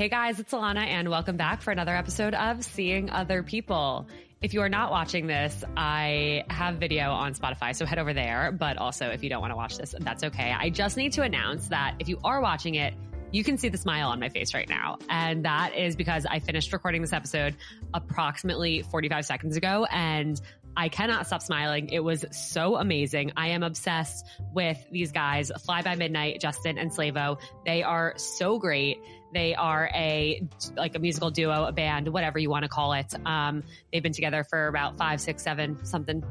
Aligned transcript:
Hey 0.00 0.08
guys, 0.08 0.40
it's 0.40 0.54
Alana, 0.54 0.86
and 0.86 1.10
welcome 1.10 1.36
back 1.36 1.60
for 1.60 1.72
another 1.72 1.94
episode 1.94 2.32
of 2.32 2.64
Seeing 2.64 3.10
Other 3.10 3.42
People. 3.42 4.08
If 4.40 4.54
you 4.54 4.62
are 4.62 4.68
not 4.70 4.90
watching 4.90 5.26
this, 5.26 5.62
I 5.76 6.44
have 6.48 6.76
video 6.76 7.10
on 7.10 7.34
Spotify, 7.34 7.76
so 7.76 7.84
head 7.84 7.98
over 7.98 8.14
there. 8.14 8.50
But 8.50 8.78
also, 8.78 9.08
if 9.08 9.22
you 9.22 9.28
don't 9.28 9.42
want 9.42 9.50
to 9.50 9.56
watch 9.56 9.76
this, 9.76 9.94
that's 10.00 10.24
okay. 10.24 10.54
I 10.58 10.70
just 10.70 10.96
need 10.96 11.12
to 11.12 11.22
announce 11.22 11.68
that 11.68 11.96
if 11.98 12.08
you 12.08 12.18
are 12.24 12.40
watching 12.40 12.76
it, 12.76 12.94
you 13.30 13.44
can 13.44 13.58
see 13.58 13.68
the 13.68 13.76
smile 13.76 14.08
on 14.08 14.18
my 14.20 14.30
face 14.30 14.54
right 14.54 14.70
now. 14.70 14.96
And 15.10 15.44
that 15.44 15.76
is 15.76 15.96
because 15.96 16.24
I 16.24 16.38
finished 16.38 16.72
recording 16.72 17.02
this 17.02 17.12
episode 17.12 17.54
approximately 17.92 18.80
45 18.80 19.26
seconds 19.26 19.58
ago 19.58 19.84
and 19.84 20.40
I 20.76 20.88
cannot 20.88 21.26
stop 21.26 21.42
smiling. 21.42 21.88
It 21.90 22.00
was 22.00 22.24
so 22.30 22.76
amazing. 22.76 23.32
I 23.36 23.48
am 23.48 23.62
obsessed 23.62 24.26
with 24.54 24.78
these 24.90 25.12
guys, 25.12 25.50
Fly 25.64 25.82
by 25.82 25.96
Midnight, 25.96 26.40
Justin 26.40 26.78
and 26.78 26.90
Slavo. 26.90 27.38
They 27.66 27.82
are 27.82 28.14
so 28.16 28.58
great. 28.58 28.98
They 29.32 29.54
are 29.54 29.90
a 29.94 30.42
like 30.76 30.96
a 30.96 30.98
musical 30.98 31.30
duo, 31.30 31.64
a 31.64 31.72
band, 31.72 32.08
whatever 32.08 32.38
you 32.38 32.50
want 32.50 32.64
to 32.64 32.68
call 32.68 32.92
it. 32.92 33.14
Um, 33.24 33.62
they've 33.92 34.02
been 34.02 34.12
together 34.12 34.44
for 34.44 34.68
about 34.68 34.96
five, 34.96 35.20
six, 35.20 35.42
seven, 35.42 35.84
something, 35.84 36.22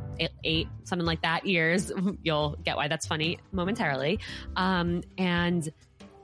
eight, 0.44 0.68
something 0.84 1.06
like 1.06 1.22
that 1.22 1.46
years. 1.46 1.92
You'll 2.24 2.58
get 2.64 2.76
why 2.76 2.88
that's 2.88 3.08
funny 3.08 3.40
momentarily. 3.52 4.20
Um, 4.56 5.04
and 5.18 5.70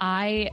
I 0.01 0.49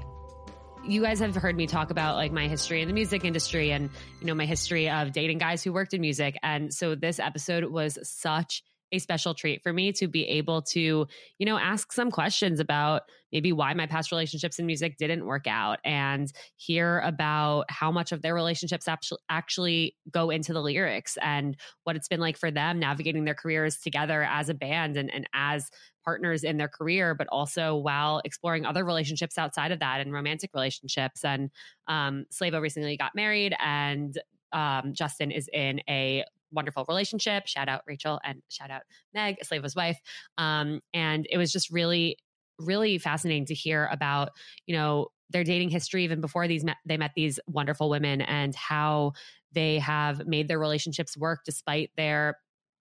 you 0.84 1.02
guys 1.02 1.20
have 1.20 1.34
heard 1.34 1.56
me 1.56 1.66
talk 1.66 1.90
about 1.90 2.16
like 2.16 2.32
my 2.32 2.48
history 2.48 2.82
in 2.82 2.88
the 2.88 2.94
music 2.94 3.24
industry 3.24 3.70
and 3.70 3.88
you 4.20 4.26
know 4.26 4.34
my 4.34 4.46
history 4.46 4.90
of 4.90 5.12
dating 5.12 5.38
guys 5.38 5.62
who 5.62 5.72
worked 5.72 5.94
in 5.94 6.00
music 6.00 6.36
and 6.42 6.74
so 6.74 6.94
this 6.94 7.20
episode 7.20 7.64
was 7.64 7.98
such 8.02 8.64
a 8.92 8.98
special 8.98 9.34
treat 9.34 9.62
for 9.62 9.72
me 9.72 9.92
to 9.92 10.06
be 10.06 10.26
able 10.28 10.62
to 10.62 11.06
you 11.38 11.46
know 11.46 11.58
ask 11.58 11.92
some 11.92 12.10
questions 12.10 12.60
about 12.60 13.02
maybe 13.32 13.52
why 13.52 13.72
my 13.74 13.86
past 13.86 14.12
relationships 14.12 14.58
in 14.58 14.66
music 14.66 14.98
didn't 14.98 15.24
work 15.24 15.46
out 15.46 15.78
and 15.84 16.32
hear 16.56 17.00
about 17.00 17.64
how 17.70 17.90
much 17.90 18.12
of 18.12 18.20
their 18.20 18.34
relationships 18.34 18.86
actually 19.30 19.96
go 20.10 20.28
into 20.28 20.52
the 20.52 20.60
lyrics 20.60 21.16
and 21.22 21.56
what 21.84 21.96
it's 21.96 22.08
been 22.08 22.20
like 22.20 22.36
for 22.36 22.50
them 22.50 22.78
navigating 22.78 23.24
their 23.24 23.34
careers 23.34 23.78
together 23.78 24.22
as 24.24 24.50
a 24.50 24.54
band 24.54 24.96
and, 24.96 25.12
and 25.12 25.26
as 25.34 25.70
partners 26.04 26.44
in 26.44 26.56
their 26.56 26.68
career, 26.68 27.14
but 27.14 27.26
also 27.28 27.76
while 27.76 28.20
exploring 28.24 28.66
other 28.66 28.84
relationships 28.84 29.38
outside 29.38 29.72
of 29.72 29.80
that 29.80 30.00
and 30.00 30.12
romantic 30.12 30.50
relationships. 30.52 31.24
And 31.24 31.50
um, 31.88 32.26
Slavo 32.32 32.60
recently 32.60 32.96
got 32.96 33.14
married, 33.14 33.54
and 33.58 34.16
um, 34.52 34.92
Justin 34.92 35.30
is 35.30 35.48
in 35.52 35.80
a 35.88 36.24
wonderful 36.52 36.84
relationship. 36.88 37.46
Shout 37.46 37.68
out 37.68 37.82
Rachel 37.86 38.20
and 38.24 38.42
shout 38.48 38.70
out 38.70 38.82
Meg, 39.14 39.36
Slavo's 39.44 39.74
wife. 39.74 39.98
Um, 40.38 40.80
and 40.94 41.26
it 41.30 41.38
was 41.38 41.52
just 41.52 41.70
really, 41.70 42.18
really 42.58 42.98
fascinating 42.98 43.46
to 43.46 43.54
hear 43.54 43.88
about, 43.90 44.30
you 44.66 44.76
know, 44.76 45.08
their 45.30 45.44
dating 45.44 45.70
history 45.70 46.04
even 46.04 46.20
before 46.20 46.46
these 46.46 46.62
met, 46.62 46.76
they 46.84 46.96
met 46.96 47.12
these 47.16 47.40
wonderful 47.46 47.88
women 47.88 48.20
and 48.20 48.54
how 48.54 49.12
they 49.52 49.78
have 49.78 50.26
made 50.26 50.48
their 50.48 50.58
relationships 50.58 51.16
work 51.16 51.40
despite 51.44 51.90
their 51.96 52.36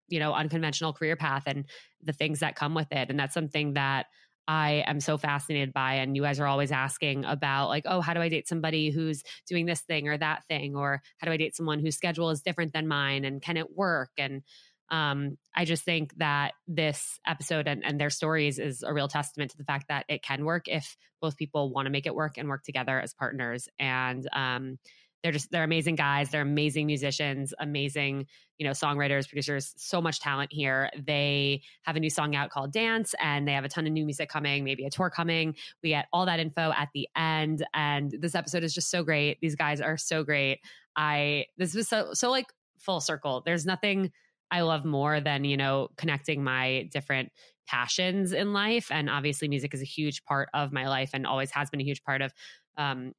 you 0.08 0.20
know 0.20 0.34
unconventional 0.34 0.94
career 0.94 1.16
path 1.16 1.44
and 1.48 1.66
the 2.04 2.14
things 2.14 2.40
that 2.40 2.56
come 2.56 2.74
with 2.74 2.92
it 2.92 3.10
and 3.10 3.18
that's 3.18 3.34
something 3.34 3.74
that 3.74 4.08
I 4.48 4.84
am 4.88 5.00
so 5.00 5.18
fascinated 5.18 5.74
by. 5.74 5.96
And 5.96 6.16
you 6.16 6.24
guys 6.24 6.40
are 6.40 6.48
always 6.48 6.72
asking 6.72 7.26
about, 7.26 7.70
like, 7.70 7.84
oh, 7.86 8.02
how 8.02 8.14
do 8.14 8.22
I 8.22 8.30
date 8.30 8.48
somebody 8.48 8.90
who's 8.90 9.24
doing 9.48 9.66
this 9.66 9.82
thing 9.82 10.08
or 10.08 10.18
that 10.18 10.44
thing? 10.50 10.76
Or 10.76 11.02
how 11.20 11.28
do 11.28 11.34
I 11.34 11.38
date 11.38 11.56
someone 11.56 11.80
whose 11.80 11.96
schedule 11.96 12.30
is 12.30 12.42
different 12.42 12.74
than 12.74 12.88
mine? 12.88 13.26
And 13.26 13.42
can 13.42 13.58
it 13.58 13.76
work? 13.76 14.12
And 14.18 14.42
um, 14.90 15.38
I 15.56 15.64
just 15.64 15.84
think 15.84 16.14
that 16.18 16.52
this 16.68 17.18
episode 17.26 17.68
and, 17.68 17.84
and 17.86 18.00
their 18.00 18.10
stories 18.10 18.60
is 18.60 18.84
a 18.84 18.94
real 18.94 19.08
testament 19.08 19.52
to 19.52 19.58
the 19.58 19.64
fact 19.64 19.86
that 19.88 20.06
it 20.10 20.22
can 20.22 20.44
work 20.44 20.68
if 20.68 20.98
both 21.22 21.38
people 21.38 21.72
want 21.72 21.86
to 21.86 21.92
make 21.92 22.06
it 22.06 22.14
work 22.14 22.38
and 22.38 22.50
work 22.50 22.64
together 22.64 23.00
as 23.00 23.14
partners. 23.14 23.70
And 23.80 24.28
um, 24.34 24.80
they're 25.24 25.32
just 25.32 25.52
they're 25.52 25.64
amazing 25.64 25.96
guys 25.96 26.30
they're 26.30 26.42
amazing 26.42 26.88
musicians 26.88 27.54
amazing 27.60 28.26
you 28.62 28.68
know 28.68 28.74
songwriters 28.74 29.28
producers 29.28 29.74
so 29.76 30.00
much 30.00 30.20
talent 30.20 30.54
here. 30.54 30.92
They 30.96 31.64
have 31.82 31.96
a 31.96 32.00
new 32.00 32.12
song 32.12 32.36
out 32.36 32.52
called 32.52 32.72
dance 32.72 33.16
and 33.20 33.48
they 33.48 33.54
have 33.54 33.66
a 33.66 33.70
ton 33.70 33.88
of 33.88 33.92
new 33.92 34.06
music 34.06 34.30
coming 34.30 34.64
maybe 34.64 34.86
a 34.86 34.92
tour 34.92 35.10
coming. 35.10 35.56
We 35.82 35.90
get 35.90 36.06
all 36.14 36.28
that 36.28 36.40
info 36.40 36.72
at 36.78 36.90
the 36.94 37.10
end 37.18 37.66
and 37.74 38.16
this 38.20 38.36
episode 38.36 38.64
is 38.64 38.72
just 38.72 38.92
so 38.92 39.04
great. 39.04 39.40
These 39.42 39.56
guys 39.56 39.82
are 39.82 39.98
so 39.98 40.24
great. 40.24 40.60
I 40.96 41.48
this 41.58 41.74
was 41.74 41.88
so 41.88 42.14
so 42.14 42.30
like 42.30 42.54
full 42.78 43.02
circle. 43.02 43.42
There's 43.44 43.66
nothing 43.66 44.12
i 44.52 44.62
love 44.62 44.84
more 44.84 45.22
than 45.22 45.46
you 45.46 45.56
know 45.56 45.88
connecting 45.96 46.44
my 46.44 46.88
different 46.92 47.32
passions 47.68 48.34
in 48.34 48.52
life 48.52 48.90
and 48.92 49.10
obviously 49.10 49.48
music 49.48 49.74
is 49.74 49.82
a 49.82 49.86
huge 49.86 50.26
part 50.26 50.50
of 50.54 50.74
my 50.74 50.90
life 50.90 51.12
and 51.14 51.26
always 51.26 51.50
has 51.52 51.70
been 51.70 51.80
a 51.80 51.86
huge 51.86 52.04
part 52.04 52.22
of 52.22 52.34
um, 52.78 53.14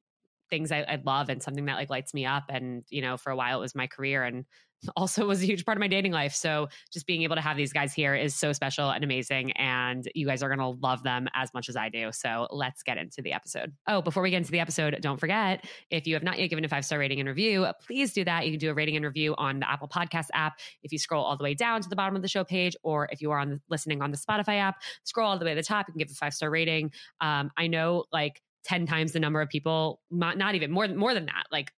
things 0.53 0.71
I, 0.71 0.81
I 0.81 1.01
love 1.03 1.29
and 1.29 1.41
something 1.41 1.65
that 1.65 1.77
like 1.77 1.89
lights 1.89 2.13
me 2.13 2.27
up. 2.27 2.43
And, 2.47 2.83
you 2.89 3.01
know, 3.01 3.17
for 3.17 3.31
a 3.31 3.35
while 3.35 3.57
it 3.57 3.61
was 3.61 3.73
my 3.73 3.87
career 3.87 4.23
and 4.23 4.45
also 4.95 5.25
was 5.25 5.41
a 5.41 5.45
huge 5.45 5.65
part 5.65 5.77
of 5.77 5.79
my 5.79 5.87
dating 5.87 6.11
life. 6.11 6.35
So 6.35 6.67
just 6.91 7.07
being 7.07 7.23
able 7.23 7.35
to 7.35 7.41
have 7.41 7.57
these 7.57 7.73
guys 7.73 7.91
here 7.93 8.13
is 8.13 8.35
so 8.35 8.53
special 8.53 8.91
and 8.91 9.03
amazing. 9.03 9.51
And 9.53 10.07
you 10.13 10.27
guys 10.27 10.43
are 10.43 10.49
going 10.49 10.59
to 10.59 10.79
love 10.85 11.01
them 11.01 11.27
as 11.33 11.53
much 11.55 11.69
as 11.69 11.75
I 11.75 11.89
do. 11.89 12.11
So 12.11 12.47
let's 12.51 12.83
get 12.83 12.97
into 12.97 13.21
the 13.23 13.33
episode. 13.33 13.73
Oh, 13.87 14.01
before 14.01 14.21
we 14.21 14.29
get 14.29 14.37
into 14.37 14.51
the 14.51 14.59
episode, 14.59 14.95
don't 15.01 15.19
forget 15.19 15.65
if 15.89 16.05
you 16.05 16.13
have 16.13 16.23
not 16.23 16.39
yet 16.39 16.47
given 16.47 16.65
a 16.65 16.67
five 16.67 16.85
star 16.85 16.99
rating 16.99 17.19
and 17.19 17.27
review, 17.27 17.65
please 17.85 18.13
do 18.13 18.23
that. 18.25 18.45
You 18.45 18.51
can 18.51 18.59
do 18.59 18.69
a 18.69 18.73
rating 18.75 18.95
and 18.95 19.05
review 19.05 19.33
on 19.37 19.59
the 19.59 19.71
Apple 19.71 19.87
Podcast 19.87 20.27
app. 20.33 20.59
If 20.83 20.91
you 20.91 20.99
scroll 20.99 21.23
all 21.23 21.37
the 21.37 21.43
way 21.43 21.53
down 21.53 21.81
to 21.81 21.89
the 21.89 21.95
bottom 21.95 22.15
of 22.15 22.21
the 22.21 22.27
show 22.27 22.43
page, 22.43 22.75
or 22.83 23.07
if 23.11 23.21
you 23.21 23.31
are 23.31 23.39
on 23.39 23.49
the, 23.49 23.59
listening 23.69 24.01
on 24.01 24.11
the 24.11 24.17
Spotify 24.17 24.59
app, 24.59 24.75
scroll 25.03 25.29
all 25.29 25.39
the 25.39 25.45
way 25.45 25.55
to 25.55 25.61
the 25.61 25.63
top. 25.63 25.87
You 25.87 25.93
can 25.93 25.99
give 25.99 26.11
a 26.11 26.13
five 26.13 26.33
star 26.33 26.49
rating. 26.49 26.91
Um, 27.21 27.49
I 27.57 27.67
know 27.67 28.05
like 28.11 28.41
10 28.65 28.85
times 28.85 29.11
the 29.11 29.19
number 29.19 29.41
of 29.41 29.49
people, 29.49 30.01
not, 30.11 30.55
even 30.55 30.71
more, 30.71 30.87
more 30.87 31.13
than 31.13 31.25
that, 31.25 31.45
like 31.51 31.71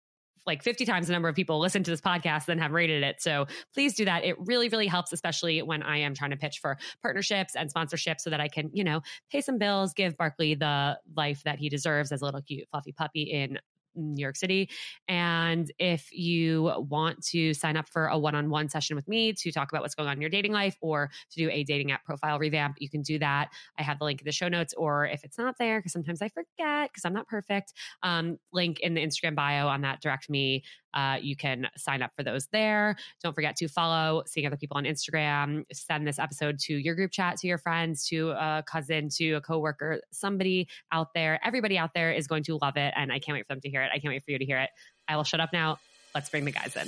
like 0.46 0.64
50 0.64 0.86
times 0.86 1.08
the 1.08 1.14
number 1.14 1.28
of 1.28 1.36
people 1.36 1.60
listen 1.60 1.84
to 1.84 1.92
this 1.92 2.02
podcast 2.02 2.46
than 2.46 2.60
have 2.60 2.72
rated 2.72 3.04
it. 3.04 3.22
So 3.22 3.48
please 3.74 3.96
do 3.96 4.06
that. 4.06 4.24
It 4.24 4.36
really, 4.40 4.70
really 4.70 4.88
helps, 4.88 5.12
especially 5.12 5.62
when 5.62 5.82
I 5.82 5.98
am 5.98 6.14
trying 6.14 6.32
to 6.32 6.38
pitch 6.38 6.60
for 6.60 6.78
partnerships 7.02 7.56
and 7.56 7.74
sponsorships 7.74 8.22
so 8.22 8.30
that 8.30 8.40
I 8.40 8.48
can, 8.48 8.70
you 8.74 8.84
know, 8.84 9.02
pay 9.32 9.42
some 9.42 9.58
bills, 9.58 9.94
give 9.94 10.18
Barkley 10.18 10.56
the 10.56 11.00
life 11.16 11.44
that 11.44 11.60
he 11.60 11.70
deserves 11.70 12.12
as 12.12 12.22
a 12.22 12.26
little 12.26 12.42
cute, 12.42 12.68
fluffy 12.70 12.92
puppy 12.92 13.24
in 13.24 13.60
New 13.96 14.22
York 14.22 14.36
City. 14.36 14.70
And 15.08 15.72
if 15.80 16.12
you 16.12 16.72
want 16.90 17.24
to 17.28 17.54
sign 17.54 17.78
up 17.78 17.88
for 17.90 18.08
a 18.08 18.18
one 18.18 18.36
on 18.36 18.50
one 18.50 18.70
session 18.70 18.96
with 18.96 19.08
me 19.08 19.34
to 19.34 19.52
talk 19.52 19.72
about 19.72 19.82
what's 19.82 19.96
going 19.96 20.10
on 20.10 20.16
in 20.16 20.22
your 20.22 20.30
dating 20.30 20.52
life 20.52 20.78
or 20.82 21.10
to 21.32 21.38
do 21.38 21.50
a 21.50 21.64
dating 21.64 21.92
app 21.92 22.04
profile 22.06 22.40
revamp, 22.40 22.78
you 22.80 22.90
can 22.90 23.02
do 23.02 23.20
that. 23.20 23.50
I 23.78 23.84
have 23.84 24.00
the 24.00 24.06
link 24.06 24.22
in 24.22 24.26
the 24.26 24.32
show 24.32 24.48
notes, 24.48 24.74
or 24.76 25.06
if 25.06 25.24
it's 25.24 25.38
not 25.38 25.56
there, 25.58 25.80
because 25.80 25.94
sometimes 25.94 26.22
I 26.22 26.30
forget 26.30 26.92
because 26.92 27.06
I'm 27.06 27.14
not 27.14 27.28
perfect, 27.28 27.74
um, 28.04 28.38
link 28.52 28.80
in 28.80 28.94
the 28.94 29.06
Instagram 29.06 29.36
bio 29.36 29.68
on 29.68 29.82
that 29.82 30.02
direct 30.02 30.30
me 30.30 30.64
uh, 30.96 31.18
you 31.22 31.36
can 31.36 31.68
sign 31.78 32.02
up 32.02 32.12
for 32.16 32.24
those 32.24 32.48
there. 32.48 32.96
Don't 33.24 33.34
forget 33.34 33.56
to 33.58 33.68
follow 33.68 34.24
Seeing 34.26 34.48
Other 34.48 34.58
People 34.58 34.78
on 34.78 34.86
Instagram. 34.86 35.64
Send 35.72 36.08
this 36.08 36.20
episode 36.20 36.60
to 36.62 36.74
your 36.74 36.96
group 36.96 37.12
chat, 37.12 37.38
to 37.38 37.48
your 37.48 37.58
friends, 37.58 38.08
to 38.08 38.32
a 38.32 38.64
cousin, 38.66 39.10
to 39.18 39.34
a 39.34 39.42
coworker, 39.42 40.02
somebody 40.12 40.68
out 40.92 41.14
there. 41.14 41.40
Everybody 41.44 41.78
out 41.78 41.92
there 41.94 42.12
is 42.12 42.28
going 42.28 42.44
to 42.44 42.58
love 42.62 42.78
it. 42.78 42.94
And 42.96 43.12
I 43.12 43.20
can't 43.20 43.36
wait 43.36 43.46
for 43.46 43.54
them 43.54 43.62
to 43.62 43.70
hear 43.70 43.82
it. 43.82 43.92
I 43.94 44.00
can't 44.00 44.14
wait 44.14 44.24
for 44.24 44.32
you 44.32 44.40
to 44.40 44.46
hear 44.46 44.60
it. 44.60 44.70
I 45.08 45.18
will 45.18 45.24
shut 45.24 45.40
up 45.40 45.52
now. 45.54 45.78
Let's 46.14 46.30
bring 46.30 46.46
the 46.46 46.52
guys 46.52 46.76
in. 46.76 46.88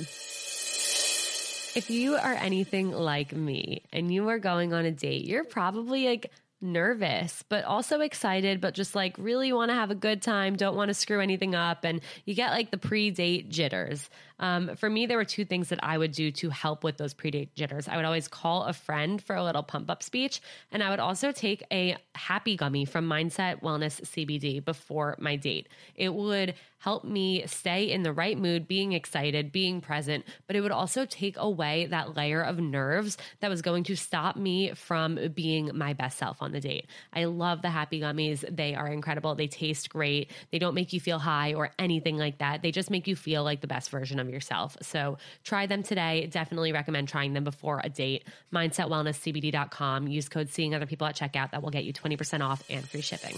If 1.76 1.90
you 1.90 2.16
are 2.16 2.32
anything 2.32 2.92
like 2.92 3.32
me 3.32 3.84
and 3.92 4.12
you 4.12 4.28
are 4.30 4.38
going 4.38 4.72
on 4.72 4.84
a 4.84 4.90
date, 4.90 5.26
you're 5.26 5.44
probably 5.44 6.06
like 6.06 6.32
nervous, 6.60 7.44
but 7.48 7.64
also 7.64 8.00
excited, 8.00 8.60
but 8.60 8.74
just 8.74 8.94
like 8.94 9.14
really 9.18 9.52
want 9.52 9.70
to 9.70 9.74
have 9.74 9.90
a 9.90 9.94
good 9.94 10.22
time, 10.22 10.56
don't 10.56 10.76
want 10.76 10.88
to 10.88 10.94
screw 10.94 11.20
anything 11.20 11.54
up. 11.54 11.84
And 11.84 12.00
you 12.24 12.34
get 12.34 12.50
like 12.50 12.70
the 12.70 12.78
pre 12.78 13.10
date 13.10 13.48
jitters. 13.48 14.10
Um, 14.38 14.76
for 14.76 14.88
me, 14.88 15.06
there 15.06 15.16
were 15.16 15.24
two 15.24 15.44
things 15.44 15.68
that 15.68 15.80
I 15.82 15.98
would 15.98 16.12
do 16.12 16.30
to 16.32 16.50
help 16.50 16.84
with 16.84 16.96
those 16.96 17.14
pre 17.14 17.30
date 17.30 17.54
jitters. 17.54 17.88
I 17.88 17.96
would 17.96 18.04
always 18.04 18.28
call 18.28 18.64
a 18.64 18.72
friend 18.72 19.22
for 19.22 19.36
a 19.36 19.44
little 19.44 19.62
pump 19.62 19.90
up 19.90 20.02
speech, 20.02 20.40
and 20.70 20.82
I 20.82 20.90
would 20.90 21.00
also 21.00 21.32
take 21.32 21.62
a 21.72 21.96
happy 22.14 22.56
gummy 22.56 22.84
from 22.84 23.08
Mindset 23.08 23.62
Wellness 23.62 24.00
CBD 24.02 24.64
before 24.64 25.16
my 25.18 25.36
date. 25.36 25.68
It 25.94 26.14
would 26.14 26.54
help 26.78 27.04
me 27.04 27.44
stay 27.46 27.90
in 27.90 28.02
the 28.02 28.12
right 28.12 28.38
mood, 28.38 28.68
being 28.68 28.92
excited, 28.92 29.50
being 29.50 29.80
present, 29.80 30.24
but 30.46 30.54
it 30.54 30.60
would 30.60 30.70
also 30.70 31.04
take 31.04 31.36
away 31.36 31.86
that 31.86 32.16
layer 32.16 32.40
of 32.40 32.58
nerves 32.58 33.16
that 33.40 33.50
was 33.50 33.62
going 33.62 33.82
to 33.82 33.96
stop 33.96 34.36
me 34.36 34.72
from 34.74 35.18
being 35.34 35.70
my 35.74 35.92
best 35.92 36.18
self 36.18 36.40
on 36.40 36.52
the 36.52 36.60
date. 36.60 36.86
I 37.12 37.24
love 37.24 37.62
the 37.62 37.70
happy 37.70 38.00
gummies. 38.00 38.44
They 38.48 38.74
are 38.74 38.86
incredible. 38.86 39.34
They 39.34 39.48
taste 39.48 39.90
great. 39.90 40.30
They 40.52 40.58
don't 40.58 40.74
make 40.74 40.92
you 40.92 41.00
feel 41.00 41.18
high 41.18 41.54
or 41.54 41.70
anything 41.78 42.16
like 42.16 42.38
that. 42.38 42.62
They 42.62 42.70
just 42.70 42.90
make 42.90 43.08
you 43.08 43.16
feel 43.16 43.42
like 43.42 43.60
the 43.60 43.66
best 43.66 43.90
version 43.90 44.20
of 44.20 44.27
yourself. 44.28 44.76
So 44.82 45.18
try 45.44 45.66
them 45.66 45.82
today. 45.82 46.26
Definitely 46.26 46.72
recommend 46.72 47.08
trying 47.08 47.32
them 47.32 47.44
before 47.44 47.80
a 47.82 47.88
date. 47.88 48.24
MindsetWellnessCBD.com. 48.52 50.08
Use 50.08 50.28
code 50.28 50.50
seeing 50.50 50.74
other 50.74 50.86
people 50.86 51.06
at 51.06 51.16
checkout. 51.16 51.50
That 51.52 51.62
will 51.62 51.70
get 51.70 51.84
you 51.84 51.92
20% 51.92 52.40
off 52.42 52.62
and 52.70 52.88
free 52.88 53.00
shipping. 53.00 53.36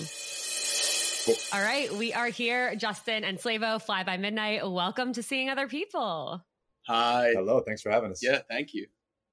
All 1.52 1.62
right, 1.62 1.92
we 1.94 2.14
are 2.14 2.28
here, 2.28 2.74
Justin 2.76 3.24
and 3.24 3.38
Slavo, 3.38 3.80
Fly 3.80 4.04
by 4.04 4.16
Midnight. 4.16 4.68
Welcome 4.68 5.12
to 5.12 5.22
Seeing 5.22 5.50
Other 5.50 5.68
People. 5.68 6.42
Hi. 6.86 7.32
Hello. 7.34 7.60
Thanks 7.60 7.82
for 7.82 7.90
having 7.90 8.10
us. 8.10 8.22
Yeah, 8.22 8.40
thank 8.48 8.74
you. 8.74 8.86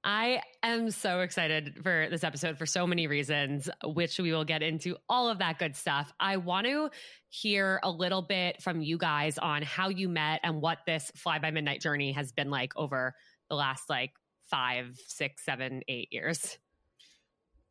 I 0.08 0.42
am 0.64 0.90
so 0.90 1.20
excited 1.20 1.80
for 1.84 2.08
this 2.10 2.24
episode 2.24 2.58
for 2.58 2.66
so 2.66 2.88
many 2.88 3.08
reasons, 3.08 3.70
which 3.84 4.18
we 4.18 4.32
will 4.32 4.46
get 4.46 4.64
into 4.64 4.96
all 5.10 5.28
of 5.28 5.40
that 5.40 5.60
good 5.60 5.76
stuff. 5.76 6.14
I 6.18 6.38
want 6.38 6.66
to 6.66 6.90
hear 7.28 7.82
a 7.84 7.92
little 7.92 8.22
bit 8.22 8.62
from 8.62 8.80
you 8.80 8.98
guys 8.98 9.38
on 9.38 9.64
how 9.64 9.90
you 9.90 10.08
met 10.08 10.40
and 10.44 10.62
what 10.62 10.78
this 10.88 11.12
Fly 11.18 11.40
by 11.40 11.52
Midnight 11.52 11.82
journey 11.82 12.14
has 12.14 12.32
been 12.32 12.50
like 12.50 12.72
over 12.78 13.16
the 13.50 13.56
last 13.56 13.90
like 13.90 14.14
five, 14.46 14.98
six, 15.08 15.44
seven, 15.44 15.82
eight 15.90 16.08
years. 16.14 16.58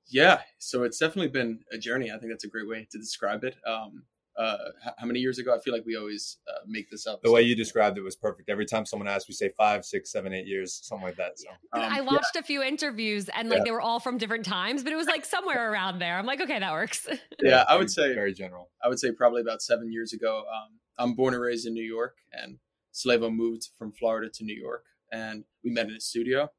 Yeah, 0.07 0.41
so 0.59 0.83
it's 0.83 0.99
definitely 0.99 1.29
been 1.29 1.61
a 1.73 1.79
journey. 1.79 2.11
I 2.11 2.19
think 2.19 2.31
that's 2.33 2.45
a 2.45 2.49
great 2.49 2.69
way 2.69 2.87
to 2.91 2.99
describe 2.99 3.45
it. 3.45 3.57
Um, 3.67 4.03
uh, 4.39 4.57
how 4.99 5.07
many 5.07 5.21
years 5.21 5.39
ago? 5.39 5.55
I 5.55 5.61
feel 5.61 5.73
like 5.73 5.85
we 5.87 5.97
always 5.97 6.39
uh, 6.49 6.61
make 6.67 6.91
this 6.91 7.07
up. 7.07 7.23
The 7.23 7.31
way 7.31 7.43
you 7.43 7.57
described 7.57 7.97
it 7.99 8.03
was 8.03 8.17
perfect. 8.17 8.49
Every 8.49 8.67
time 8.67 8.85
someone 8.85 9.09
asks, 9.09 9.29
we 9.29 9.35
say 9.35 9.51
five, 9.57 9.85
six, 9.85 10.13
seven, 10.13 10.33
eight 10.33 10.47
years, 10.47 10.81
something 10.83 11.07
like 11.07 11.17
that. 11.17 11.39
So 11.39 11.49
um, 11.73 11.83
I 11.83 12.01
watched 12.01 12.35
yeah. 12.35 12.41
a 12.41 12.45
few 12.45 12.63
interviews 12.63 13.29
and 13.35 13.49
like 13.49 13.59
yeah. 13.59 13.65
they 13.65 13.71
were 13.71 13.81
all 13.81 14.01
from 14.01 14.19
different 14.19 14.45
times, 14.45 14.83
but 14.83 14.93
it 14.93 14.97
was 14.97 15.07
like 15.07 15.25
somewhere 15.25 15.73
around 15.73 15.99
there. 15.99 16.19
I'm 16.19 16.27
like, 16.27 16.41
okay, 16.41 16.59
that 16.59 16.73
works. 16.73 17.07
yeah, 17.43 17.65
I 17.69 17.77
would 17.77 17.91
say 17.91 18.15
very 18.15 18.35
general. 18.35 18.71
I 18.85 18.89
would 18.89 18.99
say 18.99 19.13
probably 19.13 19.41
about 19.41 19.63
seven 19.63 19.91
years 19.91 20.13
ago. 20.13 20.39
Um, 20.41 20.79
I'm 20.99 21.15
born 21.15 21.35
and 21.35 21.43
raised 21.43 21.67
in 21.67 21.75
New 21.75 21.85
York, 21.85 22.17
and 22.33 22.59
Slavo 22.93 23.35
moved 23.35 23.69
from 23.79 23.93
Florida 23.93 24.31
to 24.35 24.45
New 24.45 24.59
York, 24.59 24.85
and 25.13 25.45
we 25.63 25.71
met 25.71 25.89
in 25.89 25.97
a 25.97 26.01
studio, 26.01 26.51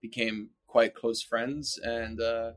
became 0.00 0.50
quite 0.66 0.94
close 0.94 1.22
friends, 1.22 1.78
and 1.82 2.20
uh, 2.20 2.52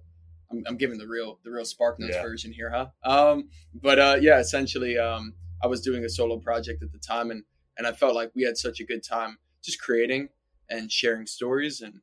I'm, 0.51 0.63
I'm 0.67 0.77
giving 0.77 0.97
the 0.97 1.07
real 1.07 1.39
the 1.43 1.51
real 1.51 1.63
SparkNotes 1.63 2.09
yeah. 2.09 2.21
version 2.21 2.51
here, 2.51 2.69
huh? 2.69 2.87
Um, 3.03 3.49
but 3.73 3.99
uh, 3.99 4.17
yeah, 4.19 4.39
essentially, 4.39 4.97
um, 4.97 5.33
I 5.63 5.67
was 5.67 5.81
doing 5.81 6.03
a 6.05 6.09
solo 6.09 6.37
project 6.37 6.83
at 6.83 6.91
the 6.91 6.99
time, 6.99 7.31
and 7.31 7.43
and 7.77 7.85
I 7.85 7.91
felt 7.91 8.15
like 8.15 8.31
we 8.35 8.43
had 8.43 8.57
such 8.57 8.79
a 8.79 8.85
good 8.85 9.03
time 9.03 9.37
just 9.63 9.81
creating 9.81 10.29
and 10.69 10.91
sharing 10.91 11.25
stories 11.25 11.81
and 11.81 12.01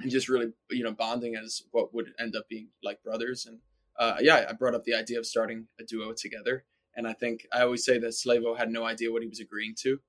and 0.00 0.10
just 0.10 0.28
really 0.28 0.52
you 0.70 0.84
know 0.84 0.92
bonding 0.92 1.36
as 1.36 1.62
what 1.70 1.94
would 1.94 2.12
end 2.18 2.36
up 2.36 2.48
being 2.48 2.68
like 2.82 3.02
brothers. 3.02 3.46
And 3.46 3.60
uh, 3.98 4.16
yeah, 4.20 4.46
I 4.48 4.52
brought 4.52 4.74
up 4.74 4.84
the 4.84 4.94
idea 4.94 5.18
of 5.18 5.26
starting 5.26 5.68
a 5.80 5.84
duo 5.84 6.12
together. 6.12 6.64
And 6.96 7.06
I 7.06 7.12
think 7.12 7.46
I 7.52 7.60
always 7.60 7.84
say 7.84 7.98
that 7.98 8.10
Slavo 8.10 8.56
had 8.56 8.70
no 8.70 8.84
idea 8.84 9.12
what 9.12 9.22
he 9.22 9.28
was 9.28 9.40
agreeing 9.40 9.74
to. 9.80 10.00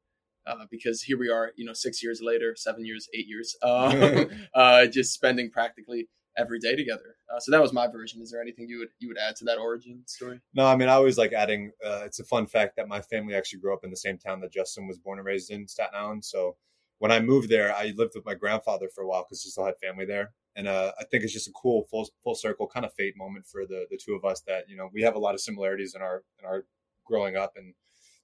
Uh, 0.45 0.65
because 0.71 1.03
here 1.03 1.17
we 1.17 1.29
are, 1.29 1.51
you 1.57 1.65
know, 1.65 1.73
six 1.73 2.01
years 2.01 2.21
later, 2.21 2.55
seven 2.55 2.85
years, 2.85 3.09
eight 3.13 3.27
years, 3.27 3.57
um, 3.63 4.29
uh, 4.53 4.85
just 4.85 5.13
spending 5.13 5.49
practically 5.49 6.07
every 6.37 6.59
day 6.59 6.75
together. 6.75 7.15
Uh, 7.33 7.39
so 7.39 7.51
that 7.51 7.61
was 7.61 7.73
my 7.73 7.87
version. 7.87 8.21
Is 8.21 8.31
there 8.31 8.41
anything 8.41 8.67
you 8.69 8.79
would 8.79 8.89
you 8.99 9.07
would 9.07 9.17
add 9.17 9.35
to 9.37 9.45
that 9.45 9.57
origin 9.57 10.03
story? 10.05 10.39
No, 10.53 10.65
I 10.65 10.75
mean 10.75 10.89
I 10.89 10.93
always 10.93 11.17
like 11.17 11.33
adding. 11.33 11.71
Uh, 11.83 12.01
it's 12.05 12.19
a 12.19 12.23
fun 12.23 12.47
fact 12.47 12.75
that 12.77 12.87
my 12.87 13.01
family 13.01 13.35
actually 13.35 13.59
grew 13.59 13.73
up 13.73 13.83
in 13.83 13.89
the 13.89 13.97
same 13.97 14.17
town 14.17 14.41
that 14.41 14.51
Justin 14.51 14.87
was 14.87 14.97
born 14.97 15.19
and 15.19 15.25
raised 15.25 15.51
in, 15.51 15.67
Staten 15.67 15.95
Island. 15.95 16.25
So 16.25 16.55
when 16.99 17.11
I 17.11 17.19
moved 17.19 17.49
there, 17.49 17.75
I 17.75 17.93
lived 17.95 18.13
with 18.15 18.25
my 18.25 18.33
grandfather 18.33 18.89
for 18.93 19.03
a 19.03 19.07
while 19.07 19.23
because 19.23 19.43
he 19.43 19.49
still 19.49 19.65
had 19.65 19.75
family 19.81 20.05
there. 20.05 20.31
And 20.55 20.67
uh, 20.67 20.91
I 20.99 21.03
think 21.05 21.23
it's 21.23 21.33
just 21.33 21.47
a 21.47 21.53
cool 21.53 21.85
full 21.89 22.07
full 22.23 22.35
circle 22.35 22.67
kind 22.67 22.85
of 22.85 22.93
fate 22.93 23.15
moment 23.17 23.45
for 23.45 23.65
the 23.65 23.85
the 23.89 23.99
two 24.03 24.15
of 24.15 24.25
us 24.25 24.41
that 24.47 24.69
you 24.69 24.77
know 24.77 24.89
we 24.93 25.01
have 25.01 25.15
a 25.15 25.19
lot 25.19 25.35
of 25.35 25.41
similarities 25.41 25.93
in 25.95 26.01
our 26.01 26.23
in 26.39 26.45
our 26.45 26.65
growing 27.05 27.35
up 27.35 27.53
and 27.55 27.73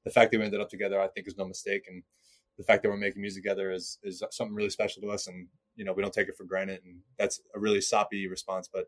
the 0.03 0.11
fact 0.11 0.31
that 0.31 0.39
we 0.39 0.43
ended 0.43 0.59
up 0.59 0.69
together 0.69 0.99
I 0.99 1.07
think 1.07 1.27
is 1.27 1.37
no 1.37 1.45
mistake 1.45 1.85
and 1.87 2.03
the 2.57 2.63
fact 2.63 2.83
that 2.83 2.89
we're 2.89 2.97
making 2.97 3.21
music 3.21 3.43
together 3.43 3.71
is 3.71 3.97
is 4.03 4.23
something 4.31 4.55
really 4.55 4.69
special 4.69 5.01
to 5.01 5.09
us, 5.09 5.27
and 5.27 5.47
you 5.75 5.85
know 5.85 5.93
we 5.93 6.01
don't 6.01 6.13
take 6.13 6.27
it 6.27 6.35
for 6.37 6.43
granted. 6.43 6.81
And 6.85 6.99
that's 7.17 7.41
a 7.55 7.59
really 7.59 7.81
soppy 7.81 8.27
response, 8.27 8.69
but 8.71 8.85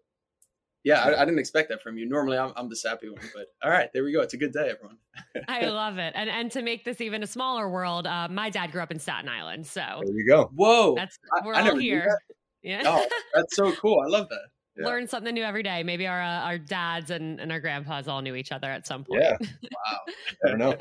yeah, 0.83 1.01
I, 1.01 1.21
I, 1.21 1.25
didn't 1.25 1.39
expect 1.39 1.69
that 1.69 1.81
from 1.81 1.97
you. 1.97 2.07
Normally, 2.07 2.37
I'm, 2.37 2.53
I'm 2.55 2.69
the 2.69 2.75
sappy 2.75 3.09
one, 3.09 3.23
but 3.33 3.47
all 3.63 3.71
right, 3.71 3.89
there 3.91 4.03
we 4.03 4.13
go. 4.13 4.21
It's 4.21 4.35
a 4.35 4.37
good 4.37 4.53
day, 4.53 4.69
everyone. 4.69 4.97
I 5.47 5.65
love 5.65 5.97
it, 5.97 6.13
and 6.15 6.29
and 6.29 6.51
to 6.51 6.61
make 6.61 6.85
this 6.85 7.01
even 7.01 7.23
a 7.23 7.27
smaller 7.27 7.67
world, 7.67 8.05
uh, 8.05 8.27
my 8.29 8.49
dad 8.49 8.71
grew 8.71 8.81
up 8.81 8.91
in 8.91 8.99
Staten 8.99 9.27
Island, 9.27 9.65
so 9.65 9.81
there 9.81 10.15
you 10.15 10.27
go. 10.27 10.51
Whoa, 10.53 10.95
that's 10.95 11.17
we're 11.43 11.55
I, 11.55 11.69
all 11.69 11.77
here. 11.77 12.17
Yeah, 12.61 12.83
oh, 12.85 13.05
that's 13.33 13.55
so 13.55 13.71
cool. 13.73 13.99
I 14.05 14.09
love 14.09 14.29
that. 14.29 14.41
Yeah. 14.77 14.85
Learn 14.87 15.07
something 15.07 15.33
new 15.33 15.43
every 15.43 15.63
day. 15.63 15.81
Maybe 15.81 16.05
our 16.05 16.21
uh, 16.21 16.41
our 16.41 16.59
dads 16.59 17.09
and, 17.09 17.39
and 17.39 17.51
our 17.51 17.59
grandpas 17.59 18.07
all 18.07 18.21
knew 18.21 18.35
each 18.35 18.51
other 18.51 18.69
at 18.69 18.85
some 18.85 19.03
point. 19.03 19.23
Yeah. 19.23 19.37
wow. 19.63 19.99
I 20.45 20.49
don't 20.49 20.59
know 20.59 20.77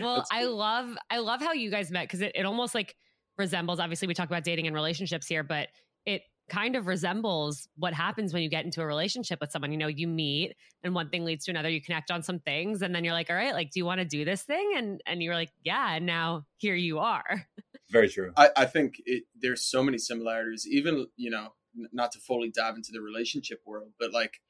well 0.00 0.24
i 0.30 0.44
love 0.44 0.96
i 1.10 1.18
love 1.18 1.40
how 1.40 1.52
you 1.52 1.70
guys 1.70 1.90
met 1.90 2.04
because 2.04 2.20
it, 2.20 2.32
it 2.34 2.46
almost 2.46 2.74
like 2.74 2.94
resembles 3.40 3.80
obviously 3.80 4.06
we 4.06 4.14
talk 4.14 4.28
about 4.28 4.44
dating 4.44 4.66
and 4.66 4.74
relationships 4.74 5.26
here 5.26 5.42
but 5.42 5.68
it 6.06 6.22
kind 6.50 6.74
of 6.76 6.86
resembles 6.86 7.68
what 7.76 7.94
happens 7.94 8.34
when 8.34 8.42
you 8.42 8.50
get 8.50 8.64
into 8.64 8.82
a 8.82 8.86
relationship 8.86 9.38
with 9.40 9.50
someone. 9.50 9.70
You 9.70 9.78
know 9.78 9.86
you 9.86 10.08
meet 10.08 10.56
and 10.82 10.94
one 10.94 11.08
thing 11.08 11.24
leads 11.24 11.44
to 11.44 11.52
another 11.52 11.70
you 11.70 11.80
connect 11.80 12.10
on 12.10 12.22
some 12.22 12.40
things 12.40 12.82
and 12.82 12.94
then 12.94 13.04
you're 13.04 13.14
like 13.14 13.30
all 13.30 13.36
right 13.36 13.54
like 13.54 13.70
do 13.70 13.80
you 13.80 13.86
want 13.86 14.00
to 14.00 14.04
do 14.04 14.24
this 14.24 14.42
thing? 14.42 14.72
And 14.76 15.00
and 15.06 15.22
you're 15.22 15.34
like 15.34 15.50
yeah 15.64 15.94
and 15.94 16.04
now 16.04 16.44
here 16.58 16.74
you 16.74 16.98
are. 16.98 17.46
Very 17.90 18.08
true. 18.08 18.32
I, 18.36 18.50
I 18.56 18.64
think 18.66 18.96
it, 19.06 19.24
there's 19.40 19.62
so 19.62 19.82
many 19.82 19.96
similarities 19.96 20.66
even 20.68 21.06
you 21.16 21.30
know 21.30 21.54
not 21.92 22.12
to 22.12 22.18
fully 22.18 22.50
dive 22.50 22.74
into 22.74 22.90
the 22.92 23.00
relationship 23.00 23.60
world 23.64 23.92
but 23.98 24.12
like 24.12 24.40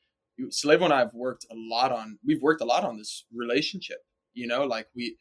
Slavo 0.49 0.85
and 0.85 0.95
I 0.95 1.01
have 1.01 1.13
worked 1.13 1.45
a 1.51 1.55
lot 1.55 1.93
on 1.93 2.19
we've 2.25 2.43
worked 2.43 2.63
a 2.63 2.65
lot 2.65 2.83
on 2.83 2.97
this 2.97 3.27
relationship 3.33 3.99
you 4.33 4.47
know 4.47 4.65
like 4.65 4.87
we 4.97 5.17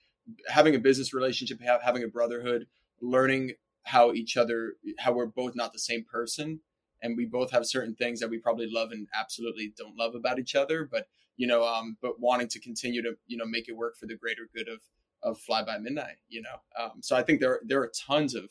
having 0.48 0.76
a 0.76 0.80
business 0.80 1.14
relationship, 1.14 1.60
having 1.84 2.04
a 2.04 2.08
brotherhood, 2.08 2.68
learning 3.02 3.54
how 3.84 4.14
each 4.14 4.38
other, 4.38 4.74
how 5.00 5.12
we're 5.12 5.26
both 5.26 5.56
not 5.56 5.74
the 5.74 5.80
same 5.80 6.04
person, 6.04 6.60
and 7.02 7.18
we 7.18 7.26
both 7.26 7.52
have 7.52 7.66
certain 7.66 7.96
things 7.96 8.20
that 8.20 8.30
we 8.30 8.38
probably 8.38 8.70
love 8.70 8.92
and 8.92 9.08
absolutely 9.18 9.74
don't 9.78 9.98
love 9.98 10.16
about 10.16 10.40
each 10.40 10.56
other, 10.56 10.88
but 10.90 11.08
you 11.38 11.48
know, 11.48 11.66
um, 11.66 11.98
but 12.02 12.20
wanting 12.20 12.50
to 12.50 12.60
continue 12.60 13.02
to 13.02 13.14
you 13.28 13.38
know 13.38 13.46
make 13.46 13.70
it 13.70 13.78
work 13.78 13.98
for 13.98 14.06
the 14.06 14.16
greater 14.16 14.50
good 14.54 14.68
of 14.68 14.82
of 15.24 15.40
Fly 15.40 15.64
by 15.64 15.78
Midnight, 15.78 16.18
you 16.28 16.42
know. 16.42 16.62
Um, 16.82 17.02
so 17.02 17.16
I 17.16 17.24
think 17.24 17.40
there 17.40 17.60
there 17.66 17.82
are 17.82 17.92
tons 17.96 18.36
of 18.36 18.50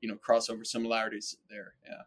you 0.00 0.08
know 0.08 0.16
crossover 0.16 0.66
similarities 0.66 1.36
there. 1.48 1.74
Yeah. 1.86 2.02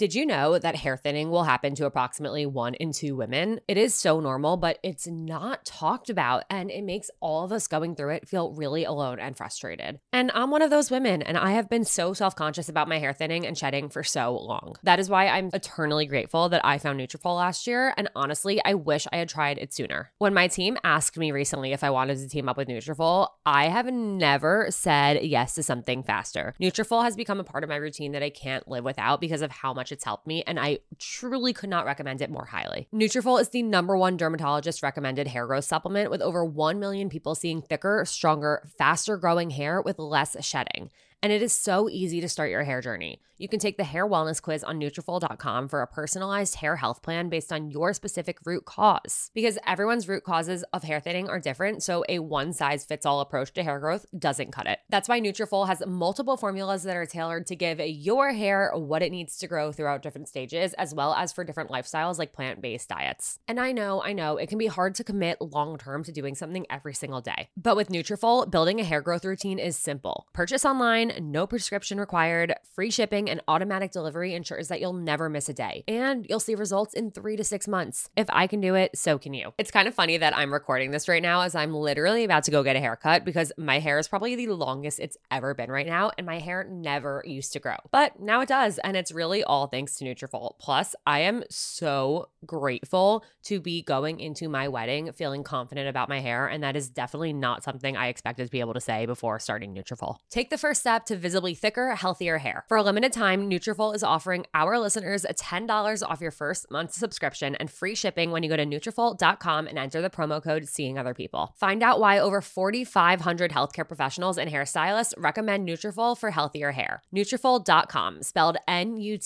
Did 0.00 0.14
you 0.14 0.24
know 0.24 0.58
that 0.58 0.76
hair 0.76 0.96
thinning 0.96 1.28
will 1.28 1.44
happen 1.44 1.74
to 1.74 1.84
approximately 1.84 2.46
one 2.46 2.72
in 2.72 2.90
two 2.90 3.14
women? 3.14 3.60
It 3.68 3.76
is 3.76 3.94
so 3.94 4.18
normal, 4.18 4.56
but 4.56 4.78
it's 4.82 5.06
not 5.06 5.66
talked 5.66 6.08
about, 6.08 6.44
and 6.48 6.70
it 6.70 6.84
makes 6.84 7.10
all 7.20 7.44
of 7.44 7.52
us 7.52 7.66
going 7.66 7.94
through 7.94 8.14
it 8.14 8.26
feel 8.26 8.54
really 8.54 8.84
alone 8.84 9.20
and 9.20 9.36
frustrated. 9.36 10.00
And 10.10 10.30
I'm 10.32 10.50
one 10.50 10.62
of 10.62 10.70
those 10.70 10.90
women, 10.90 11.20
and 11.20 11.36
I 11.36 11.50
have 11.50 11.68
been 11.68 11.84
so 11.84 12.14
self 12.14 12.34
conscious 12.34 12.70
about 12.70 12.88
my 12.88 12.98
hair 12.98 13.12
thinning 13.12 13.46
and 13.46 13.58
shedding 13.58 13.90
for 13.90 14.02
so 14.02 14.38
long. 14.38 14.76
That 14.84 15.00
is 15.00 15.10
why 15.10 15.28
I'm 15.28 15.50
eternally 15.52 16.06
grateful 16.06 16.48
that 16.48 16.64
I 16.64 16.78
found 16.78 16.98
Nutrafol 16.98 17.36
last 17.36 17.66
year, 17.66 17.92
and 17.98 18.08
honestly, 18.16 18.58
I 18.64 18.72
wish 18.72 19.06
I 19.12 19.18
had 19.18 19.28
tried 19.28 19.58
it 19.58 19.74
sooner. 19.74 20.12
When 20.16 20.32
my 20.32 20.48
team 20.48 20.78
asked 20.82 21.18
me 21.18 21.30
recently 21.30 21.74
if 21.74 21.84
I 21.84 21.90
wanted 21.90 22.16
to 22.20 22.28
team 22.30 22.48
up 22.48 22.56
with 22.56 22.68
Nutrafol, 22.68 23.28
I 23.44 23.68
have 23.68 23.92
never 23.92 24.68
said 24.70 25.26
yes 25.26 25.56
to 25.56 25.62
something 25.62 26.02
faster. 26.04 26.54
Nutrafol 26.58 27.04
has 27.04 27.16
become 27.16 27.38
a 27.38 27.44
part 27.44 27.64
of 27.64 27.68
my 27.68 27.76
routine 27.76 28.12
that 28.12 28.22
I 28.22 28.30
can't 28.30 28.66
live 28.66 28.84
without 28.84 29.20
because 29.20 29.42
of 29.42 29.50
how 29.50 29.74
much 29.74 29.89
much 29.90 29.96
it's 29.96 30.04
helped 30.04 30.26
me, 30.26 30.42
and 30.46 30.58
I 30.58 30.78
truly 30.98 31.52
could 31.52 31.70
not 31.70 31.84
recommend 31.84 32.22
it 32.22 32.30
more 32.30 32.46
highly. 32.46 32.88
Nutrafol 32.92 33.40
is 33.40 33.48
the 33.48 33.62
number 33.62 33.96
one 33.96 34.16
dermatologist 34.16 34.82
recommended 34.82 35.28
hair 35.28 35.46
growth 35.46 35.64
supplement 35.64 36.10
with 36.10 36.22
over 36.22 36.44
1 36.44 36.78
million 36.78 37.08
people 37.08 37.34
seeing 37.34 37.62
thicker, 37.62 38.04
stronger, 38.06 38.62
faster 38.78 39.16
growing 39.16 39.50
hair 39.50 39.82
with 39.82 39.98
less 39.98 40.36
shedding. 40.44 40.90
And 41.22 41.32
it 41.32 41.42
is 41.42 41.52
so 41.52 41.88
easy 41.88 42.20
to 42.20 42.28
start 42.28 42.50
your 42.50 42.64
hair 42.64 42.80
journey. 42.80 43.20
You 43.40 43.48
can 43.48 43.58
take 43.58 43.78
the 43.78 43.84
hair 43.84 44.06
wellness 44.06 44.42
quiz 44.42 44.62
on 44.62 44.78
Nutrafol.com 44.78 45.68
for 45.68 45.80
a 45.80 45.86
personalized 45.86 46.56
hair 46.56 46.76
health 46.76 47.02
plan 47.02 47.30
based 47.30 47.50
on 47.50 47.70
your 47.70 47.94
specific 47.94 48.36
root 48.44 48.66
cause. 48.66 49.30
Because 49.32 49.58
everyone's 49.66 50.08
root 50.08 50.24
causes 50.24 50.62
of 50.74 50.82
hair 50.82 51.00
thinning 51.00 51.26
are 51.30 51.40
different, 51.40 51.82
so 51.82 52.04
a 52.06 52.18
one 52.18 52.52
size 52.52 52.84
fits 52.84 53.06
all 53.06 53.22
approach 53.22 53.54
to 53.54 53.62
hair 53.62 53.80
growth 53.80 54.04
doesn't 54.18 54.52
cut 54.52 54.66
it. 54.66 54.80
That's 54.90 55.08
why 55.08 55.22
Nutrafol 55.22 55.66
has 55.68 55.82
multiple 55.86 56.36
formulas 56.36 56.82
that 56.82 56.96
are 56.96 57.06
tailored 57.06 57.46
to 57.46 57.56
give 57.56 57.80
your 57.80 58.30
hair 58.32 58.72
what 58.74 59.02
it 59.02 59.10
needs 59.10 59.38
to 59.38 59.46
grow 59.46 59.72
throughout 59.72 60.02
different 60.02 60.28
stages, 60.28 60.74
as 60.74 60.94
well 60.94 61.14
as 61.14 61.32
for 61.32 61.42
different 61.42 61.70
lifestyles 61.70 62.18
like 62.18 62.34
plant 62.34 62.60
based 62.60 62.90
diets. 62.90 63.38
And 63.48 63.58
I 63.58 63.72
know, 63.72 64.02
I 64.02 64.12
know, 64.12 64.36
it 64.36 64.50
can 64.50 64.58
be 64.58 64.66
hard 64.66 64.94
to 64.96 65.04
commit 65.04 65.40
long 65.40 65.78
term 65.78 66.04
to 66.04 66.12
doing 66.12 66.34
something 66.34 66.66
every 66.68 66.92
single 66.92 67.22
day. 67.22 67.48
But 67.56 67.76
with 67.76 67.88
Nutrafol, 67.88 68.50
building 68.50 68.80
a 68.80 68.84
hair 68.84 69.00
growth 69.00 69.24
routine 69.24 69.58
is 69.58 69.76
simple. 69.76 70.26
Purchase 70.34 70.66
online, 70.66 71.09
no 71.18 71.46
prescription 71.46 71.98
required, 71.98 72.54
free 72.74 72.90
shipping 72.90 73.28
and 73.30 73.40
automatic 73.48 73.92
delivery 73.92 74.34
ensures 74.34 74.68
that 74.68 74.80
you'll 74.80 74.92
never 74.92 75.28
miss 75.28 75.48
a 75.48 75.54
day. 75.54 75.84
And 75.88 76.26
you'll 76.28 76.40
see 76.40 76.54
results 76.54 76.94
in 76.94 77.10
three 77.10 77.36
to 77.36 77.44
six 77.44 77.66
months. 77.66 78.10
If 78.16 78.26
I 78.30 78.46
can 78.46 78.60
do 78.60 78.74
it, 78.74 78.96
so 78.96 79.18
can 79.18 79.34
you. 79.34 79.52
It's 79.58 79.70
kind 79.70 79.88
of 79.88 79.94
funny 79.94 80.16
that 80.16 80.36
I'm 80.36 80.52
recording 80.52 80.90
this 80.90 81.08
right 81.08 81.22
now 81.22 81.42
as 81.42 81.54
I'm 81.54 81.74
literally 81.74 82.24
about 82.24 82.44
to 82.44 82.50
go 82.50 82.62
get 82.62 82.76
a 82.76 82.80
haircut 82.80 83.24
because 83.24 83.52
my 83.56 83.78
hair 83.78 83.98
is 83.98 84.08
probably 84.08 84.36
the 84.36 84.48
longest 84.48 85.00
it's 85.00 85.16
ever 85.30 85.54
been 85.54 85.70
right 85.70 85.86
now, 85.86 86.10
and 86.16 86.26
my 86.26 86.38
hair 86.38 86.66
never 86.70 87.22
used 87.26 87.52
to 87.54 87.60
grow. 87.60 87.76
But 87.90 88.20
now 88.20 88.40
it 88.40 88.48
does, 88.48 88.78
and 88.78 88.96
it's 88.96 89.12
really 89.12 89.42
all 89.42 89.66
thanks 89.66 89.96
to 89.96 90.04
Nutrafol. 90.04 90.58
Plus, 90.58 90.94
I 91.06 91.20
am 91.20 91.44
so 91.50 92.28
grateful 92.46 93.24
to 93.44 93.60
be 93.60 93.82
going 93.82 94.20
into 94.20 94.48
my 94.48 94.68
wedding 94.68 95.12
feeling 95.12 95.44
confident 95.44 95.88
about 95.88 96.08
my 96.08 96.20
hair, 96.20 96.46
and 96.46 96.62
that 96.62 96.76
is 96.76 96.88
definitely 96.88 97.32
not 97.32 97.62
something 97.62 97.96
I 97.96 98.08
expected 98.08 98.44
to 98.44 98.50
be 98.50 98.60
able 98.60 98.74
to 98.74 98.80
say 98.80 99.06
before 99.06 99.38
starting 99.38 99.74
Nutrafol. 99.74 100.16
Take 100.30 100.50
the 100.50 100.58
first 100.58 100.80
step 100.80 100.99
to 101.06 101.16
visibly 101.16 101.54
thicker, 101.54 101.94
healthier 101.94 102.38
hair. 102.38 102.64
For 102.68 102.76
a 102.76 102.82
limited 102.82 103.12
time, 103.12 103.48
Nutrafol 103.50 103.94
is 103.94 104.02
offering 104.02 104.46
our 104.54 104.78
listeners 104.78 105.24
$10 105.24 106.02
off 106.08 106.20
your 106.20 106.30
first 106.30 106.70
month's 106.70 106.96
subscription 106.96 107.54
and 107.56 107.70
free 107.70 107.94
shipping 107.94 108.30
when 108.30 108.42
you 108.42 108.48
go 108.48 108.56
to 108.56 108.66
Nutrafol.com 108.66 109.66
and 109.66 109.78
enter 109.78 110.00
the 110.02 110.10
promo 110.10 110.42
code 110.42 110.68
Seeing 110.68 110.98
Other 110.98 111.14
People. 111.14 111.54
Find 111.56 111.82
out 111.82 112.00
why 112.00 112.18
over 112.18 112.40
4,500 112.40 113.52
healthcare 113.52 113.86
professionals 113.86 114.38
and 114.38 114.50
hairstylists 114.50 115.14
recommend 115.16 115.68
Nutrafol 115.68 116.16
for 116.16 116.30
healthier 116.30 116.72
hair. 116.72 117.02
Nutrafol.com, 117.14 118.22
spelled 118.22 118.56
N-U-T-R-A-F-O-L.com, 118.68 119.16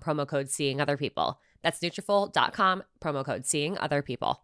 promo 0.00 0.28
code 0.28 0.50
Seeing 0.50 0.80
Other 0.80 0.96
People. 0.96 1.40
That's 1.62 1.80
Nutrafol.com, 1.80 2.82
promo 3.00 3.24
code 3.24 3.46
Seeing 3.46 3.78
Other 3.78 4.02
People. 4.02 4.43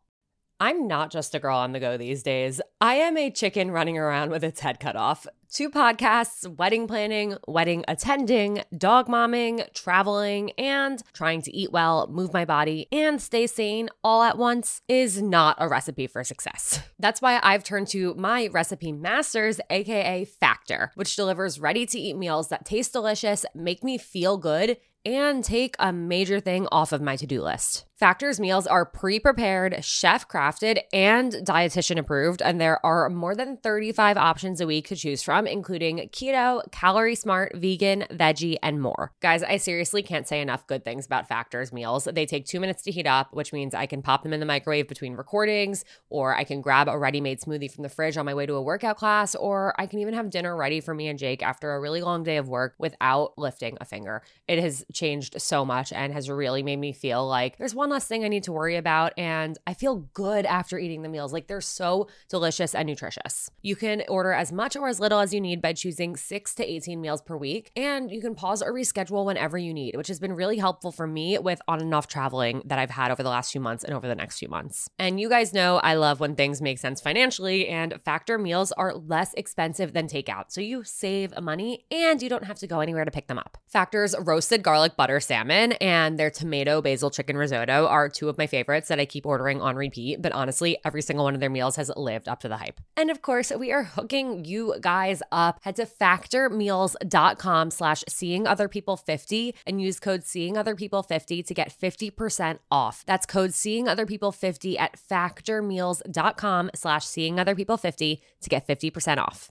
I'm 0.62 0.86
not 0.86 1.10
just 1.10 1.34
a 1.34 1.38
girl 1.38 1.56
on 1.56 1.72
the 1.72 1.80
go 1.80 1.96
these 1.96 2.22
days. 2.22 2.60
I 2.82 2.96
am 2.96 3.16
a 3.16 3.30
chicken 3.30 3.70
running 3.70 3.96
around 3.96 4.30
with 4.30 4.44
its 4.44 4.60
head 4.60 4.78
cut 4.78 4.94
off. 4.94 5.26
Two 5.50 5.70
podcasts, 5.70 6.46
wedding 6.46 6.86
planning, 6.86 7.36
wedding 7.48 7.82
attending, 7.88 8.62
dog 8.76 9.08
momming, 9.08 9.72
traveling, 9.72 10.50
and 10.52 11.02
trying 11.14 11.40
to 11.42 11.56
eat 11.56 11.72
well, 11.72 12.08
move 12.08 12.34
my 12.34 12.44
body, 12.44 12.86
and 12.92 13.20
stay 13.20 13.46
sane 13.46 13.88
all 14.04 14.22
at 14.22 14.36
once 14.36 14.82
is 14.86 15.20
not 15.22 15.56
a 15.58 15.66
recipe 15.66 16.06
for 16.06 16.22
success. 16.22 16.80
That's 17.00 17.22
why 17.22 17.40
I've 17.42 17.64
turned 17.64 17.88
to 17.88 18.14
my 18.14 18.48
recipe 18.52 18.92
masters, 18.92 19.60
aka 19.70 20.26
Factor, 20.26 20.92
which 20.94 21.16
delivers 21.16 21.58
ready 21.58 21.86
to 21.86 21.98
eat 21.98 22.16
meals 22.18 22.48
that 22.48 22.66
taste 22.66 22.92
delicious, 22.92 23.46
make 23.54 23.82
me 23.82 23.96
feel 23.96 24.36
good, 24.36 24.76
and 25.04 25.45
take 25.45 25.76
a 25.78 25.92
major 25.92 26.40
thing 26.40 26.66
off 26.71 26.92
of 26.92 27.00
my 27.00 27.16
to 27.16 27.26
do 27.26 27.42
list. 27.42 27.87
Factor's 28.00 28.40
meals 28.40 28.66
are 28.66 28.87
pre 28.87 29.21
prepared, 29.21 29.85
chef 29.85 30.26
crafted, 30.26 30.80
and 30.90 31.33
dietitian 31.45 31.99
approved, 31.99 32.40
and 32.40 32.59
there 32.59 32.85
are 32.85 33.11
more 33.11 33.35
than 33.35 33.59
35 33.59 34.16
options 34.16 34.59
a 34.59 34.66
week 34.66 34.88
to 34.88 34.97
choose 34.97 35.23
from, 35.23 35.47
including 35.47 36.09
keto, 36.11 36.62
calorie 36.73 37.14
smart, 37.14 37.52
vegan, 37.54 38.07
veggie, 38.11 38.57
and 38.62 38.80
more. 38.80 39.12
Guys, 39.21 39.42
I 39.42 39.59
seriously 39.59 40.02
can't 40.02 40.26
say 40.26 40.40
enough 40.40 40.66
good 40.66 40.83
things 40.83 41.04
about 41.04 41.28
Factor's 41.28 41.75
meals. 41.75 42.09
They 42.11 42.25
take 42.25 42.47
two 42.47 42.59
minutes 42.59 42.80
to 42.85 42.90
heat 42.90 43.07
up, 43.07 43.35
which 43.35 43.52
means 43.52 43.75
I 43.75 43.85
can 43.85 44.00
pop 44.00 44.23
them 44.23 44.33
in 44.33 44.40
the 44.40 44.47
microwave 44.47 44.88
between 44.88 45.12
recordings, 45.12 45.85
or 46.09 46.35
I 46.35 46.45
can 46.45 46.62
grab 46.62 46.88
a 46.88 46.99
ready 46.99 47.21
made 47.21 47.42
smoothie 47.42 47.71
from 47.71 47.83
the 47.83 47.90
fridge 47.90 48.16
on 48.16 48.25
my 48.25 48.33
way 48.33 48.47
to 48.47 48.54
a 48.54 48.62
workout 48.62 48.97
class, 48.97 49.35
or 49.35 49.78
I 49.78 49.85
can 49.85 49.99
even 49.99 50.14
have 50.14 50.30
dinner 50.30 50.57
ready 50.57 50.80
for 50.80 50.95
me 50.95 51.09
and 51.09 51.19
Jake 51.19 51.42
after 51.42 51.75
a 51.75 51.80
really 51.80 52.00
long 52.00 52.23
day 52.23 52.38
of 52.38 52.49
work 52.49 52.76
without 52.78 53.37
lifting 53.37 53.76
a 53.78 53.85
finger. 53.85 54.23
It 54.49 54.59
has 54.59 54.87
changed 54.92 55.40
so 55.40 55.64
much 55.64 55.92
and 55.92 56.12
has 56.12 56.30
really 56.30 56.62
made 56.62 56.78
me 56.78 56.92
feel 56.92 57.26
like 57.26 57.56
there's 57.59 57.75
one 57.75 57.90
less 57.90 58.06
thing 58.06 58.25
I 58.25 58.28
need 58.28 58.44
to 58.44 58.52
worry 58.52 58.76
about. 58.76 59.12
And 59.16 59.59
I 59.66 59.75
feel 59.75 60.09
good 60.14 60.47
after 60.47 60.78
eating 60.78 61.02
the 61.02 61.09
meals. 61.09 61.32
Like 61.32 61.47
they're 61.47 61.61
so 61.61 62.09
delicious 62.28 62.75
and 62.75 62.87
nutritious. 62.87 63.50
You 63.62 63.76
can 63.76 64.02
order 64.09 64.32
as 64.32 64.52
much 64.52 64.76
or 64.76 64.88
as 64.88 65.00
little 65.00 65.20
as 65.20 65.35
you 65.35 65.40
need 65.40 65.61
by 65.62 65.73
choosing 65.73 66.16
six 66.16 66.54
to 66.56 66.68
18 66.68 67.00
meals 67.00 67.23
per 67.23 67.37
week. 67.37 67.70
And 67.76 68.11
you 68.11 68.20
can 68.20 68.35
pause 68.35 68.62
or 68.62 68.73
reschedule 68.73 69.25
whenever 69.25 69.59
you 69.59 69.75
need, 69.75 69.97
which 69.97 70.09
has 70.09 70.18
been 70.18 70.32
really 70.32 70.59
helpful 70.59 70.92
for 70.92 71.06
me 71.06 71.38
with 71.38 71.61
on 71.68 71.80
and 71.80 71.94
off 71.94 72.06
traveling 72.06 72.62
that 72.64 72.78
I've 72.78 72.90
had 72.90 73.11
over 73.11 73.23
the 73.23 73.28
last 73.28 73.52
few 73.52 73.61
months 73.61 73.85
and 73.85 73.94
over 73.94 74.09
the 74.09 74.14
next 74.14 74.38
few 74.38 74.49
months. 74.49 74.88
And 74.99 75.20
you 75.20 75.28
guys 75.28 75.52
know 75.52 75.78
I 75.78 75.94
love 75.94 76.20
when 76.20 76.35
things 76.35 76.61
make 76.61 76.78
sense 76.78 77.00
financially, 77.00 77.68
and 77.68 77.94
Factor 78.04 78.38
meals 78.38 78.73
are 78.73 78.94
less 78.94 79.35
expensive 79.35 79.92
than 79.92 80.09
takeout. 80.09 80.47
So 80.49 80.61
you 80.61 80.85
save 80.85 81.38
money 81.40 81.85
and 81.90 82.20
you 82.23 82.28
don't 82.28 82.44
have 82.44 82.59
to 82.59 82.66
go 82.66 82.80
anywhere 82.80 83.04
to 83.04 83.11
pick 83.11 83.26
them 83.28 83.38
up. 83.38 83.59
Factor's 83.66 84.14
roasted 84.18 84.62
garlic 84.62 84.79
butter 84.88 85.20
salmon 85.20 85.72
and 85.72 86.18
their 86.18 86.30
tomato 86.30 86.80
basil 86.80 87.10
chicken 87.10 87.37
risotto 87.37 87.87
are 87.87 88.08
two 88.08 88.28
of 88.28 88.38
my 88.38 88.46
favorites 88.46 88.88
that 88.88 88.99
I 88.99 89.04
keep 89.04 89.26
ordering 89.26 89.60
on 89.60 89.76
repeat, 89.76 90.22
but 90.22 90.32
honestly, 90.32 90.78
every 90.84 91.02
single 91.02 91.25
one 91.25 91.34
of 91.34 91.40
their 91.40 91.50
meals 91.50 91.76
has 91.76 91.90
lived 91.96 92.28
up 92.28 92.40
to 92.40 92.49
the 92.49 92.56
hype. 92.56 92.80
And 92.96 93.10
of 93.10 93.22
course, 93.22 93.52
we 93.56 93.72
are 93.72 93.82
hooking 93.82 94.44
you 94.44 94.75
guys 94.80 95.22
up. 95.30 95.60
Head 95.62 95.76
to 95.76 95.87
factormeals.com 95.87 97.70
slash 97.70 98.04
seeing 98.08 98.46
other 98.46 98.68
people 98.68 98.96
50 98.96 99.54
and 99.66 99.80
use 99.82 100.00
code 100.00 100.25
seeing 100.25 100.56
other 100.56 100.75
people 100.75 101.02
50 101.02 101.42
to 101.42 101.54
get 101.54 101.70
50% 101.70 102.58
off. 102.70 103.04
That's 103.06 103.26
code 103.26 103.52
seeing 103.52 103.88
other 103.88 104.06
people 104.06 104.32
50 104.32 104.78
at 104.78 104.99
factormeals.com 104.99 106.70
slash 106.75 107.04
seeing 107.04 107.38
other 107.38 107.54
people 107.54 107.76
50 107.76 108.22
to 108.40 108.49
get 108.49 108.66
50% 108.66 109.18
off. 109.18 109.50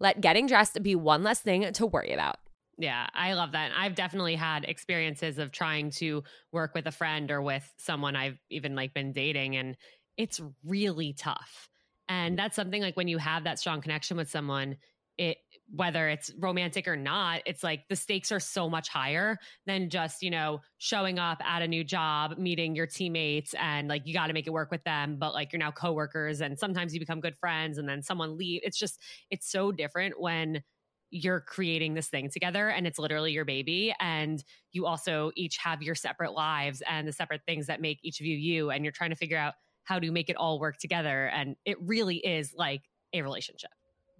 Let 0.00 0.20
getting 0.20 0.46
dressed 0.46 0.82
be 0.82 0.94
one 0.94 1.22
less 1.22 1.40
thing 1.40 1.72
to 1.72 1.86
worry 1.86 2.12
about. 2.12 2.36
Yeah, 2.78 3.06
I 3.12 3.34
love 3.34 3.52
that. 3.52 3.72
I've 3.76 3.94
definitely 3.94 4.36
had 4.36 4.64
experiences 4.64 5.38
of 5.38 5.52
trying 5.52 5.90
to 5.92 6.24
work 6.50 6.74
with 6.74 6.86
a 6.86 6.90
friend 6.90 7.30
or 7.30 7.42
with 7.42 7.70
someone 7.76 8.16
I've 8.16 8.38
even 8.48 8.74
like 8.74 8.94
been 8.94 9.12
dating 9.12 9.56
and 9.56 9.76
it's 10.16 10.40
really 10.64 11.12
tough. 11.12 11.68
And 12.08 12.32
mm-hmm. 12.32 12.36
that's 12.36 12.56
something 12.56 12.80
like 12.80 12.96
when 12.96 13.08
you 13.08 13.18
have 13.18 13.44
that 13.44 13.58
strong 13.58 13.82
connection 13.82 14.16
with 14.16 14.30
someone, 14.30 14.76
it 15.18 15.36
whether 15.74 16.08
it's 16.08 16.32
romantic 16.38 16.88
or 16.88 16.96
not, 16.96 17.42
it's 17.46 17.62
like 17.62 17.86
the 17.88 17.96
stakes 17.96 18.32
are 18.32 18.40
so 18.40 18.68
much 18.68 18.88
higher 18.88 19.38
than 19.66 19.88
just, 19.88 20.22
you 20.22 20.30
know, 20.30 20.60
showing 20.78 21.18
up 21.18 21.40
at 21.44 21.62
a 21.62 21.68
new 21.68 21.84
job, 21.84 22.36
meeting 22.38 22.74
your 22.74 22.86
teammates 22.86 23.54
and 23.54 23.88
like 23.88 24.02
you 24.04 24.12
got 24.12 24.26
to 24.26 24.32
make 24.32 24.46
it 24.46 24.52
work 24.52 24.70
with 24.70 24.82
them, 24.84 25.16
but 25.18 25.32
like 25.32 25.52
you're 25.52 25.60
now 25.60 25.70
coworkers 25.70 26.40
and 26.40 26.58
sometimes 26.58 26.92
you 26.92 27.00
become 27.00 27.20
good 27.20 27.36
friends 27.38 27.78
and 27.78 27.88
then 27.88 28.02
someone 28.02 28.36
leave. 28.36 28.60
It's 28.64 28.78
just 28.78 28.98
it's 29.30 29.50
so 29.50 29.70
different 29.70 30.20
when 30.20 30.62
you're 31.10 31.40
creating 31.40 31.94
this 31.94 32.08
thing 32.08 32.30
together 32.30 32.68
and 32.68 32.86
it's 32.86 32.98
literally 32.98 33.32
your 33.32 33.44
baby 33.44 33.92
and 34.00 34.44
you 34.72 34.86
also 34.86 35.32
each 35.36 35.56
have 35.56 35.82
your 35.82 35.94
separate 35.94 36.32
lives 36.32 36.82
and 36.88 37.06
the 37.06 37.12
separate 37.12 37.40
things 37.46 37.66
that 37.66 37.80
make 37.80 37.98
each 38.02 38.20
of 38.20 38.26
you 38.26 38.36
you 38.36 38.70
and 38.70 38.84
you're 38.84 38.92
trying 38.92 39.10
to 39.10 39.16
figure 39.16 39.36
out 39.36 39.54
how 39.82 39.98
to 39.98 40.12
make 40.12 40.30
it 40.30 40.36
all 40.36 40.60
work 40.60 40.78
together 40.78 41.26
and 41.26 41.56
it 41.64 41.76
really 41.80 42.18
is 42.18 42.54
like 42.56 42.82
a 43.12 43.22
relationship 43.22 43.70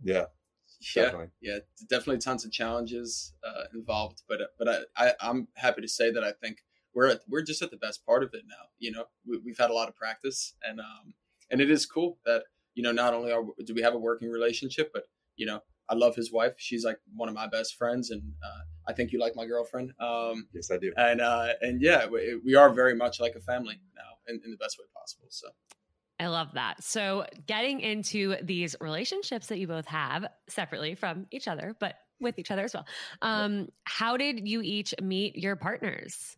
yeah 0.02 0.24
yeah, 0.80 1.02
definitely. 1.02 1.28
yeah, 1.40 1.58
definitely 1.88 2.18
tons 2.18 2.44
of 2.44 2.52
challenges 2.52 3.34
uh, 3.44 3.64
involved, 3.74 4.22
but 4.28 4.40
but 4.58 4.68
I, 4.68 5.08
I 5.08 5.12
I'm 5.20 5.48
happy 5.54 5.82
to 5.82 5.88
say 5.88 6.10
that 6.10 6.24
I 6.24 6.32
think 6.32 6.58
we're 6.94 7.08
at, 7.08 7.20
we're 7.28 7.42
just 7.42 7.62
at 7.62 7.70
the 7.70 7.76
best 7.76 8.04
part 8.04 8.22
of 8.22 8.30
it 8.34 8.42
now. 8.48 8.68
You 8.78 8.92
know, 8.92 9.04
we, 9.26 9.38
have 9.50 9.58
had 9.58 9.70
a 9.70 9.74
lot 9.74 9.88
of 9.88 9.96
practice, 9.96 10.54
and 10.62 10.80
um 10.80 11.14
and 11.50 11.60
it 11.60 11.70
is 11.70 11.86
cool 11.86 12.18
that 12.24 12.44
you 12.74 12.82
know 12.82 12.92
not 12.92 13.14
only 13.14 13.32
are 13.32 13.42
do 13.64 13.74
we 13.74 13.82
have 13.82 13.94
a 13.94 13.98
working 13.98 14.30
relationship, 14.30 14.90
but 14.92 15.04
you 15.36 15.46
know 15.46 15.60
I 15.88 15.94
love 15.94 16.14
his 16.14 16.32
wife. 16.32 16.54
She's 16.56 16.84
like 16.84 16.98
one 17.14 17.28
of 17.28 17.34
my 17.34 17.48
best 17.48 17.76
friends, 17.76 18.10
and 18.10 18.22
uh, 18.42 18.60
I 18.88 18.92
think 18.92 19.12
you 19.12 19.18
like 19.18 19.34
my 19.34 19.44
girlfriend. 19.44 19.92
Um, 20.00 20.48
yes, 20.54 20.70
I 20.70 20.78
do. 20.78 20.92
And 20.96 21.20
uh, 21.20 21.54
and 21.60 21.82
yeah, 21.82 22.06
we, 22.06 22.40
we, 22.44 22.54
are 22.54 22.72
very 22.72 22.94
much 22.94 23.20
like 23.20 23.34
a 23.34 23.40
family 23.40 23.80
now, 23.96 24.32
in, 24.32 24.40
in 24.44 24.50
the 24.50 24.56
best 24.56 24.78
way 24.78 24.84
possible. 24.96 25.26
So. 25.30 25.48
I 26.20 26.26
love 26.26 26.48
that. 26.52 26.84
So, 26.84 27.24
getting 27.46 27.80
into 27.80 28.36
these 28.42 28.76
relationships 28.78 29.46
that 29.46 29.58
you 29.58 29.66
both 29.66 29.86
have 29.86 30.26
separately 30.48 30.94
from 30.94 31.26
each 31.30 31.48
other, 31.48 31.74
but 31.80 31.96
with 32.20 32.38
each 32.38 32.50
other 32.50 32.64
as 32.64 32.74
well. 32.74 32.86
Um, 33.22 33.68
how 33.84 34.18
did 34.18 34.46
you 34.46 34.60
each 34.60 34.94
meet 35.00 35.36
your 35.36 35.56
partners? 35.56 36.36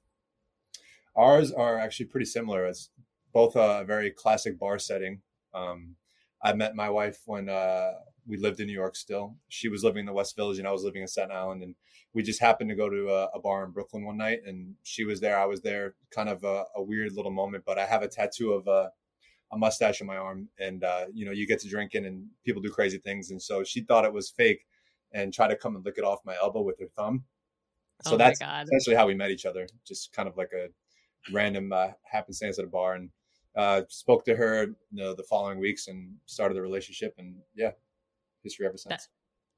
Ours 1.16 1.50
are 1.50 1.78
actually 1.78 2.06
pretty 2.06 2.26
similar. 2.26 2.64
It's 2.66 2.90
both 3.32 3.56
a 3.56 3.82
very 3.84 4.12
classic 4.12 4.56
bar 4.56 4.78
setting. 4.78 5.20
Um, 5.52 5.96
I 6.42 6.52
met 6.52 6.76
my 6.76 6.88
wife 6.88 7.18
when 7.26 7.48
uh, 7.48 7.92
we 8.24 8.36
lived 8.36 8.60
in 8.60 8.68
New 8.68 8.72
York 8.72 8.94
still. 8.94 9.36
She 9.48 9.68
was 9.68 9.82
living 9.82 10.00
in 10.00 10.06
the 10.06 10.12
West 10.12 10.36
Village 10.36 10.58
and 10.58 10.68
I 10.68 10.72
was 10.72 10.84
living 10.84 11.02
in 11.02 11.08
Staten 11.08 11.32
Island. 11.32 11.62
And 11.62 11.74
we 12.14 12.22
just 12.22 12.40
happened 12.40 12.70
to 12.70 12.76
go 12.76 12.88
to 12.88 13.10
a, 13.10 13.24
a 13.34 13.40
bar 13.40 13.64
in 13.64 13.72
Brooklyn 13.72 14.04
one 14.04 14.16
night 14.16 14.40
and 14.46 14.74
she 14.82 15.04
was 15.04 15.20
there. 15.20 15.38
I 15.38 15.46
was 15.46 15.62
there, 15.62 15.94
kind 16.10 16.28
of 16.28 16.44
a, 16.44 16.64
a 16.76 16.82
weird 16.82 17.12
little 17.14 17.32
moment, 17.32 17.64
but 17.66 17.78
I 17.78 17.86
have 17.86 18.02
a 18.02 18.08
tattoo 18.08 18.52
of 18.52 18.66
a, 18.68 18.92
a 19.52 19.58
mustache 19.58 20.00
on 20.00 20.06
my 20.06 20.16
arm. 20.16 20.48
And, 20.58 20.82
uh, 20.82 21.06
you 21.12 21.24
know, 21.24 21.32
you 21.32 21.46
get 21.46 21.60
to 21.60 21.68
drinking 21.68 22.06
and 22.06 22.26
people 22.44 22.62
do 22.62 22.70
crazy 22.70 22.98
things. 22.98 23.30
And 23.30 23.40
so 23.40 23.62
she 23.62 23.82
thought 23.82 24.04
it 24.04 24.12
was 24.12 24.30
fake 24.30 24.64
and 25.12 25.32
tried 25.32 25.48
to 25.48 25.56
come 25.56 25.76
and 25.76 25.84
lick 25.84 25.98
it 25.98 26.04
off 26.04 26.20
my 26.24 26.34
elbow 26.36 26.62
with 26.62 26.78
her 26.80 26.88
thumb. 26.96 27.24
So 28.02 28.14
oh 28.14 28.16
that's 28.16 28.40
essentially 28.40 28.96
how 28.96 29.06
we 29.06 29.14
met 29.14 29.30
each 29.30 29.46
other, 29.46 29.68
just 29.86 30.12
kind 30.12 30.28
of 30.28 30.36
like 30.36 30.50
a 30.52 30.68
random 31.32 31.72
uh, 31.72 31.88
happenstance 32.04 32.58
at 32.58 32.64
a 32.64 32.68
bar. 32.68 32.94
And 32.94 33.10
uh, 33.54 33.82
spoke 33.88 34.24
to 34.24 34.34
her 34.34 34.64
you 34.90 35.02
know, 35.02 35.14
the 35.14 35.22
following 35.24 35.58
weeks 35.58 35.88
and 35.88 36.14
started 36.26 36.54
the 36.54 36.62
relationship. 36.62 37.14
And 37.18 37.36
yeah, 37.54 37.72
history 38.42 38.66
ever 38.66 38.76
since. 38.76 38.88
That, 38.88 39.06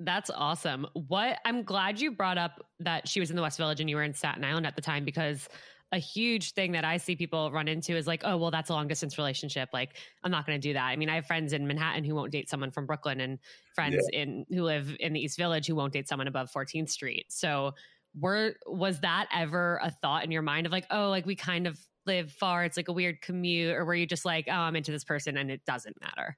that's 0.00 0.30
awesome. 0.30 0.86
What 0.94 1.38
I'm 1.44 1.62
glad 1.62 2.00
you 2.00 2.10
brought 2.10 2.36
up 2.38 2.66
that 2.80 3.08
she 3.08 3.20
was 3.20 3.30
in 3.30 3.36
the 3.36 3.42
West 3.42 3.56
Village 3.58 3.80
and 3.80 3.88
you 3.88 3.96
were 3.96 4.02
in 4.02 4.12
Staten 4.12 4.44
Island 4.44 4.66
at 4.66 4.76
the 4.76 4.82
time 4.82 5.04
because 5.04 5.48
a 5.94 5.98
huge 5.98 6.54
thing 6.54 6.72
that 6.72 6.84
I 6.84 6.96
see 6.96 7.14
people 7.14 7.52
run 7.52 7.68
into 7.68 7.96
is 7.96 8.08
like, 8.08 8.22
oh, 8.24 8.36
well, 8.36 8.50
that's 8.50 8.68
a 8.68 8.72
long 8.72 8.88
distance 8.88 9.16
relationship. 9.16 9.68
Like, 9.72 9.96
I'm 10.24 10.30
not 10.32 10.44
going 10.44 10.60
to 10.60 10.68
do 10.68 10.72
that. 10.72 10.82
I 10.82 10.96
mean, 10.96 11.08
I 11.08 11.14
have 11.14 11.26
friends 11.26 11.52
in 11.52 11.68
Manhattan 11.68 12.02
who 12.02 12.16
won't 12.16 12.32
date 12.32 12.50
someone 12.50 12.72
from 12.72 12.84
Brooklyn 12.84 13.20
and 13.20 13.38
friends 13.76 14.04
yeah. 14.12 14.22
in 14.22 14.44
who 14.50 14.64
live 14.64 14.96
in 14.98 15.12
the 15.12 15.20
East 15.20 15.38
Village 15.38 15.68
who 15.68 15.76
won't 15.76 15.92
date 15.92 16.08
someone 16.08 16.26
above 16.26 16.50
14th 16.50 16.90
Street. 16.90 17.26
So, 17.28 17.74
were 18.18 18.54
was 18.66 19.00
that 19.00 19.28
ever 19.32 19.80
a 19.82 19.90
thought 19.90 20.24
in 20.24 20.32
your 20.32 20.42
mind 20.42 20.66
of 20.66 20.72
like, 20.72 20.86
oh, 20.90 21.10
like 21.10 21.26
we 21.26 21.36
kind 21.36 21.68
of 21.68 21.78
live 22.06 22.32
far, 22.32 22.64
it's 22.64 22.76
like 22.76 22.88
a 22.88 22.92
weird 22.92 23.20
commute, 23.22 23.76
or 23.76 23.84
were 23.84 23.94
you 23.94 24.06
just 24.06 24.24
like, 24.24 24.46
oh, 24.48 24.52
I'm 24.52 24.76
into 24.76 24.90
this 24.90 25.04
person 25.04 25.36
and 25.36 25.50
it 25.50 25.64
doesn't 25.64 25.96
matter? 26.00 26.36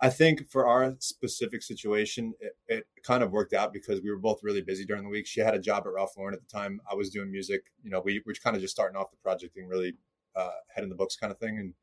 I 0.00 0.10
think 0.10 0.48
for 0.50 0.66
our 0.66 0.94
specific 0.98 1.62
situation, 1.62 2.34
it, 2.40 2.56
it, 2.68 2.86
kind 3.04 3.22
of 3.22 3.30
worked 3.30 3.52
out 3.52 3.72
because 3.72 4.00
we 4.00 4.10
were 4.10 4.18
both 4.18 4.42
really 4.42 4.62
busy 4.62 4.84
during 4.84 5.02
the 5.02 5.08
week. 5.08 5.26
She 5.26 5.40
had 5.40 5.54
a 5.54 5.58
job 5.58 5.84
at 5.86 5.92
Ralph 5.92 6.16
Lauren 6.16 6.34
at 6.34 6.40
the 6.40 6.50
time. 6.50 6.80
I 6.90 6.94
was 6.94 7.10
doing 7.10 7.30
music. 7.30 7.64
You 7.82 7.90
know, 7.90 8.00
we 8.04 8.22
were 8.26 8.32
kind 8.34 8.56
of 8.56 8.62
just 8.62 8.74
starting 8.74 8.96
off 8.96 9.10
the 9.10 9.18
project 9.18 9.56
and 9.56 9.68
really 9.68 9.94
uh, 10.34 10.50
head 10.74 10.84
in 10.84 10.90
the 10.90 10.96
books 10.96 11.16
kind 11.16 11.30
of 11.30 11.38
thing. 11.38 11.58
And 11.58 11.74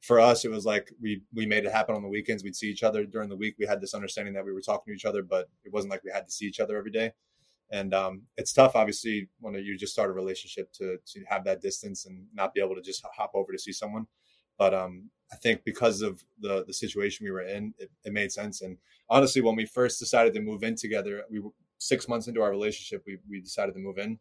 for 0.00 0.18
us, 0.18 0.44
it 0.44 0.50
was 0.50 0.64
like 0.64 0.90
we 1.00 1.22
we 1.32 1.46
made 1.46 1.64
it 1.64 1.72
happen 1.72 1.94
on 1.94 2.02
the 2.02 2.08
weekends. 2.08 2.42
We'd 2.42 2.56
see 2.56 2.70
each 2.70 2.82
other 2.82 3.04
during 3.04 3.28
the 3.28 3.36
week. 3.36 3.54
We 3.58 3.66
had 3.66 3.80
this 3.80 3.94
understanding 3.94 4.34
that 4.34 4.44
we 4.44 4.52
were 4.52 4.60
talking 4.60 4.92
to 4.92 4.96
each 4.96 5.04
other, 5.04 5.22
but 5.22 5.48
it 5.64 5.72
wasn't 5.72 5.92
like 5.92 6.02
we 6.04 6.10
had 6.10 6.26
to 6.26 6.32
see 6.32 6.46
each 6.46 6.60
other 6.60 6.76
every 6.76 6.90
day. 6.90 7.12
And 7.70 7.94
um, 7.94 8.22
it's 8.36 8.52
tough, 8.52 8.76
obviously, 8.76 9.28
when 9.40 9.54
you 9.54 9.78
just 9.78 9.92
start 9.92 10.10
a 10.10 10.12
relationship 10.12 10.72
to 10.74 10.98
to 11.06 11.24
have 11.28 11.44
that 11.44 11.62
distance 11.62 12.06
and 12.06 12.26
not 12.34 12.52
be 12.52 12.60
able 12.60 12.74
to 12.74 12.82
just 12.82 13.04
hop 13.14 13.30
over 13.34 13.52
to 13.52 13.58
see 13.58 13.72
someone. 13.72 14.06
But 14.58 14.74
um, 14.74 15.08
I 15.32 15.36
think 15.36 15.64
because 15.64 16.02
of 16.02 16.22
the 16.40 16.64
the 16.66 16.72
situation 16.74 17.24
we 17.24 17.30
were 17.30 17.42
in, 17.42 17.74
it, 17.78 17.90
it, 18.04 18.12
made 18.12 18.30
sense. 18.30 18.60
And 18.60 18.76
honestly, 19.08 19.40
when 19.40 19.56
we 19.56 19.64
first 19.64 19.98
decided 19.98 20.34
to 20.34 20.40
move 20.40 20.62
in 20.62 20.76
together, 20.76 21.24
we 21.30 21.40
were 21.40 21.50
six 21.78 22.06
months 22.08 22.28
into 22.28 22.42
our 22.42 22.50
relationship, 22.50 23.02
we 23.06 23.18
we 23.28 23.40
decided 23.40 23.74
to 23.74 23.80
move 23.80 23.98
in 23.98 24.18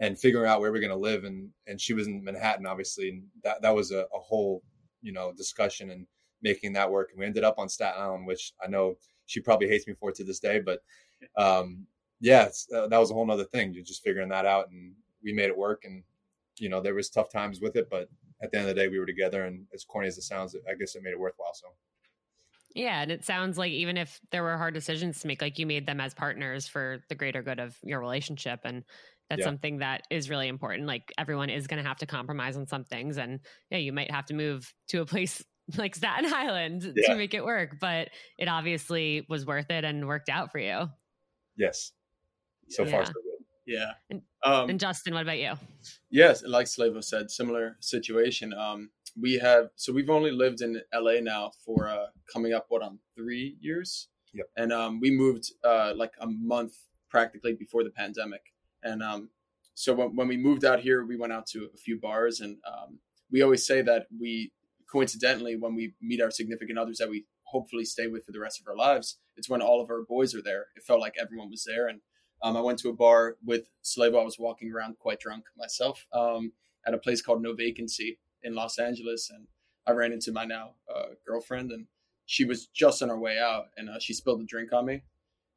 and 0.00 0.18
figuring 0.18 0.48
out 0.48 0.60
where 0.60 0.72
we're 0.72 0.80
going 0.80 0.90
to 0.90 0.96
live. 0.96 1.24
And 1.24 1.50
and 1.66 1.80
she 1.80 1.92
was 1.92 2.06
in 2.06 2.24
Manhattan, 2.24 2.66
obviously, 2.66 3.10
and 3.10 3.22
that 3.44 3.62
that 3.62 3.74
was 3.74 3.90
a, 3.90 4.06
a 4.14 4.18
whole 4.18 4.62
you 5.02 5.12
know 5.12 5.32
discussion 5.32 5.90
and 5.90 6.06
making 6.42 6.72
that 6.72 6.90
work. 6.90 7.10
And 7.10 7.20
we 7.20 7.26
ended 7.26 7.44
up 7.44 7.58
on 7.58 7.68
Staten 7.68 8.00
Island, 8.00 8.26
which 8.26 8.52
I 8.64 8.68
know 8.68 8.96
she 9.26 9.40
probably 9.40 9.68
hates 9.68 9.86
me 9.86 9.94
for 9.94 10.12
to 10.12 10.24
this 10.24 10.40
day, 10.40 10.60
but 10.60 10.80
um, 11.36 11.86
yeah, 12.20 12.48
uh, 12.74 12.88
that 12.88 12.98
was 12.98 13.10
a 13.10 13.14
whole 13.14 13.26
nother 13.26 13.44
thing. 13.44 13.72
You're 13.72 13.84
just 13.84 14.02
figuring 14.02 14.28
that 14.30 14.46
out, 14.46 14.70
and 14.70 14.92
we 15.22 15.32
made 15.32 15.50
it 15.50 15.56
work. 15.56 15.82
And 15.84 16.02
you 16.58 16.68
know, 16.68 16.80
there 16.80 16.94
was 16.94 17.10
tough 17.10 17.30
times 17.30 17.60
with 17.60 17.76
it, 17.76 17.88
but 17.90 18.08
at 18.42 18.50
the 18.50 18.58
end 18.58 18.68
of 18.68 18.74
the 18.74 18.80
day, 18.80 18.88
we 18.88 18.98
were 18.98 19.06
together. 19.06 19.44
And 19.44 19.66
as 19.74 19.84
corny 19.84 20.08
as 20.08 20.18
it 20.18 20.22
sounds, 20.22 20.54
I 20.68 20.74
guess 20.74 20.94
it 20.94 21.02
made 21.02 21.12
it 21.12 21.20
worthwhile. 21.20 21.54
So. 21.54 21.68
Yeah, 22.74 23.02
and 23.02 23.10
it 23.10 23.24
sounds 23.24 23.58
like 23.58 23.72
even 23.72 23.96
if 23.96 24.20
there 24.30 24.42
were 24.42 24.56
hard 24.56 24.74
decisions 24.74 25.20
to 25.20 25.26
make, 25.26 25.42
like 25.42 25.58
you 25.58 25.66
made 25.66 25.86
them 25.86 26.00
as 26.00 26.14
partners 26.14 26.68
for 26.68 27.02
the 27.08 27.14
greater 27.14 27.42
good 27.42 27.58
of 27.58 27.76
your 27.82 28.00
relationship, 28.00 28.60
and 28.64 28.84
that's 29.28 29.40
yeah. 29.40 29.46
something 29.46 29.78
that 29.78 30.02
is 30.10 30.30
really 30.30 30.48
important. 30.48 30.86
Like 30.86 31.12
everyone 31.18 31.50
is 31.50 31.66
going 31.66 31.82
to 31.82 31.88
have 31.88 31.98
to 31.98 32.06
compromise 32.06 32.56
on 32.56 32.66
some 32.66 32.84
things, 32.84 33.18
and 33.18 33.40
yeah, 33.70 33.78
you 33.78 33.92
might 33.92 34.10
have 34.10 34.26
to 34.26 34.34
move 34.34 34.72
to 34.88 35.00
a 35.00 35.06
place 35.06 35.42
like 35.76 35.96
Staten 35.96 36.32
Island 36.32 36.92
yeah. 36.94 37.08
to 37.08 37.16
make 37.16 37.34
it 37.34 37.44
work, 37.44 37.78
but 37.80 38.10
it 38.38 38.48
obviously 38.48 39.26
was 39.28 39.44
worth 39.44 39.70
it 39.70 39.84
and 39.84 40.06
worked 40.06 40.28
out 40.28 40.52
for 40.52 40.58
you. 40.58 40.88
Yes, 41.56 41.92
so 42.68 42.84
yeah. 42.84 42.90
far 42.90 43.06
so 43.06 43.12
good. 43.12 43.27
Yeah. 43.68 43.92
And, 44.08 44.22
um, 44.42 44.70
and, 44.70 44.80
Justin, 44.80 45.12
what 45.12 45.22
about 45.22 45.38
you? 45.38 45.52
Yes, 46.10 46.42
like 46.42 46.66
Slavo 46.66 47.04
said, 47.04 47.30
similar 47.30 47.76
situation. 47.80 48.54
Um, 48.54 48.90
we 49.20 49.34
have 49.34 49.68
so 49.76 49.92
we've 49.92 50.08
only 50.08 50.30
lived 50.30 50.62
in 50.62 50.80
LA 50.94 51.20
now 51.20 51.52
for 51.66 51.86
uh, 51.86 52.06
coming 52.32 52.54
up 52.54 52.66
what 52.70 52.82
on 52.82 52.98
three 53.14 53.58
years. 53.60 54.08
Yep. 54.32 54.46
And 54.56 54.72
um, 54.72 55.00
we 55.00 55.10
moved 55.10 55.52
uh, 55.64 55.92
like 55.94 56.12
a 56.18 56.26
month 56.26 56.76
practically 57.10 57.52
before 57.52 57.84
the 57.84 57.90
pandemic. 57.90 58.40
And 58.82 59.02
um, 59.02 59.28
so 59.74 59.92
when, 59.92 60.16
when 60.16 60.28
we 60.28 60.38
moved 60.38 60.64
out 60.64 60.80
here, 60.80 61.04
we 61.04 61.16
went 61.16 61.34
out 61.34 61.46
to 61.48 61.68
a 61.74 61.76
few 61.76 62.00
bars, 62.00 62.40
and 62.40 62.56
um, 62.66 63.00
we 63.30 63.42
always 63.42 63.66
say 63.66 63.82
that 63.82 64.06
we 64.18 64.50
coincidentally 64.90 65.56
when 65.56 65.74
we 65.74 65.92
meet 66.00 66.22
our 66.22 66.30
significant 66.30 66.78
others 66.78 66.96
that 66.98 67.10
we 67.10 67.26
hopefully 67.44 67.84
stay 67.84 68.06
with 68.06 68.24
for 68.24 68.32
the 68.32 68.40
rest 68.40 68.60
of 68.60 68.66
our 68.66 68.76
lives, 68.76 69.18
it's 69.36 69.48
when 69.48 69.60
all 69.60 69.82
of 69.82 69.90
our 69.90 70.02
boys 70.08 70.34
are 70.34 70.42
there. 70.42 70.66
It 70.76 70.84
felt 70.84 71.00
like 71.00 71.16
everyone 71.20 71.50
was 71.50 71.64
there, 71.66 71.86
and 71.86 72.00
um, 72.42 72.56
I 72.56 72.60
went 72.60 72.78
to 72.80 72.88
a 72.88 72.94
bar 72.94 73.36
with 73.44 73.68
Slavo. 73.82 74.20
I 74.20 74.24
was 74.24 74.38
walking 74.38 74.72
around 74.72 74.98
quite 74.98 75.20
drunk 75.20 75.44
myself 75.56 76.06
um, 76.12 76.52
at 76.86 76.94
a 76.94 76.98
place 76.98 77.20
called 77.20 77.42
No 77.42 77.54
Vacancy 77.54 78.18
in 78.42 78.54
Los 78.54 78.78
Angeles, 78.78 79.30
and 79.30 79.46
I 79.86 79.92
ran 79.92 80.12
into 80.12 80.32
my 80.32 80.44
now 80.44 80.74
uh, 80.94 81.14
girlfriend, 81.26 81.72
and 81.72 81.86
she 82.26 82.44
was 82.44 82.66
just 82.66 83.02
on 83.02 83.08
her 83.08 83.18
way 83.18 83.38
out, 83.38 83.66
and 83.76 83.88
uh, 83.88 83.98
she 83.98 84.14
spilled 84.14 84.40
a 84.40 84.44
drink 84.44 84.72
on 84.72 84.86
me, 84.86 85.02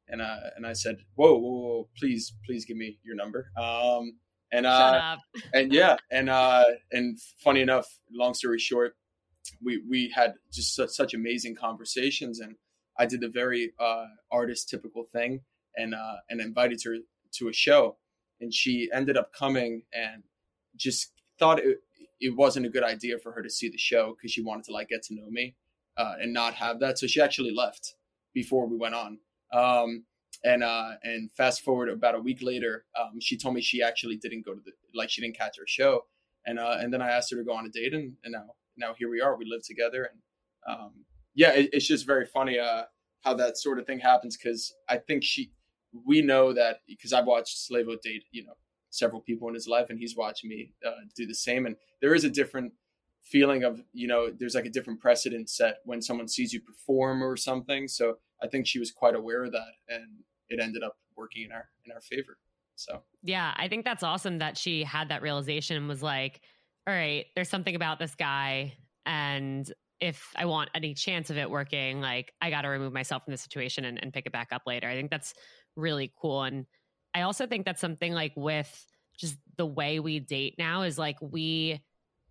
and 0.08 0.20
uh, 0.20 0.50
and 0.56 0.66
I 0.66 0.72
said, 0.72 0.96
"Whoa, 1.14 1.34
whoa, 1.34 1.50
whoa, 1.50 1.88
please, 1.96 2.32
please 2.44 2.64
give 2.64 2.76
me 2.76 2.98
your 3.04 3.14
number." 3.14 3.50
Um, 3.56 4.18
and 4.50 4.66
uh, 4.66 5.16
and 5.54 5.72
yeah, 5.72 5.96
and 6.10 6.28
uh, 6.28 6.64
and 6.90 7.18
funny 7.38 7.60
enough, 7.60 7.86
long 8.10 8.34
story 8.34 8.58
short, 8.58 8.96
we 9.64 9.82
we 9.88 10.12
had 10.14 10.34
just 10.52 10.74
such, 10.74 10.90
such 10.90 11.14
amazing 11.14 11.54
conversations, 11.54 12.40
and 12.40 12.56
I 12.98 13.06
did 13.06 13.20
the 13.20 13.28
very 13.28 13.72
uh, 13.78 14.06
artist 14.32 14.68
typical 14.68 15.04
thing 15.12 15.42
and 15.76 15.94
uh, 15.94 16.16
and 16.28 16.40
invited 16.40 16.82
her 16.84 16.96
to 17.32 17.48
a 17.48 17.52
show, 17.52 17.96
and 18.40 18.52
she 18.52 18.90
ended 18.92 19.16
up 19.16 19.32
coming 19.32 19.82
and 19.92 20.22
just 20.76 21.12
thought 21.38 21.58
it 21.58 21.78
it 22.20 22.36
wasn't 22.36 22.66
a 22.66 22.68
good 22.68 22.84
idea 22.84 23.18
for 23.18 23.32
her 23.32 23.42
to 23.42 23.50
see 23.50 23.68
the 23.68 23.78
show 23.78 24.14
because 24.16 24.30
she 24.30 24.42
wanted 24.42 24.64
to 24.64 24.72
like 24.72 24.88
get 24.88 25.02
to 25.02 25.14
know 25.14 25.28
me 25.28 25.56
uh, 25.96 26.14
and 26.20 26.32
not 26.32 26.54
have 26.54 26.78
that. 26.80 26.98
So 26.98 27.06
she 27.06 27.20
actually 27.20 27.52
left 27.52 27.94
before 28.32 28.66
we 28.66 28.76
went 28.76 28.94
on. 28.94 29.18
Um, 29.52 30.04
and 30.44 30.64
uh, 30.64 30.92
and 31.02 31.30
fast 31.32 31.62
forward 31.62 31.88
about 31.88 32.14
a 32.14 32.20
week 32.20 32.38
later, 32.42 32.84
um, 32.98 33.20
she 33.20 33.36
told 33.36 33.54
me 33.54 33.60
she 33.60 33.82
actually 33.82 34.16
didn't 34.16 34.44
go 34.44 34.54
to 34.54 34.60
the 34.64 34.72
like 34.94 35.10
she 35.10 35.20
didn't 35.20 35.36
catch 35.36 35.58
our 35.58 35.66
show, 35.66 36.04
and 36.46 36.58
uh, 36.58 36.78
and 36.80 36.92
then 36.92 37.02
I 37.02 37.10
asked 37.10 37.30
her 37.30 37.36
to 37.36 37.44
go 37.44 37.52
on 37.52 37.66
a 37.66 37.68
date, 37.68 37.94
and, 37.94 38.14
and 38.24 38.32
now 38.32 38.46
now 38.76 38.94
here 38.94 39.10
we 39.10 39.20
are. 39.20 39.36
We 39.36 39.44
live 39.44 39.62
together, 39.64 40.10
and 40.10 40.20
um, 40.66 41.04
yeah, 41.34 41.52
it, 41.52 41.70
it's 41.72 41.86
just 41.86 42.06
very 42.06 42.26
funny. 42.26 42.58
Uh, 42.58 42.84
how 43.22 43.34
that 43.34 43.56
sort 43.56 43.78
of 43.78 43.86
thing 43.86 44.00
happens 44.00 44.36
because 44.36 44.74
I 44.88 44.96
think 44.96 45.22
she, 45.22 45.52
we 46.06 46.22
know 46.22 46.52
that 46.52 46.78
because 46.86 47.12
I've 47.12 47.26
watched 47.26 47.70
Slavo 47.70 48.00
date, 48.00 48.24
you 48.30 48.44
know, 48.44 48.54
several 48.90 49.20
people 49.20 49.48
in 49.48 49.54
his 49.54 49.66
life, 49.66 49.86
and 49.90 49.98
he's 49.98 50.16
watching 50.16 50.50
me 50.50 50.72
uh, 50.86 50.90
do 51.16 51.26
the 51.26 51.34
same. 51.34 51.66
And 51.66 51.76
there 52.00 52.14
is 52.14 52.24
a 52.24 52.30
different 52.30 52.72
feeling 53.22 53.64
of, 53.64 53.82
you 53.92 54.06
know, 54.06 54.30
there's 54.30 54.54
like 54.54 54.66
a 54.66 54.70
different 54.70 55.00
precedent 55.00 55.48
set 55.48 55.76
when 55.84 56.02
someone 56.02 56.28
sees 56.28 56.52
you 56.52 56.60
perform 56.60 57.22
or 57.22 57.36
something. 57.36 57.88
So 57.88 58.18
I 58.42 58.48
think 58.48 58.66
she 58.66 58.78
was 58.78 58.90
quite 58.90 59.14
aware 59.14 59.44
of 59.44 59.52
that, 59.52 59.72
and 59.88 60.06
it 60.48 60.60
ended 60.60 60.82
up 60.82 60.96
working 61.16 61.44
in 61.44 61.52
our 61.52 61.68
in 61.84 61.92
our 61.92 62.00
favor. 62.00 62.38
So 62.76 63.02
yeah, 63.22 63.54
I 63.56 63.68
think 63.68 63.84
that's 63.84 64.02
awesome 64.02 64.38
that 64.38 64.58
she 64.58 64.82
had 64.82 65.08
that 65.10 65.22
realization 65.22 65.76
and 65.76 65.88
was 65.88 66.02
like, 66.02 66.40
all 66.86 66.94
right, 66.94 67.26
there's 67.34 67.48
something 67.48 67.76
about 67.76 67.98
this 67.98 68.14
guy, 68.14 68.74
and 69.06 69.70
if 70.00 70.32
I 70.34 70.46
want 70.46 70.68
any 70.74 70.94
chance 70.94 71.30
of 71.30 71.38
it 71.38 71.48
working, 71.48 72.00
like 72.00 72.32
I 72.42 72.50
got 72.50 72.62
to 72.62 72.68
remove 72.68 72.92
myself 72.92 73.24
from 73.24 73.30
the 73.30 73.38
situation 73.38 73.84
and, 73.84 74.02
and 74.02 74.12
pick 74.12 74.26
it 74.26 74.32
back 74.32 74.48
up 74.50 74.62
later. 74.66 74.88
I 74.88 74.94
think 74.94 75.12
that's 75.12 75.32
really 75.76 76.12
cool. 76.20 76.42
And 76.42 76.66
I 77.14 77.22
also 77.22 77.46
think 77.46 77.64
that's 77.64 77.80
something 77.80 78.12
like 78.12 78.32
with 78.36 78.86
just 79.16 79.36
the 79.56 79.66
way 79.66 80.00
we 80.00 80.18
date 80.20 80.54
now 80.58 80.82
is 80.82 80.98
like 80.98 81.16
we, 81.20 81.82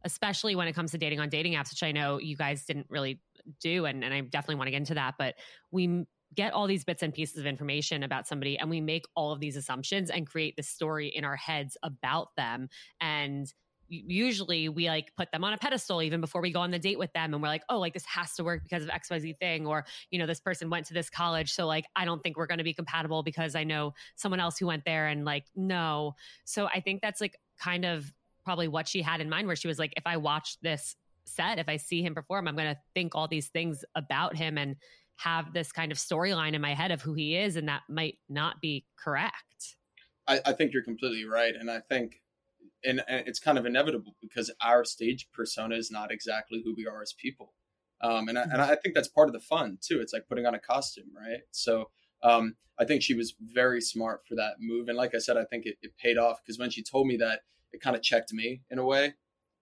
especially 0.04 0.56
when 0.56 0.68
it 0.68 0.74
comes 0.74 0.92
to 0.92 0.98
dating 0.98 1.20
on 1.20 1.30
dating 1.30 1.54
apps, 1.54 1.70
which 1.70 1.84
I 1.84 1.92
know 1.92 2.20
you 2.20 2.36
guys 2.36 2.66
didn't 2.66 2.88
really 2.90 3.22
do. 3.62 3.86
And, 3.86 4.04
and 4.04 4.14
I 4.14 4.22
definitely 4.22 4.56
want 4.56 4.68
to 4.68 4.72
get 4.72 4.78
into 4.78 4.96
that, 4.96 5.16
but 5.18 5.36
we 5.72 6.06
get 6.34 6.54
all 6.54 6.66
these 6.66 6.84
bits 6.84 7.04
and 7.04 7.14
pieces 7.14 7.38
of 7.38 7.46
information 7.46 8.04
about 8.04 8.26
somebody 8.28 8.58
and 8.58 8.70
we 8.70 8.80
make 8.82 9.04
all 9.16 9.32
of 9.32 9.40
these 9.40 9.58
assumptions 9.58 10.10
and 10.10 10.26
create 10.26 10.56
the 10.56 10.64
story 10.64 11.08
in 11.08 11.26
our 11.26 11.36
heads 11.36 11.78
about 11.84 12.30
them. 12.38 12.70
And 13.00 13.52
usually 13.92 14.70
we 14.70 14.88
like 14.88 15.12
put 15.18 15.30
them 15.32 15.44
on 15.44 15.52
a 15.52 15.58
pedestal 15.58 16.02
even 16.02 16.22
before 16.22 16.42
we 16.42 16.52
go 16.52 16.62
on 16.62 16.72
the 16.72 16.80
date 16.80 16.98
with 16.98 17.12
them 17.14 17.34
and 17.34 17.44
we're 17.44 17.50
like 17.50 17.64
oh 17.70 17.78
like 17.78 17.94
this 17.94 18.06
has 18.06 18.34
to 18.36 18.44
work 18.44 18.64
because 18.64 18.84
of 18.84 18.90
xyz 18.90 19.38
thing 19.40 19.68
or 19.68 19.86
you 20.10 20.18
know 20.18 20.26
this 20.26 20.40
person 20.40 20.70
went 20.70 20.86
to 20.86 20.94
this 20.94 21.10
college 21.10 21.52
so 21.52 21.68
like 21.68 21.86
i 21.96 22.06
don't 22.06 22.24
think 22.24 22.38
we're 22.38 22.48
going 22.48 22.58
to 22.58 22.64
be 22.64 22.74
compatible 22.74 23.22
because 23.22 23.54
i 23.54 23.64
know 23.64 23.94
someone 24.16 24.40
else 24.40 24.58
who 24.58 24.66
went 24.66 24.84
there 24.86 25.08
and 25.08 25.26
like 25.26 25.46
no. 25.56 26.16
So 26.46 26.68
i 26.68 26.80
think 26.80 27.02
that's 27.02 27.20
like 27.20 27.38
kind 27.60 27.86
of 27.86 28.12
probably 28.46 28.68
what 28.68 28.88
she 28.88 29.02
had 29.02 29.20
in 29.20 29.30
mind 29.30 29.48
where 29.48 29.56
she 29.56 29.68
was 29.68 29.78
like 29.78 29.94
if 29.98 30.04
i 30.06 30.16
watch 30.16 30.58
this 30.62 30.96
set 31.26 31.60
if 31.60 31.68
i 31.68 31.78
see 31.78 32.02
him 32.02 32.16
perform 32.16 32.48
i'm 32.48 32.56
going 32.56 32.74
to 32.74 32.80
think 32.94 33.14
all 33.14 33.28
these 33.28 33.50
things 33.50 33.84
about 33.96 34.36
him 34.36 34.58
and 34.58 34.78
have 35.18 35.54
this 35.54 35.72
kind 35.72 35.92
of 35.92 35.98
storyline 35.98 36.54
in 36.54 36.62
my 36.62 36.74
head 36.74 36.92
of 36.92 37.02
who 37.02 37.14
he 37.14 37.36
is 37.36 37.56
and 37.56 37.68
that 37.68 37.82
might 37.88 38.18
not 38.28 38.60
be 38.60 38.86
correct. 38.96 39.76
I, 40.28 40.40
I 40.46 40.54
think 40.54 40.74
you're 40.74 40.84
completely 40.84 41.26
right 41.26 41.56
and 41.56 41.70
i 41.70 41.80
think 41.80 42.22
and, 42.84 43.02
and, 43.08 43.28
it's 43.28 43.40
kind 43.40 43.58
of 43.58 43.66
inevitable 43.66 44.16
because 44.22 44.52
our 44.62 44.84
stage 44.84 45.28
persona 45.34 45.76
is 45.76 45.92
not 45.92 46.12
exactly 46.12 46.62
who 46.64 46.74
we 46.76 46.88
are 46.88 47.02
as 47.02 47.14
people. 47.14 47.54
Um, 48.02 48.30
and, 48.30 48.38
I, 48.38 48.44
and 48.44 48.62
I 48.62 48.76
think 48.76 48.96
that's 48.96 49.08
part 49.08 49.30
of 49.30 49.34
the 49.34 49.40
fun 49.40 49.78
too. 49.82 50.00
It's 50.02 50.14
like 50.14 50.28
putting 50.28 50.46
on 50.46 50.56
a 50.56 50.60
costume, 50.60 51.12
right? 51.16 51.42
So 51.52 51.90
um, 52.24 52.56
I 52.80 52.86
think 52.86 53.04
she 53.04 53.14
was 53.14 53.36
very 53.40 53.82
smart 53.82 54.22
for 54.28 54.36
that 54.36 54.56
move. 54.60 54.88
And 54.88 54.98
like 54.98 55.14
I 55.14 55.20
said, 55.20 55.38
I 55.38 55.46
think 55.46 55.66
it, 55.66 55.78
it 55.82 55.98
paid 55.98 56.18
off 56.18 56.40
because 56.44 56.58
when 56.58 56.72
she 56.72 56.84
told 56.84 57.08
me 57.08 57.18
that, 57.18 57.42
it 57.72 57.82
kind 57.82 57.96
of 57.96 58.02
checked 58.02 58.34
me 58.34 58.62
in 58.70 58.80
a 58.80 58.86
way 58.86 59.14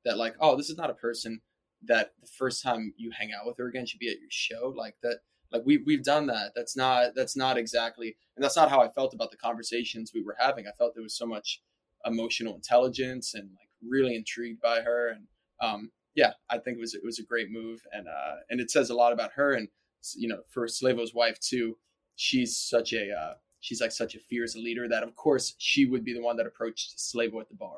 that 0.06 0.18
like, 0.18 0.36
oh, 0.40 0.56
this 0.56 0.70
is 0.70 0.78
not 0.78 0.90
a 0.90 0.96
person 0.96 1.42
that 1.84 2.14
the 2.22 2.28
first 2.28 2.64
time 2.64 2.94
you 2.98 3.12
hang 3.12 3.32
out 3.34 3.46
with 3.46 3.58
her 3.58 3.68
again 3.68 3.86
should 3.86 4.00
be 4.00 4.10
at 4.10 4.20
your 4.20 4.30
show. 4.30 4.74
Like 4.76 4.96
that, 5.04 5.20
like 5.52 5.64
we 5.66 5.78
we've 5.78 6.04
done 6.04 6.28
that. 6.28 6.52
That's 6.56 6.76
not 6.76 7.16
that's 7.16 7.36
not 7.36 7.58
exactly, 7.58 8.16
and 8.36 8.44
that's 8.44 8.56
not 8.56 8.70
how 8.70 8.82
I 8.82 8.90
felt 8.90 9.14
about 9.14 9.32
the 9.32 9.38
conversations 9.38 10.12
we 10.14 10.24
were 10.24 10.36
having. 10.40 10.68
I 10.68 10.72
felt 10.78 10.94
there 10.94 11.04
was 11.04 11.18
so 11.18 11.26
much 11.26 11.62
emotional 12.06 12.56
intelligence 12.56 13.34
and 13.34 13.50
like 13.50 13.70
really 13.88 14.16
intrigued 14.16 14.62
by 14.62 14.82
her. 14.82 15.10
And 15.10 15.28
um, 15.62 15.92
yeah 16.16 16.32
i 16.50 16.58
think 16.58 16.78
it 16.78 16.80
was 16.80 16.94
it 16.94 17.02
was 17.04 17.20
a 17.20 17.24
great 17.24 17.50
move. 17.50 17.82
And 17.92 18.08
uh, 18.08 18.36
and 18.50 18.60
it 18.60 18.70
says 18.72 18.90
a 18.90 18.96
lot 18.96 19.14
about 19.14 19.32
her 19.34 19.54
and 19.54 19.68
you 20.16 20.28
know 20.28 20.42
for 20.50 20.66
slavo's 20.68 21.14
wife 21.14 21.40
too 21.40 21.78
she's 22.16 22.58
such 22.58 22.94
a 22.94 23.12
uh, 23.12 23.34
she's 23.60 23.82
like 23.82 23.92
such 23.92 24.16
a 24.16 24.20
fierce 24.20 24.56
leader 24.56 24.88
that 24.88 25.04
of 25.04 25.16
course 25.16 25.56
she 25.58 25.86
would 25.86 26.04
be 26.04 26.14
the 26.14 26.22
one 26.22 26.38
that 26.38 26.46
approached 26.46 26.98
slavo 26.98 27.42
at 27.42 27.50
the 27.50 27.56
bar. 27.56 27.78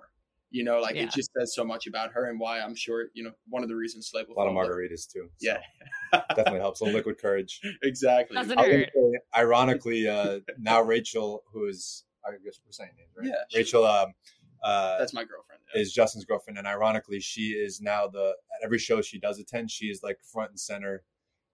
You 0.49 0.63
know 0.63 0.79
like 0.79 0.95
yeah. 0.95 1.03
it 1.03 1.12
just 1.12 1.31
says 1.38 1.55
so 1.55 1.63
much 1.63 1.88
about 1.88 2.12
her 2.12 2.29
and 2.29 2.38
why 2.38 2.60
i'm 2.60 2.75
sure 2.75 3.05
you 3.13 3.23
know 3.23 3.31
one 3.47 3.63
of 3.63 3.69
the 3.69 3.75
reasons 3.75 4.12
slavo 4.13 4.31
a 4.36 4.39
lot 4.39 4.47
of 4.47 4.53
margaritas 4.53 5.07
too 5.12 5.29
so 5.38 5.47
yeah. 5.49 5.60
definitely 6.36 6.60
helps 6.60 6.81
a 6.81 6.86
liquid 6.86 7.17
courage. 7.19 7.62
Exactly. 7.84 8.38
Ironically 9.36 10.10
uh 10.10 10.39
now 10.60 10.81
rachel 10.81 11.43
who 11.53 11.67
is 11.67 12.03
I 12.25 12.31
guess 12.43 12.60
we're 12.65 12.71
saying 12.71 12.91
names, 12.97 13.12
right? 13.17 13.27
Yeah. 13.27 13.57
Rachel. 13.57 13.86
Um, 13.86 14.13
uh, 14.63 14.97
That's 14.99 15.13
my 15.13 15.23
girlfriend. 15.23 15.62
Yeah. 15.73 15.81
Is 15.81 15.91
Justin's 15.93 16.25
girlfriend, 16.25 16.57
and 16.57 16.67
ironically, 16.67 17.19
she 17.19 17.49
is 17.51 17.81
now 17.81 18.07
the 18.07 18.29
at 18.29 18.63
every 18.63 18.77
show 18.77 19.01
she 19.01 19.19
does 19.19 19.39
attend, 19.39 19.71
she 19.71 19.88
is 19.88 20.03
like 20.03 20.19
front 20.21 20.51
and 20.51 20.60
center. 20.60 21.03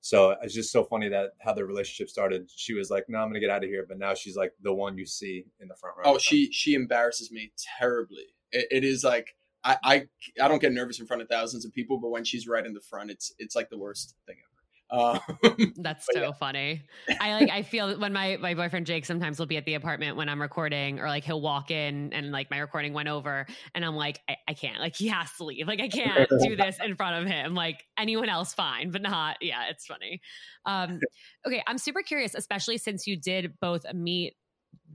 So 0.01 0.35
it's 0.41 0.53
just 0.53 0.71
so 0.71 0.83
funny 0.83 1.09
that 1.09 1.31
how 1.39 1.53
the 1.53 1.65
relationship 1.65 2.09
started. 2.09 2.49
She 2.53 2.73
was 2.73 2.89
like, 2.89 3.05
"No, 3.07 3.19
I'm 3.19 3.29
gonna 3.29 3.39
get 3.39 3.49
out 3.49 3.63
of 3.63 3.69
here," 3.69 3.85
but 3.87 3.97
now 3.97 4.13
she's 4.13 4.35
like 4.35 4.53
the 4.61 4.73
one 4.73 4.97
you 4.97 5.05
see 5.05 5.45
in 5.59 5.67
the 5.67 5.75
front 5.75 5.97
row. 5.97 6.03
Oh, 6.05 6.17
she 6.17 6.51
she 6.51 6.75
embarrasses 6.75 7.31
me 7.31 7.51
terribly. 7.79 8.25
it, 8.51 8.67
it 8.71 8.83
is 8.83 9.03
like 9.03 9.35
I, 9.63 9.77
I 9.83 10.07
I 10.41 10.47
don't 10.47 10.61
get 10.61 10.71
nervous 10.71 10.99
in 10.99 11.07
front 11.07 11.21
of 11.21 11.27
thousands 11.27 11.65
of 11.65 11.73
people, 11.73 11.97
but 11.99 12.09
when 12.09 12.23
she's 12.23 12.47
right 12.47 12.65
in 12.65 12.73
the 12.73 12.81
front, 12.81 13.11
it's 13.11 13.33
it's 13.37 13.55
like 13.55 13.69
the 13.69 13.77
worst 13.77 14.15
thing 14.25 14.37
ever. 14.37 14.56
Um, 14.89 15.19
That's 15.77 16.07
so 16.11 16.21
yeah. 16.21 16.31
funny. 16.31 16.83
I 17.19 17.33
like. 17.33 17.49
I 17.49 17.61
feel 17.61 17.99
when 17.99 18.13
my 18.13 18.37
my 18.37 18.53
boyfriend 18.53 18.85
Jake 18.85 19.05
sometimes 19.05 19.37
will 19.37 19.45
be 19.45 19.57
at 19.57 19.65
the 19.65 19.73
apartment 19.73 20.15
when 20.15 20.29
I'm 20.29 20.41
recording, 20.41 20.99
or 20.99 21.07
like 21.07 21.23
he'll 21.23 21.41
walk 21.41 21.71
in 21.71 22.13
and 22.13 22.31
like 22.31 22.49
my 22.49 22.59
recording 22.59 22.93
went 22.93 23.09
over, 23.09 23.45
and 23.75 23.83
I'm 23.83 23.95
like, 23.95 24.21
I, 24.29 24.37
I 24.47 24.53
can't. 24.53 24.79
Like 24.79 24.95
he 24.95 25.07
has 25.07 25.29
to 25.37 25.43
leave. 25.43 25.67
Like 25.67 25.81
I 25.81 25.89
can't 25.89 26.29
do 26.41 26.55
this 26.57 26.77
in 26.83 26.95
front 26.95 27.21
of 27.21 27.29
him. 27.29 27.53
Like 27.53 27.83
anyone 27.97 28.29
else, 28.29 28.53
fine, 28.53 28.91
but 28.91 29.01
not. 29.01 29.37
Yeah, 29.41 29.63
it's 29.69 29.85
funny. 29.85 30.21
Um, 30.65 30.99
okay, 31.45 31.61
I'm 31.67 31.77
super 31.77 32.01
curious, 32.01 32.33
especially 32.33 32.77
since 32.77 33.07
you 33.07 33.17
did 33.17 33.53
both 33.59 33.83
meet 33.93 34.35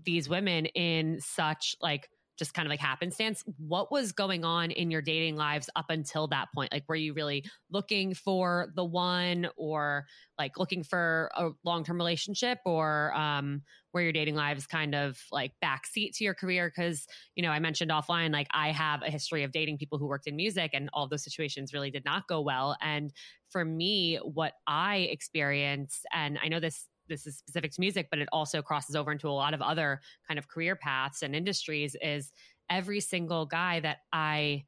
these 0.05 0.29
women 0.29 0.67
in 0.67 1.21
such 1.21 1.77
like 1.81 2.09
just 2.43 2.55
kind 2.55 2.67
of 2.67 2.71
like 2.71 2.81
happenstance. 2.81 3.45
What 3.57 3.93
was 3.93 4.11
going 4.11 4.45
on 4.45 4.73
in 4.73 4.91
your 4.91 5.01
dating 5.01 5.37
lives 5.37 5.71
up 5.77 5.87
until 5.91 6.27
that 6.29 6.49
point? 6.53 6.73
Like, 6.73 6.83
were 6.89 6.97
you 6.97 7.15
really 7.15 7.45
looking 7.71 8.15
for 8.15 8.73
the 8.75 8.85
one 8.85 9.49
or 9.57 10.07
like 10.39 10.59
looking 10.59 10.83
for 10.83 11.31
a 11.37 11.51
long 11.63 11.85
term 11.85 11.99
relationship 11.99 12.59
or 12.67 13.15
um, 13.15 13.63
were 13.95 14.01
your 14.01 14.11
dating 14.11 14.35
lives 14.35 14.67
kind 14.67 14.93
of 14.97 15.21
like 15.31 15.53
backseat 15.65 16.17
to 16.17 16.25
your 16.25 16.35
career? 16.35 16.73
Because, 16.75 17.07
you 17.37 17.45
know, 17.45 17.51
I 17.51 17.61
mentioned 17.61 17.93
offline, 17.93 18.33
like 18.33 18.49
I 18.53 18.73
have 18.73 19.03
a 19.03 19.11
history 19.11 19.45
of 19.45 19.53
dating 19.53 19.79
people 19.79 19.99
who 19.99 20.09
worked 20.09 20.27
in 20.27 20.35
music 20.35 20.73
and 20.75 20.91
all 20.93 21.07
those 21.07 21.23
situations 21.23 21.73
really 21.73 21.93
did 21.93 22.05
not 22.05 22.27
go 22.27 22.41
well. 22.41 22.77
And 22.83 23.13
for 23.51 23.65
me, 23.65 24.17
what 24.17 24.55
I 24.67 25.09
experienced, 25.13 26.07
and 26.13 26.41
I 26.43 26.49
know 26.49 26.59
this 26.59 26.89
this 27.13 27.27
is 27.27 27.37
specific 27.37 27.73
to 27.73 27.81
music, 27.81 28.09
but 28.11 28.19
it 28.19 28.29
also 28.33 28.63
crosses 28.63 28.97
over 28.97 29.13
into 29.13 29.29
a 29.29 29.31
lot 29.31 29.55
of 29.55 29.63
other 29.63 30.01
kind 30.27 30.39
of 30.39 30.49
career 30.49 30.75
paths 30.75 31.23
and 31.23 31.37
industries 31.37 31.97
is 32.01 32.33
every 32.71 33.01
single 33.01 33.47
guy 33.47 33.81
that 33.81 33.99
I 34.13 34.65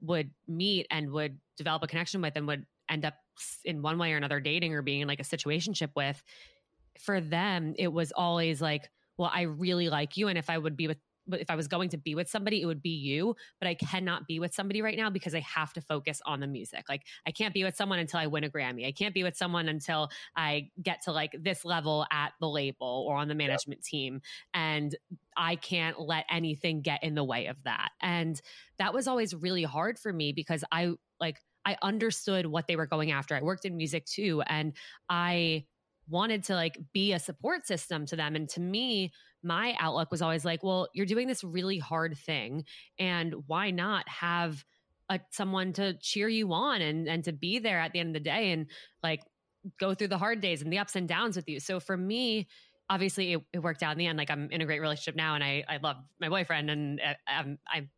would 0.00 0.30
meet 0.48 0.86
and 0.90 1.10
would 1.10 1.38
develop 1.56 1.82
a 1.82 1.86
connection 1.86 2.20
with 2.20 2.36
and 2.36 2.46
would 2.46 2.66
end 2.88 3.04
up 3.04 3.14
in 3.64 3.82
one 3.82 3.98
way 3.98 4.12
or 4.12 4.16
another 4.16 4.40
dating 4.40 4.74
or 4.74 4.82
being 4.82 5.00
in 5.00 5.08
like 5.08 5.20
a 5.20 5.24
situationship 5.24 5.90
with 5.96 6.22
for 7.00 7.20
them 7.20 7.74
it 7.78 7.88
was 7.88 8.12
always 8.12 8.60
like 8.60 8.88
well 9.16 9.30
i 9.34 9.42
really 9.42 9.88
like 9.88 10.16
you 10.16 10.28
and 10.28 10.38
if 10.38 10.48
i 10.48 10.56
would 10.56 10.76
be 10.76 10.86
with 10.86 10.98
if 11.32 11.50
I 11.50 11.56
was 11.56 11.68
going 11.68 11.88
to 11.90 11.96
be 11.96 12.14
with 12.14 12.28
somebody, 12.28 12.60
it 12.60 12.66
would 12.66 12.82
be 12.82 12.90
you. 12.90 13.36
But 13.60 13.68
I 13.68 13.74
cannot 13.74 14.26
be 14.26 14.40
with 14.40 14.54
somebody 14.54 14.82
right 14.82 14.96
now 14.96 15.10
because 15.10 15.34
I 15.34 15.40
have 15.40 15.72
to 15.74 15.80
focus 15.80 16.20
on 16.26 16.40
the 16.40 16.46
music. 16.46 16.84
Like 16.88 17.02
I 17.26 17.30
can't 17.30 17.54
be 17.54 17.64
with 17.64 17.76
someone 17.76 17.98
until 17.98 18.20
I 18.20 18.26
win 18.26 18.44
a 18.44 18.50
Grammy. 18.50 18.86
I 18.86 18.92
can't 18.92 19.14
be 19.14 19.22
with 19.22 19.36
someone 19.36 19.68
until 19.68 20.10
I 20.36 20.70
get 20.82 21.02
to 21.02 21.12
like 21.12 21.36
this 21.40 21.64
level 21.64 22.06
at 22.10 22.32
the 22.40 22.48
label 22.48 23.04
or 23.08 23.16
on 23.16 23.28
the 23.28 23.34
management 23.34 23.80
yeah. 23.84 23.90
team. 23.90 24.20
And 24.52 24.94
I 25.36 25.56
can't 25.56 26.00
let 26.00 26.24
anything 26.30 26.82
get 26.82 27.02
in 27.02 27.14
the 27.14 27.24
way 27.24 27.46
of 27.46 27.56
that. 27.64 27.90
And 28.00 28.40
that 28.78 28.94
was 28.94 29.08
always 29.08 29.34
really 29.34 29.64
hard 29.64 29.98
for 29.98 30.12
me 30.12 30.32
because 30.32 30.64
I 30.70 30.92
like 31.20 31.38
I 31.64 31.76
understood 31.82 32.46
what 32.46 32.66
they 32.66 32.76
were 32.76 32.86
going 32.86 33.10
after. 33.10 33.34
I 33.34 33.42
worked 33.42 33.64
in 33.64 33.76
music 33.76 34.04
too. 34.04 34.42
And 34.46 34.74
I 35.08 35.64
wanted 36.08 36.44
to 36.44 36.54
like 36.54 36.78
be 36.92 37.12
a 37.12 37.18
support 37.18 37.66
system 37.66 38.06
to 38.06 38.16
them. 38.16 38.36
And 38.36 38.48
to 38.50 38.60
me, 38.60 39.12
my 39.44 39.76
outlook 39.78 40.10
was 40.10 40.22
always 40.22 40.44
like, 40.44 40.62
well, 40.62 40.88
you're 40.94 41.06
doing 41.06 41.28
this 41.28 41.44
really 41.44 41.78
hard 41.78 42.16
thing. 42.16 42.64
And 42.98 43.34
why 43.46 43.70
not 43.70 44.08
have 44.08 44.64
a, 45.08 45.20
someone 45.30 45.72
to 45.74 45.94
cheer 46.00 46.28
you 46.28 46.52
on 46.52 46.80
and, 46.80 47.08
and 47.08 47.24
to 47.24 47.32
be 47.32 47.58
there 47.58 47.78
at 47.78 47.92
the 47.92 48.00
end 48.00 48.16
of 48.16 48.22
the 48.22 48.30
day 48.30 48.52
and 48.52 48.66
like 49.02 49.20
go 49.78 49.94
through 49.94 50.08
the 50.08 50.18
hard 50.18 50.40
days 50.40 50.62
and 50.62 50.72
the 50.72 50.78
ups 50.78 50.96
and 50.96 51.06
downs 51.06 51.36
with 51.36 51.48
you. 51.48 51.60
So 51.60 51.78
for 51.78 51.96
me, 51.96 52.48
obviously 52.88 53.34
it, 53.34 53.40
it 53.52 53.58
worked 53.60 53.82
out 53.82 53.92
in 53.92 53.98
the 53.98 54.06
end. 54.06 54.18
Like 54.18 54.30
I'm 54.30 54.50
in 54.50 54.60
a 54.60 54.66
great 54.66 54.80
relationship 54.80 55.16
now 55.16 55.34
and 55.34 55.44
I, 55.44 55.64
I 55.68 55.78
love 55.78 55.96
my 56.20 56.28
boyfriend 56.28 56.70
and 56.70 57.00
uh, 57.00 57.14
I'm, 57.26 57.58
I'm 57.72 57.90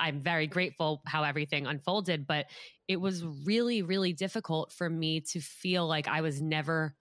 I'm 0.00 0.22
very 0.22 0.46
grateful 0.46 1.02
how 1.06 1.24
everything 1.24 1.66
unfolded, 1.66 2.26
but 2.26 2.46
it 2.88 2.96
was 2.96 3.22
really, 3.44 3.82
really 3.82 4.14
difficult 4.14 4.72
for 4.72 4.88
me 4.88 5.20
to 5.32 5.40
feel 5.40 5.86
like 5.86 6.08
I 6.08 6.22
was 6.22 6.40
never 6.40 6.94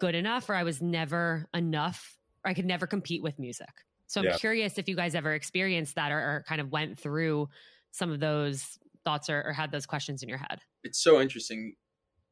good 0.00 0.14
enough 0.14 0.48
or 0.48 0.54
I 0.54 0.62
was 0.62 0.80
never 0.80 1.46
enough 1.54 2.16
or 2.46 2.50
I 2.50 2.54
could 2.54 2.64
never 2.64 2.86
compete 2.86 3.22
with 3.22 3.38
music. 3.38 3.68
So 4.06 4.20
I'm 4.20 4.26
yeah. 4.26 4.36
curious 4.36 4.78
if 4.78 4.88
you 4.88 4.94
guys 4.94 5.14
ever 5.14 5.34
experienced 5.34 5.96
that 5.96 6.12
or, 6.12 6.18
or, 6.18 6.44
kind 6.48 6.60
of 6.60 6.70
went 6.70 6.98
through 6.98 7.48
some 7.90 8.12
of 8.12 8.20
those 8.20 8.78
thoughts 9.04 9.28
or, 9.28 9.42
or 9.44 9.52
had 9.52 9.72
those 9.72 9.84
questions 9.84 10.22
in 10.22 10.28
your 10.28 10.38
head. 10.38 10.60
It's 10.84 11.02
so 11.02 11.20
interesting 11.20 11.74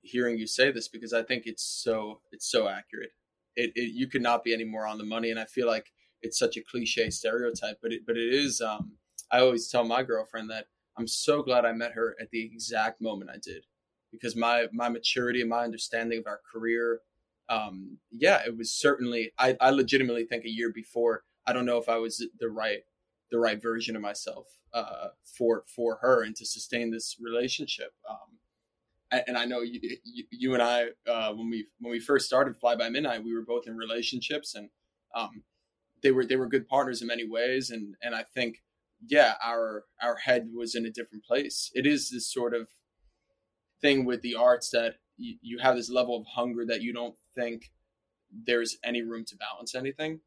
hearing 0.02 0.38
you 0.38 0.46
say 0.46 0.70
this 0.70 0.86
because 0.86 1.12
I 1.12 1.22
think 1.22 1.44
it's 1.46 1.64
so 1.64 2.20
it's 2.30 2.50
so 2.50 2.68
accurate. 2.68 3.10
It, 3.56 3.72
it 3.74 3.92
you 3.92 4.06
could 4.06 4.22
not 4.22 4.44
be 4.44 4.54
any 4.54 4.64
more 4.64 4.86
on 4.86 4.98
the 4.98 5.04
money, 5.04 5.30
and 5.30 5.40
I 5.40 5.46
feel 5.46 5.66
like 5.66 5.90
it's 6.22 6.38
such 6.38 6.56
a 6.56 6.62
cliche 6.62 7.10
stereotype, 7.10 7.78
but 7.82 7.92
it 7.92 8.02
but 8.06 8.16
it 8.16 8.32
is. 8.32 8.60
Um, 8.60 8.92
I 9.32 9.40
always 9.40 9.68
tell 9.68 9.84
my 9.84 10.02
girlfriend 10.02 10.50
that 10.50 10.66
I'm 10.96 11.08
so 11.08 11.42
glad 11.42 11.64
I 11.64 11.72
met 11.72 11.92
her 11.92 12.14
at 12.20 12.30
the 12.30 12.44
exact 12.44 13.00
moment 13.00 13.30
I 13.30 13.38
did, 13.42 13.64
because 14.12 14.36
my 14.36 14.66
my 14.72 14.88
maturity 14.88 15.40
and 15.40 15.50
my 15.50 15.64
understanding 15.64 16.18
of 16.18 16.26
our 16.26 16.40
career, 16.52 17.00
um, 17.48 17.98
yeah, 18.10 18.42
it 18.46 18.56
was 18.56 18.72
certainly. 18.72 19.32
I 19.38 19.56
I 19.60 19.70
legitimately 19.70 20.24
think 20.24 20.44
a 20.44 20.50
year 20.50 20.72
before, 20.72 21.24
I 21.46 21.52
don't 21.52 21.66
know 21.66 21.78
if 21.78 21.88
I 21.88 21.98
was 21.98 22.24
the 22.38 22.48
right 22.48 22.80
the 23.30 23.38
right 23.38 23.60
version 23.60 23.96
of 23.96 24.02
myself 24.02 24.46
uh, 24.72 25.08
for 25.24 25.64
for 25.74 25.98
her 26.02 26.22
and 26.22 26.34
to 26.36 26.46
sustain 26.46 26.90
this 26.90 27.16
relationship. 27.20 27.92
Um, 28.08 28.38
and 29.26 29.36
I 29.38 29.44
know 29.44 29.60
you, 29.60 29.80
you 30.30 30.54
and 30.54 30.62
I, 30.62 30.86
uh, 31.08 31.32
when 31.32 31.50
we 31.50 31.66
when 31.80 31.90
we 31.90 32.00
first 32.00 32.26
started 32.26 32.56
Fly 32.56 32.76
by 32.76 32.88
Midnight, 32.88 33.24
we 33.24 33.34
were 33.34 33.44
both 33.44 33.66
in 33.66 33.76
relationships, 33.76 34.54
and 34.54 34.70
um, 35.14 35.42
they 36.02 36.10
were 36.10 36.24
they 36.24 36.36
were 36.36 36.48
good 36.48 36.66
partners 36.66 37.00
in 37.00 37.08
many 37.08 37.28
ways. 37.28 37.70
And 37.70 37.94
and 38.02 38.14
I 38.14 38.24
think, 38.34 38.62
yeah, 39.06 39.34
our 39.42 39.84
our 40.02 40.16
head 40.16 40.48
was 40.54 40.74
in 40.74 40.86
a 40.86 40.90
different 40.90 41.24
place. 41.24 41.70
It 41.74 41.86
is 41.86 42.10
this 42.10 42.32
sort 42.32 42.54
of 42.54 42.68
thing 43.80 44.04
with 44.04 44.22
the 44.22 44.34
arts 44.34 44.70
that 44.70 44.96
you, 45.16 45.36
you 45.42 45.58
have 45.58 45.76
this 45.76 45.90
level 45.90 46.16
of 46.16 46.26
hunger 46.34 46.64
that 46.66 46.82
you 46.82 46.92
don't 46.92 47.14
think 47.34 47.70
there's 48.46 48.78
any 48.84 49.02
room 49.02 49.24
to 49.26 49.36
balance 49.36 49.74
anything, 49.74 50.20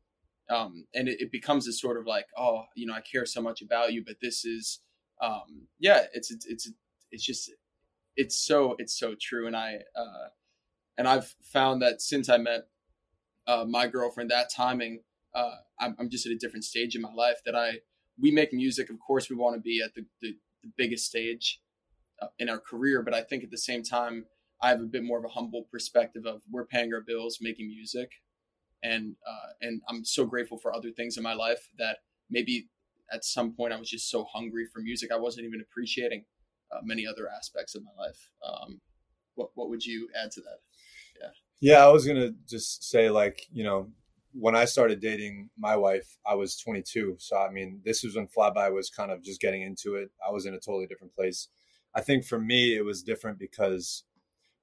um, 0.49 0.85
and 0.93 1.07
it, 1.07 1.21
it 1.21 1.31
becomes 1.31 1.65
this 1.65 1.79
sort 1.81 1.97
of 1.97 2.05
like, 2.05 2.27
oh, 2.37 2.63
you 2.75 2.85
know, 2.85 2.93
I 2.93 3.01
care 3.01 3.25
so 3.25 3.41
much 3.41 3.61
about 3.61 3.93
you, 3.93 4.03
but 4.05 4.17
this 4.21 4.45
is, 4.45 4.79
um, 5.21 5.67
yeah, 5.79 6.03
it's 6.13 6.31
it's 6.31 6.45
it's, 6.45 6.71
it's 7.11 7.25
just 7.25 7.51
it's 8.15 8.37
so 8.37 8.75
it's 8.79 8.97
so 8.97 9.15
true. 9.19 9.47
And 9.47 9.55
i 9.55 9.79
uh 9.95 10.27
and 10.97 11.07
i've 11.07 11.33
found 11.41 11.81
that 11.81 12.01
since 12.01 12.29
i 12.29 12.37
met 12.37 12.67
uh 13.47 13.65
my 13.67 13.87
girlfriend 13.87 14.31
that 14.31 14.49
timing 14.49 14.99
uh 15.35 15.55
i'm, 15.79 15.95
I'm 15.99 16.09
just 16.09 16.25
at 16.25 16.31
a 16.31 16.37
different 16.37 16.65
stage 16.65 16.95
in 16.95 17.01
my 17.01 17.13
life 17.13 17.37
that 17.45 17.55
i 17.55 17.79
we 18.19 18.31
make 18.31 18.51
music 18.51 18.89
of 18.89 18.97
course 18.99 19.29
we 19.29 19.35
want 19.35 19.55
to 19.55 19.61
be 19.61 19.81
at 19.83 19.93
the, 19.93 20.05
the, 20.21 20.35
the 20.63 20.71
biggest 20.75 21.05
stage 21.05 21.61
uh, 22.21 22.27
in 22.39 22.49
our 22.49 22.59
career 22.59 23.01
but 23.01 23.13
i 23.13 23.21
think 23.21 23.43
at 23.43 23.51
the 23.51 23.57
same 23.57 23.83
time 23.83 24.25
i 24.61 24.69
have 24.69 24.81
a 24.81 24.85
bit 24.85 25.03
more 25.03 25.19
of 25.19 25.25
a 25.25 25.29
humble 25.29 25.67
perspective 25.71 26.25
of 26.25 26.41
we're 26.51 26.65
paying 26.65 26.93
our 26.93 27.01
bills 27.01 27.39
making 27.41 27.67
music 27.67 28.11
and 28.83 29.15
uh 29.27 29.49
and 29.61 29.81
i'm 29.89 30.03
so 30.05 30.25
grateful 30.25 30.57
for 30.57 30.73
other 30.73 30.91
things 30.91 31.17
in 31.17 31.23
my 31.23 31.33
life 31.33 31.69
that 31.77 31.97
maybe 32.29 32.67
at 33.11 33.23
some 33.23 33.53
point 33.53 33.73
i 33.73 33.79
was 33.79 33.89
just 33.89 34.09
so 34.09 34.25
hungry 34.25 34.65
for 34.71 34.79
music 34.81 35.11
i 35.11 35.17
wasn't 35.17 35.45
even 35.45 35.61
appreciating 35.61 36.23
uh, 36.71 36.79
many 36.83 37.07
other 37.07 37.29
aspects 37.29 37.75
of 37.75 37.83
my 37.83 38.03
life. 38.05 38.29
Um, 38.45 38.81
what 39.35 39.49
what 39.55 39.69
would 39.69 39.85
you 39.85 40.09
add 40.21 40.31
to 40.31 40.41
that? 40.41 40.59
Yeah. 41.21 41.29
Yeah, 41.59 41.85
I 41.85 41.89
was 41.89 42.05
gonna 42.05 42.31
just 42.47 42.89
say 42.89 43.09
like 43.09 43.43
you 43.51 43.63
know 43.63 43.89
when 44.33 44.55
I 44.55 44.65
started 44.65 44.99
dating 44.99 45.49
my 45.57 45.75
wife, 45.75 46.17
I 46.25 46.35
was 46.35 46.57
22. 46.57 47.15
So 47.19 47.37
I 47.37 47.49
mean, 47.49 47.81
this 47.85 48.03
was 48.03 48.15
when 48.15 48.27
Flyby 48.27 48.71
was 48.73 48.89
kind 48.89 49.11
of 49.11 49.23
just 49.23 49.41
getting 49.41 49.61
into 49.61 49.95
it. 49.95 50.09
I 50.25 50.31
was 50.31 50.45
in 50.45 50.53
a 50.53 50.59
totally 50.59 50.85
different 50.85 51.15
place. 51.15 51.47
I 51.95 52.01
think 52.01 52.25
for 52.25 52.39
me, 52.39 52.75
it 52.75 52.85
was 52.85 53.01
different 53.01 53.39
because 53.39 54.03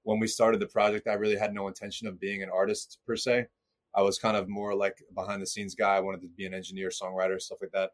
when 0.05 0.21
we 0.21 0.27
started 0.27 0.61
the 0.61 0.67
project, 0.67 1.09
I 1.09 1.15
really 1.15 1.37
had 1.37 1.53
no 1.53 1.67
intention 1.67 2.07
of 2.07 2.21
being 2.21 2.43
an 2.43 2.51
artist 2.55 2.99
per 3.07 3.17
se. 3.17 3.47
I 3.95 4.03
was 4.03 4.19
kind 4.19 4.37
of 4.37 4.49
more 4.49 4.75
like 4.75 5.03
behind 5.15 5.43
the 5.43 5.47
scenes 5.47 5.75
guy. 5.75 5.97
I 5.97 6.01
wanted 6.01 6.23
to 6.23 6.29
be 6.29 6.47
an 6.47 6.55
engineer, 6.55 6.91
songwriter, 6.91 7.41
stuff 7.41 7.59
like 7.61 7.73
that. 7.73 7.91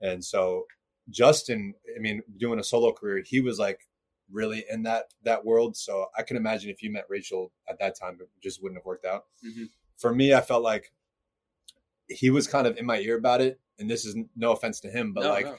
And 0.00 0.24
so 0.24 0.64
Justin, 1.08 1.74
I 1.96 2.00
mean, 2.00 2.22
doing 2.36 2.58
a 2.58 2.64
solo 2.64 2.92
career, 2.92 3.22
he 3.24 3.40
was 3.40 3.58
like 3.58 3.80
really 4.30 4.64
in 4.70 4.82
that 4.84 5.04
that 5.22 5.44
world. 5.44 5.76
So 5.76 6.06
I 6.16 6.22
can 6.22 6.36
imagine 6.36 6.70
if 6.70 6.82
you 6.82 6.92
met 6.92 7.06
Rachel 7.08 7.52
at 7.68 7.78
that 7.78 7.98
time, 7.98 8.18
it 8.20 8.28
just 8.42 8.62
wouldn't 8.62 8.78
have 8.78 8.86
worked 8.86 9.04
out. 9.04 9.24
Mm-hmm. 9.46 9.64
For 9.98 10.14
me, 10.14 10.34
I 10.34 10.40
felt 10.40 10.62
like 10.62 10.92
he 12.08 12.30
was 12.30 12.46
kind 12.46 12.66
of 12.66 12.76
in 12.76 12.86
my 12.86 12.98
ear 12.98 13.16
about 13.16 13.40
it, 13.40 13.60
and 13.78 13.90
this 13.90 14.04
is 14.04 14.16
no 14.34 14.52
offense 14.52 14.80
to 14.80 14.90
him, 14.90 15.12
but 15.12 15.24
no, 15.24 15.30
like 15.30 15.46
no. 15.46 15.56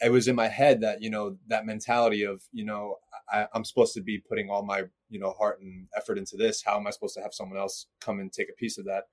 it 0.00 0.10
was 0.10 0.28
in 0.28 0.36
my 0.36 0.48
head 0.48 0.80
that 0.82 1.02
you 1.02 1.10
know 1.10 1.36
that 1.48 1.66
mentality 1.66 2.24
of 2.24 2.42
you 2.52 2.64
know 2.64 2.96
I, 3.30 3.46
I'm 3.54 3.64
supposed 3.64 3.94
to 3.94 4.02
be 4.02 4.18
putting 4.18 4.50
all 4.50 4.64
my 4.64 4.84
you 5.08 5.18
know 5.18 5.32
heart 5.32 5.60
and 5.60 5.88
effort 5.96 6.18
into 6.18 6.36
this. 6.36 6.62
How 6.64 6.76
am 6.76 6.86
I 6.86 6.90
supposed 6.90 7.14
to 7.14 7.22
have 7.22 7.34
someone 7.34 7.58
else 7.58 7.86
come 8.00 8.20
and 8.20 8.32
take 8.32 8.48
a 8.50 8.54
piece 8.54 8.78
of 8.78 8.84
that? 8.86 9.04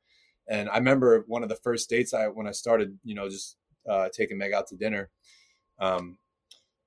And 0.48 0.70
I 0.70 0.78
remember 0.78 1.24
one 1.28 1.44
of 1.44 1.50
the 1.50 1.56
first 1.56 1.90
dates 1.90 2.14
I 2.14 2.28
when 2.28 2.48
I 2.48 2.52
started, 2.52 2.98
you 3.04 3.16
know, 3.16 3.30
just 3.30 3.58
uh, 3.90 4.10
taking 4.16 4.38
Meg 4.38 4.54
out 4.54 4.68
to 4.68 4.76
dinner 4.76 5.10
um, 5.82 6.18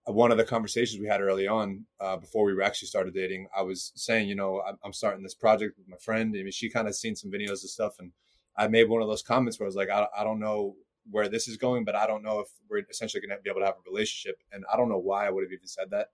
one 0.07 0.31
of 0.31 0.39
the 0.39 0.45
conversations 0.45 1.01
we 1.01 1.09
had 1.09 1.21
early 1.21 1.49
on 1.49 1.87
uh, 1.99 2.17
before 2.17 2.45
we 2.45 2.63
actually 2.63 2.89
started 2.89 3.15
dating, 3.15 3.49
I 3.57 3.63
was 3.63 3.93
saying, 3.97 4.29
you 4.29 4.35
know, 4.35 4.63
I'm, 4.85 4.93
starting 4.93 5.23
this 5.23 5.35
project 5.35 5.79
with 5.79 5.89
my 5.89 5.97
friend. 5.97 6.35
I 6.39 6.43
mean, 6.43 6.53
she 6.53 6.71
kind 6.71 6.89
of 6.89 6.95
seen 6.95 7.17
some 7.17 7.31
videos 7.31 7.63
and 7.63 7.71
stuff, 7.71 7.95
and 7.99 8.13
I 8.57 8.69
made 8.69 8.89
one 8.89 9.03
of 9.03 9.09
those 9.09 9.23
comments 9.23 9.59
where 9.59 9.67
I 9.67 9.69
was 9.69 9.77
like, 9.77 9.91
I, 9.91 10.07
I 10.17 10.23
don't 10.23 10.41
know 10.41 10.77
where 11.11 11.29
this 11.29 11.49
is 11.49 11.57
going, 11.57 11.85
but 11.85 11.97
I 11.97 12.07
don't 12.07 12.23
know 12.23 12.41
if 12.41 12.49
we're 12.69 12.83
essentially 12.91 13.21
going 13.21 13.37
to 13.37 13.43
be 13.43 13.51
able 13.51 13.61
to 13.61 13.67
have 13.67 13.77
a 13.77 13.91
relationship. 13.91 14.37
And 14.53 14.65
I 14.73 14.77
don't 14.77 14.89
know 14.89 14.99
why 14.99 15.27
I 15.27 15.31
would 15.31 15.43
have 15.43 15.53
even 15.53 15.67
said 15.67 15.91
that. 15.91 16.09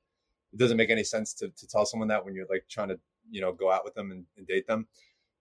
It 0.53 0.59
doesn't 0.59 0.77
make 0.77 0.91
any 0.91 1.05
sense 1.05 1.33
to, 1.35 1.49
to 1.49 1.67
tell 1.67 1.87
someone 1.87 2.09
that 2.09 2.25
when 2.25 2.35
you're 2.35 2.47
like 2.51 2.65
trying 2.69 2.89
to, 2.89 2.99
you 3.31 3.41
know, 3.41 3.53
go 3.53 3.71
out 3.71 3.85
with 3.85 3.95
them 3.95 4.11
and, 4.11 4.25
and 4.37 4.47
date 4.47 4.67
them. 4.67 4.87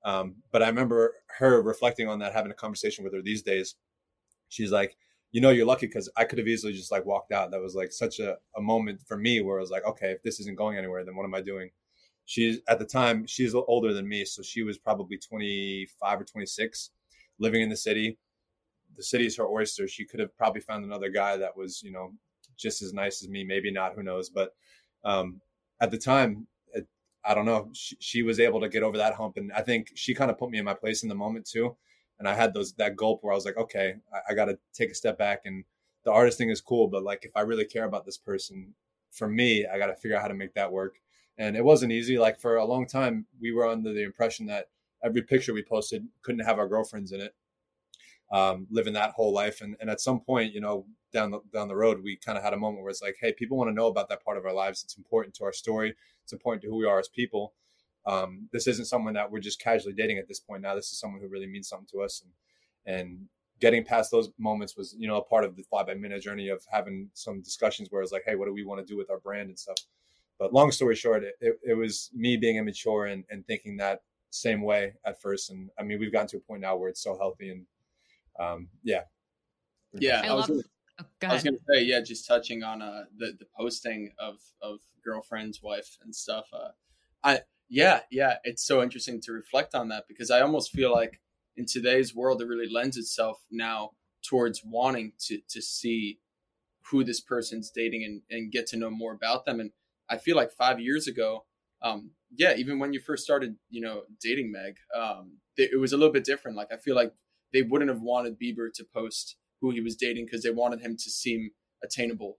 Um, 0.05 0.35
but 0.51 0.63
I 0.63 0.67
remember 0.67 1.15
her 1.39 1.61
reflecting 1.61 2.07
on 2.07 2.19
that, 2.19 2.33
having 2.33 2.51
a 2.51 2.55
conversation 2.55 3.03
with 3.03 3.13
her 3.13 3.21
these 3.21 3.41
days. 3.41 3.75
She's 4.49 4.71
like, 4.71 4.95
you 5.31 5.41
know 5.41 5.51
you're 5.51 5.65
lucky 5.65 5.85
because 5.85 6.09
I 6.17 6.23
could 6.23 6.39
have 6.39 6.47
easily 6.47 6.73
just 6.73 6.91
like 6.91 7.05
walked 7.05 7.31
out. 7.31 7.51
That 7.51 7.61
was 7.61 7.75
like 7.75 7.91
such 7.91 8.19
a, 8.19 8.37
a 8.55 8.61
moment 8.61 9.01
for 9.07 9.17
me 9.17 9.41
where 9.41 9.57
I 9.57 9.61
was 9.61 9.69
like, 9.69 9.85
okay, 9.85 10.11
if 10.11 10.23
this 10.23 10.39
isn't 10.39 10.57
going 10.57 10.77
anywhere, 10.77 11.05
then 11.05 11.15
what 11.15 11.25
am 11.25 11.35
I 11.35 11.41
doing? 11.41 11.69
She's 12.25 12.59
at 12.67 12.79
the 12.79 12.85
time 12.85 13.25
she's 13.25 13.55
older 13.55 13.93
than 13.93 14.07
me, 14.07 14.25
so 14.25 14.41
she 14.41 14.63
was 14.63 14.77
probably 14.77 15.17
25 15.17 16.21
or 16.21 16.23
26, 16.23 16.91
living 17.39 17.61
in 17.61 17.69
the 17.69 17.77
city. 17.77 18.17
The 18.95 19.03
city 19.03 19.25
is 19.25 19.37
her 19.37 19.47
oyster. 19.47 19.87
She 19.87 20.05
could 20.05 20.19
have 20.19 20.35
probably 20.37 20.61
found 20.61 20.83
another 20.83 21.09
guy 21.09 21.37
that 21.37 21.55
was, 21.55 21.81
you 21.81 21.91
know, 21.91 22.13
just 22.57 22.81
as 22.81 22.93
nice 22.93 23.23
as 23.23 23.29
me. 23.29 23.43
Maybe 23.43 23.71
not, 23.71 23.93
who 23.95 24.03
knows? 24.03 24.29
But 24.29 24.53
um, 25.03 25.41
at 25.81 25.91
the 25.91 25.97
time, 25.97 26.47
it, 26.73 26.87
I 27.25 27.33
don't 27.33 27.45
know. 27.45 27.69
She, 27.73 27.95
she 27.99 28.23
was 28.23 28.39
able 28.39 28.61
to 28.61 28.69
get 28.69 28.83
over 28.83 28.97
that 28.97 29.15
hump, 29.15 29.37
and 29.37 29.51
I 29.53 29.61
think 29.61 29.91
she 29.95 30.13
kind 30.13 30.31
of 30.31 30.37
put 30.37 30.49
me 30.49 30.59
in 30.59 30.65
my 30.65 30.73
place 30.73 31.03
in 31.03 31.09
the 31.09 31.15
moment 31.15 31.45
too 31.45 31.75
and 32.19 32.27
I 32.27 32.35
had 32.35 32.53
those 32.53 32.73
that 32.73 32.95
gulp 32.97 33.23
where 33.23 33.31
I 33.33 33.35
was 33.35 33.45
like, 33.45 33.57
okay, 33.57 33.95
I, 34.13 34.31
I 34.31 34.35
got 34.35 34.45
to 34.45 34.59
take 34.73 34.91
a 34.91 34.95
step 34.95 35.17
back. 35.17 35.41
And 35.45 35.63
the 36.03 36.11
artist 36.11 36.37
thing 36.37 36.49
is 36.49 36.61
cool, 36.61 36.87
but 36.87 37.03
like 37.03 37.23
if 37.23 37.31
I 37.35 37.41
really 37.41 37.65
care 37.65 37.85
about 37.85 38.05
this 38.05 38.17
person, 38.17 38.73
for 39.11 39.27
me, 39.27 39.65
I 39.65 39.77
got 39.77 39.87
to 39.87 39.95
figure 39.95 40.17
out 40.17 40.21
how 40.21 40.27
to 40.27 40.33
make 40.33 40.53
that 40.53 40.71
work. 40.71 40.97
And 41.37 41.55
it 41.55 41.63
wasn't 41.63 41.93
easy. 41.93 42.17
Like 42.17 42.39
for 42.39 42.57
a 42.57 42.65
long 42.65 42.85
time, 42.85 43.25
we 43.41 43.51
were 43.51 43.67
under 43.67 43.93
the 43.93 44.03
impression 44.03 44.45
that 44.47 44.67
every 45.03 45.21
picture 45.21 45.53
we 45.53 45.63
posted 45.63 46.05
couldn't 46.21 46.45
have 46.45 46.59
our 46.59 46.67
girlfriends 46.67 47.13
in 47.13 47.21
it. 47.21 47.33
Um, 48.31 48.67
living 48.69 48.93
that 48.93 49.11
whole 49.11 49.33
life, 49.33 49.61
and 49.61 49.75
and 49.79 49.89
at 49.89 50.01
some 50.01 50.19
point, 50.19 50.53
you 50.53 50.61
know, 50.61 50.85
down 51.11 51.31
the 51.31 51.39
down 51.53 51.67
the 51.67 51.75
road, 51.75 52.03
we 52.03 52.15
kind 52.15 52.37
of 52.37 52.43
had 52.43 52.53
a 52.53 52.57
moment 52.57 52.83
where 52.83 52.91
it's 52.91 53.01
like, 53.01 53.17
hey, 53.19 53.33
people 53.33 53.57
want 53.57 53.69
to 53.69 53.73
know 53.73 53.87
about 53.87 54.09
that 54.09 54.23
part 54.23 54.37
of 54.37 54.45
our 54.45 54.53
lives. 54.53 54.83
It's 54.83 54.97
important 54.97 55.33
to 55.35 55.45
our 55.45 55.53
story. 55.53 55.95
It's 56.23 56.33
important 56.33 56.61
to 56.63 56.69
who 56.69 56.77
we 56.77 56.85
are 56.85 56.99
as 56.99 57.07
people. 57.07 57.53
Um, 58.05 58.47
this 58.51 58.67
isn't 58.67 58.85
someone 58.85 59.13
that 59.15 59.29
we're 59.31 59.39
just 59.39 59.59
casually 59.59 59.93
dating 59.93 60.17
at 60.17 60.27
this 60.27 60.39
point. 60.39 60.61
Now 60.61 60.75
this 60.75 60.91
is 60.91 60.99
someone 60.99 61.21
who 61.21 61.27
really 61.27 61.47
means 61.47 61.67
something 61.67 61.87
to 61.91 62.01
us. 62.01 62.23
And 62.23 62.95
and 62.95 63.25
getting 63.59 63.83
past 63.83 64.09
those 64.11 64.29
moments 64.37 64.77
was 64.77 64.95
you 64.97 65.07
know 65.07 65.17
a 65.17 65.23
part 65.23 65.43
of 65.43 65.55
the 65.55 65.63
Fly 65.63 65.83
by 65.83 65.93
Midnight 65.93 66.21
journey 66.21 66.49
of 66.49 66.63
having 66.71 67.09
some 67.13 67.41
discussions 67.41 67.89
where 67.91 68.01
it's 68.01 68.11
like 68.11 68.23
hey 68.25 68.35
what 68.35 68.45
do 68.45 68.53
we 68.53 68.63
want 68.63 68.85
to 68.85 68.91
do 68.91 68.97
with 68.97 69.09
our 69.09 69.19
brand 69.19 69.49
and 69.49 69.59
stuff? 69.59 69.77
But 70.37 70.53
long 70.53 70.71
story 70.71 70.95
short 70.95 71.23
it, 71.23 71.35
it, 71.41 71.59
it 71.63 71.73
was 71.73 72.09
me 72.13 72.37
being 72.37 72.57
immature 72.57 73.07
and, 73.07 73.25
and 73.29 73.45
thinking 73.45 73.77
that 73.77 74.03
same 74.29 74.61
way 74.61 74.93
at 75.05 75.21
first. 75.21 75.49
And 75.49 75.69
i 75.79 75.83
mean 75.83 75.99
we've 75.99 76.11
gotten 76.11 76.27
to 76.29 76.37
a 76.37 76.41
point 76.41 76.61
now 76.61 76.77
where 76.77 76.89
it's 76.89 77.03
so 77.03 77.17
healthy 77.17 77.49
and 77.49 77.65
um, 78.39 78.69
yeah 78.83 79.01
yeah 79.93 80.21
i, 80.23 80.27
I 80.27 80.33
was 80.33 80.47
gonna, 80.47 80.61
oh, 81.01 81.27
I 81.27 81.33
was 81.33 81.43
gonna 81.43 81.57
say 81.71 81.83
yeah 81.83 82.01
just 82.01 82.27
touching 82.27 82.63
on 82.63 82.81
uh 82.81 83.05
the 83.17 83.33
the 83.39 83.45
posting 83.57 84.11
of 84.19 84.35
of 84.61 84.79
girlfriend's 85.03 85.61
wife 85.63 85.97
and 86.03 86.15
stuff 86.15 86.45
uh 86.53 86.69
i 87.23 87.39
yeah, 87.69 88.01
yeah, 88.09 88.37
it's 88.43 88.65
so 88.65 88.81
interesting 88.81 89.21
to 89.21 89.31
reflect 89.31 89.75
on 89.75 89.89
that 89.89 90.05
because 90.07 90.31
I 90.31 90.41
almost 90.41 90.71
feel 90.71 90.91
like 90.91 91.21
in 91.55 91.65
today's 91.65 92.15
world 92.15 92.41
it 92.41 92.47
really 92.47 92.71
lends 92.71 92.97
itself 92.97 93.37
now 93.51 93.91
towards 94.27 94.63
wanting 94.65 95.13
to 95.27 95.39
to 95.49 95.61
see 95.61 96.19
who 96.89 97.03
this 97.03 97.21
person's 97.21 97.69
dating 97.69 98.03
and, 98.03 98.21
and 98.31 98.51
get 98.51 98.65
to 98.67 98.77
know 98.77 98.89
more 98.89 99.13
about 99.13 99.45
them. 99.45 99.59
And 99.59 99.71
I 100.09 100.17
feel 100.17 100.35
like 100.35 100.51
five 100.51 100.79
years 100.79 101.07
ago, 101.07 101.45
um, 101.83 102.11
yeah, 102.35 102.55
even 102.55 102.79
when 102.79 102.91
you 102.91 102.99
first 102.99 103.23
started, 103.23 103.55
you 103.69 103.81
know, 103.81 104.01
dating 104.19 104.51
Meg, 104.51 104.77
um, 104.95 105.37
it 105.55 105.79
was 105.79 105.93
a 105.93 105.97
little 105.97 106.13
bit 106.13 106.23
different. 106.23 106.57
Like 106.57 106.71
I 106.73 106.77
feel 106.77 106.95
like 106.95 107.13
they 107.53 107.61
wouldn't 107.61 107.89
have 107.89 108.01
wanted 108.01 108.39
Bieber 108.39 108.71
to 108.75 108.85
post 108.93 109.37
who 109.61 109.71
he 109.71 109.81
was 109.81 109.95
dating 109.95 110.25
because 110.25 110.43
they 110.43 110.51
wanted 110.51 110.81
him 110.81 110.95
to 110.95 111.09
seem 111.09 111.51
attainable 111.83 112.37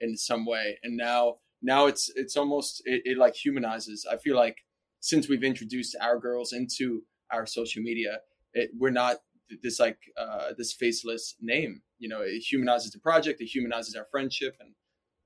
in 0.00 0.16
some 0.16 0.46
way. 0.46 0.78
And 0.82 0.96
now, 0.96 1.36
now 1.62 1.86
it's 1.86 2.10
it's 2.14 2.36
almost 2.36 2.82
it, 2.84 3.02
it 3.04 3.18
like 3.18 3.34
humanizes. 3.34 4.06
I 4.10 4.16
feel 4.16 4.36
like 4.36 4.56
since 5.00 5.28
we've 5.28 5.44
introduced 5.44 5.96
our 6.00 6.18
girls 6.18 6.52
into 6.52 7.02
our 7.32 7.46
social 7.46 7.82
media, 7.82 8.18
it, 8.54 8.70
we're 8.78 8.90
not 8.90 9.16
this 9.62 9.78
like 9.78 9.98
uh, 10.16 10.52
this 10.56 10.72
faceless 10.72 11.36
name. 11.40 11.82
You 11.98 12.08
know, 12.08 12.20
it 12.22 12.40
humanizes 12.40 12.92
the 12.92 12.98
project, 12.98 13.40
it 13.40 13.46
humanizes 13.46 13.94
our 13.94 14.06
friendship, 14.10 14.56
and 14.60 14.74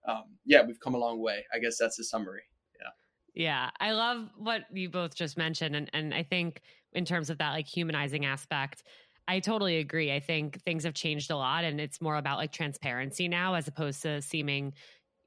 um, 0.09 0.25
yeah, 0.45 0.63
we've 0.67 0.81
come 0.81 0.95
a 0.95 0.99
long 0.99 1.21
way. 1.21 1.45
I 1.55 1.59
guess 1.59 1.77
that's 1.79 1.97
the 1.97 2.05
summary. 2.05 2.43
Yeah. 2.81 3.45
Yeah, 3.45 3.71
I 3.81 3.93
love 3.93 4.29
what 4.37 4.63
you 4.73 4.89
both 4.89 5.15
just 5.15 5.37
mentioned, 5.37 5.77
and 5.77 5.91
and 5.93 6.15
I 6.15 6.23
think 6.23 6.61
in 6.93 7.05
terms 7.05 7.31
of 7.31 7.39
that 7.39 7.51
like 7.51 7.67
humanizing 7.67 8.25
aspect, 8.25 8.83
I 9.29 9.41
totally 9.41 9.79
agree. 9.79 10.13
I 10.13 10.21
think 10.21 10.63
things 10.63 10.85
have 10.85 10.95
changed 10.95 11.31
a 11.31 11.37
lot, 11.37 11.65
and 11.65 11.81
it's 11.81 12.01
more 12.01 12.17
about 12.17 12.39
like 12.39 12.53
transparency 12.53 13.29
now 13.29 13.55
as 13.55 13.67
opposed 13.67 14.03
to 14.03 14.23
seeming 14.23 14.75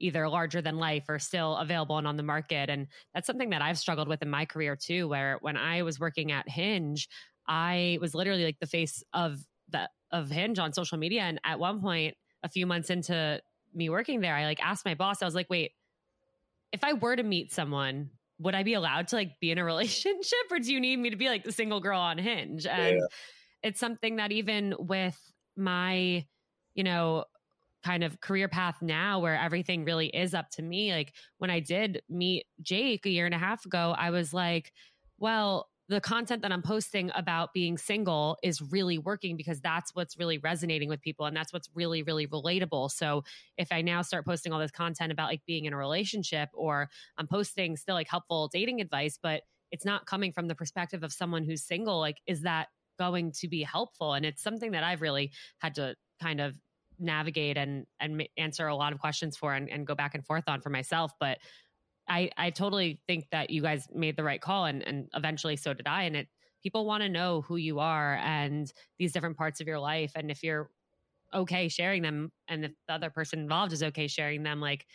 either 0.00 0.28
larger 0.28 0.62
than 0.62 0.78
life 0.78 1.04
or 1.08 1.18
still 1.18 1.56
available 1.56 1.98
and 1.98 2.06
on 2.06 2.16
the 2.16 2.22
market. 2.22 2.70
And 2.70 2.88
that's 3.12 3.26
something 3.26 3.50
that 3.50 3.60
I've 3.60 3.78
struggled 3.78 4.08
with 4.08 4.22
in 4.22 4.30
my 4.30 4.46
career 4.46 4.74
too, 4.74 5.06
where 5.08 5.38
when 5.42 5.58
I 5.58 5.82
was 5.82 6.00
working 6.00 6.32
at 6.32 6.48
Hinge, 6.48 7.08
I 7.46 7.98
was 8.00 8.14
literally 8.14 8.44
like 8.44 8.58
the 8.58 8.66
face 8.66 9.04
of 9.12 9.44
the 9.68 9.88
of 10.10 10.30
Hinge 10.30 10.58
on 10.58 10.72
social 10.72 10.98
media. 10.98 11.22
And 11.22 11.38
at 11.44 11.60
one 11.60 11.80
point, 11.80 12.16
a 12.42 12.48
few 12.48 12.66
months 12.66 12.90
into 12.90 13.40
me 13.74 13.90
working 13.90 14.20
there, 14.20 14.34
I 14.34 14.44
like 14.44 14.62
asked 14.64 14.84
my 14.86 14.94
boss, 14.94 15.20
I 15.22 15.26
was 15.26 15.34
like, 15.34 15.50
wait, 15.50 15.72
if 16.72 16.82
I 16.82 16.94
were 16.94 17.14
to 17.14 17.22
meet 17.22 17.52
someone, 17.52 18.10
would 18.38 18.54
I 18.54 18.62
be 18.62 18.74
allowed 18.74 19.08
to 19.08 19.16
like 19.16 19.38
be 19.40 19.50
in 19.50 19.58
a 19.58 19.64
relationship 19.66 20.38
or 20.50 20.58
do 20.58 20.72
you 20.72 20.80
need 20.80 20.98
me 20.98 21.10
to 21.10 21.16
be 21.16 21.28
like 21.28 21.44
the 21.44 21.52
single 21.52 21.80
girl 21.80 22.00
on 22.00 22.16
Hinge? 22.16 22.66
And 22.66 22.96
yeah. 22.96 23.06
It's 23.62 23.80
something 23.80 24.16
that 24.16 24.32
even 24.32 24.74
with 24.78 25.18
my, 25.56 26.24
you 26.74 26.84
know, 26.84 27.24
kind 27.82 28.04
of 28.04 28.20
career 28.20 28.48
path 28.48 28.82
now 28.82 29.18
where 29.18 29.36
everything 29.36 29.84
really 29.84 30.08
is 30.08 30.34
up 30.34 30.50
to 30.50 30.62
me. 30.62 30.92
Like 30.92 31.14
when 31.38 31.50
I 31.50 31.60
did 31.60 32.02
meet 32.08 32.46
Jake 32.60 33.06
a 33.06 33.10
year 33.10 33.26
and 33.26 33.34
a 33.34 33.38
half 33.38 33.64
ago, 33.64 33.94
I 33.96 34.10
was 34.10 34.34
like, 34.34 34.72
well, 35.18 35.68
the 35.88 36.00
content 36.00 36.42
that 36.42 36.52
I'm 36.52 36.62
posting 36.62 37.10
about 37.16 37.52
being 37.52 37.76
single 37.76 38.36
is 38.44 38.62
really 38.62 38.96
working 38.96 39.36
because 39.36 39.60
that's 39.60 39.92
what's 39.92 40.16
really 40.16 40.38
resonating 40.38 40.88
with 40.88 41.00
people 41.00 41.26
and 41.26 41.36
that's 41.36 41.52
what's 41.52 41.68
really 41.74 42.04
really 42.04 42.28
relatable. 42.28 42.92
So 42.92 43.24
if 43.58 43.72
I 43.72 43.82
now 43.82 44.02
start 44.02 44.24
posting 44.24 44.52
all 44.52 44.60
this 44.60 44.70
content 44.70 45.10
about 45.10 45.28
like 45.28 45.42
being 45.46 45.64
in 45.64 45.72
a 45.72 45.76
relationship 45.76 46.48
or 46.54 46.88
I'm 47.18 47.26
posting 47.26 47.76
still 47.76 47.96
like 47.96 48.08
helpful 48.08 48.48
dating 48.52 48.80
advice 48.80 49.18
but 49.20 49.42
it's 49.72 49.84
not 49.84 50.06
coming 50.06 50.30
from 50.30 50.46
the 50.46 50.54
perspective 50.54 51.02
of 51.02 51.12
someone 51.12 51.42
who's 51.42 51.64
single 51.64 51.98
like 51.98 52.18
is 52.24 52.42
that 52.42 52.68
going 53.00 53.32
to 53.32 53.48
be 53.48 53.62
helpful 53.62 54.12
and 54.12 54.24
it's 54.24 54.42
something 54.42 54.72
that 54.72 54.84
I've 54.84 55.00
really 55.00 55.32
had 55.58 55.74
to 55.76 55.96
kind 56.22 56.40
of 56.40 56.54
navigate 56.98 57.56
and 57.56 57.86
and 57.98 58.28
answer 58.36 58.68
a 58.68 58.76
lot 58.76 58.92
of 58.92 58.98
questions 58.98 59.36
for 59.36 59.54
and, 59.54 59.68
and 59.70 59.86
go 59.86 59.94
back 59.94 60.14
and 60.14 60.24
forth 60.24 60.44
on 60.46 60.60
for 60.60 60.70
myself 60.70 61.10
but 61.18 61.38
I, 62.10 62.30
I 62.36 62.50
totally 62.50 63.00
think 63.06 63.28
that 63.30 63.50
you 63.50 63.62
guys 63.62 63.86
made 63.94 64.16
the 64.16 64.24
right 64.24 64.40
call 64.40 64.64
and, 64.64 64.82
and 64.82 65.08
eventually 65.14 65.56
so 65.56 65.72
did 65.72 65.86
I. 65.86 66.02
And 66.02 66.16
it 66.16 66.28
people 66.62 66.84
want 66.84 67.02
to 67.02 67.08
know 67.08 67.42
who 67.42 67.56
you 67.56 67.78
are 67.78 68.16
and 68.16 68.70
these 68.98 69.12
different 69.12 69.36
parts 69.36 69.60
of 69.60 69.68
your 69.68 69.78
life. 69.78 70.12
And 70.16 70.30
if 70.30 70.42
you're 70.42 70.70
okay 71.32 71.68
sharing 71.68 72.02
them 72.02 72.32
and 72.48 72.64
if 72.64 72.72
the 72.88 72.94
other 72.94 73.10
person 73.10 73.38
involved 73.38 73.72
is 73.72 73.82
okay 73.82 74.08
sharing 74.08 74.42
them, 74.42 74.60
like 74.60 74.86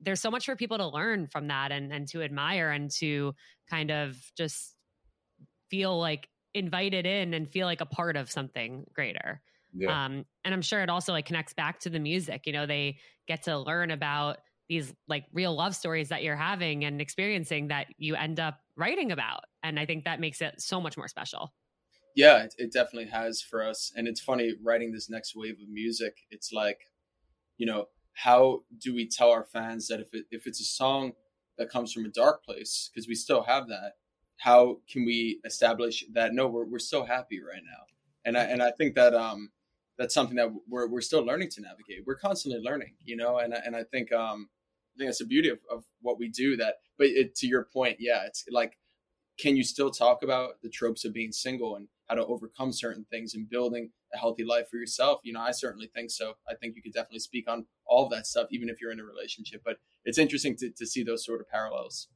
there's 0.00 0.20
so 0.20 0.30
much 0.30 0.46
for 0.46 0.54
people 0.54 0.78
to 0.78 0.86
learn 0.86 1.26
from 1.26 1.48
that 1.48 1.72
and, 1.72 1.92
and 1.92 2.08
to 2.08 2.22
admire 2.22 2.70
and 2.70 2.90
to 2.98 3.34
kind 3.68 3.90
of 3.90 4.16
just 4.36 4.74
feel 5.68 5.98
like 5.98 6.28
invited 6.54 7.06
in 7.06 7.34
and 7.34 7.48
feel 7.48 7.66
like 7.66 7.80
a 7.80 7.86
part 7.86 8.16
of 8.16 8.30
something 8.30 8.84
greater. 8.94 9.40
Yeah. 9.74 10.04
Um, 10.04 10.24
and 10.44 10.52
I'm 10.52 10.62
sure 10.62 10.82
it 10.82 10.90
also 10.90 11.12
like 11.12 11.26
connects 11.26 11.54
back 11.54 11.80
to 11.80 11.90
the 11.90 11.98
music. 11.98 12.42
You 12.46 12.52
know, 12.52 12.66
they 12.66 12.98
get 13.26 13.44
to 13.44 13.58
learn 13.58 13.90
about 13.90 14.38
these 14.68 14.92
like 15.08 15.24
real 15.32 15.54
love 15.54 15.74
stories 15.74 16.10
that 16.10 16.22
you're 16.22 16.36
having 16.36 16.84
and 16.84 17.00
experiencing 17.00 17.68
that 17.68 17.86
you 17.98 18.14
end 18.14 18.38
up 18.38 18.60
writing 18.76 19.12
about. 19.12 19.44
And 19.62 19.78
I 19.78 19.86
think 19.86 20.04
that 20.04 20.20
makes 20.20 20.40
it 20.40 20.60
so 20.60 20.80
much 20.80 20.96
more 20.96 21.08
special. 21.08 21.52
Yeah, 22.14 22.42
it, 22.42 22.54
it 22.58 22.72
definitely 22.72 23.10
has 23.10 23.40
for 23.42 23.66
us. 23.66 23.92
And 23.96 24.06
it's 24.06 24.20
funny 24.20 24.54
writing 24.62 24.92
this 24.92 25.08
next 25.08 25.34
wave 25.34 25.58
of 25.62 25.68
music. 25.68 26.18
It's 26.30 26.52
like, 26.52 26.80
you 27.56 27.66
know, 27.66 27.86
how 28.14 28.60
do 28.78 28.94
we 28.94 29.08
tell 29.08 29.30
our 29.30 29.44
fans 29.44 29.88
that 29.88 30.00
if 30.00 30.12
it, 30.12 30.26
if 30.30 30.46
it's 30.46 30.60
a 30.60 30.64
song 30.64 31.12
that 31.56 31.70
comes 31.70 31.92
from 31.92 32.04
a 32.04 32.10
dark 32.10 32.44
place, 32.44 32.90
because 32.92 33.08
we 33.08 33.14
still 33.14 33.42
have 33.44 33.68
that, 33.68 33.92
how 34.42 34.78
can 34.90 35.04
we 35.04 35.38
establish 35.44 36.04
that 36.14 36.34
no, 36.34 36.48
we're 36.48 36.64
we're 36.64 36.80
still 36.80 37.04
happy 37.04 37.40
right 37.40 37.62
now? 37.64 37.84
And 38.24 38.36
I 38.36 38.42
and 38.42 38.60
I 38.60 38.72
think 38.72 38.96
that 38.96 39.14
um 39.14 39.50
that's 39.98 40.14
something 40.14 40.34
that 40.36 40.52
we're 40.68 40.88
we're 40.88 41.00
still 41.00 41.24
learning 41.24 41.50
to 41.50 41.60
navigate. 41.60 42.02
We're 42.04 42.16
constantly 42.16 42.60
learning, 42.60 42.94
you 43.04 43.16
know, 43.16 43.38
and 43.38 43.54
and 43.54 43.76
I 43.76 43.84
think 43.84 44.12
um 44.12 44.48
I 44.94 44.98
think 44.98 45.08
that's 45.08 45.18
the 45.18 45.26
beauty 45.26 45.48
of, 45.48 45.60
of 45.70 45.84
what 46.00 46.18
we 46.18 46.28
do. 46.28 46.56
That, 46.56 46.74
but 46.98 47.06
it, 47.06 47.36
to 47.36 47.46
your 47.46 47.68
point, 47.72 47.98
yeah, 48.00 48.26
it's 48.26 48.44
like, 48.50 48.78
can 49.38 49.56
you 49.56 49.62
still 49.62 49.92
talk 49.92 50.24
about 50.24 50.60
the 50.60 50.68
tropes 50.68 51.04
of 51.04 51.12
being 51.12 51.30
single 51.30 51.76
and 51.76 51.86
how 52.08 52.16
to 52.16 52.26
overcome 52.26 52.72
certain 52.72 53.06
things 53.10 53.34
and 53.34 53.48
building 53.48 53.90
a 54.12 54.18
healthy 54.18 54.44
life 54.44 54.68
for 54.68 54.76
yourself? 54.76 55.20
You 55.22 55.34
know, 55.34 55.40
I 55.40 55.52
certainly 55.52 55.88
think 55.94 56.10
so. 56.10 56.34
I 56.48 56.54
think 56.56 56.74
you 56.74 56.82
could 56.82 56.92
definitely 56.92 57.20
speak 57.20 57.48
on 57.48 57.64
all 57.86 58.04
of 58.04 58.10
that 58.10 58.26
stuff, 58.26 58.48
even 58.50 58.68
if 58.68 58.80
you're 58.80 58.90
in 58.90 59.00
a 59.00 59.04
relationship. 59.04 59.62
But 59.64 59.76
it's 60.04 60.18
interesting 60.18 60.56
to 60.56 60.70
to 60.70 60.84
see 60.84 61.04
those 61.04 61.24
sort 61.24 61.40
of 61.40 61.48
parallels. 61.48 62.08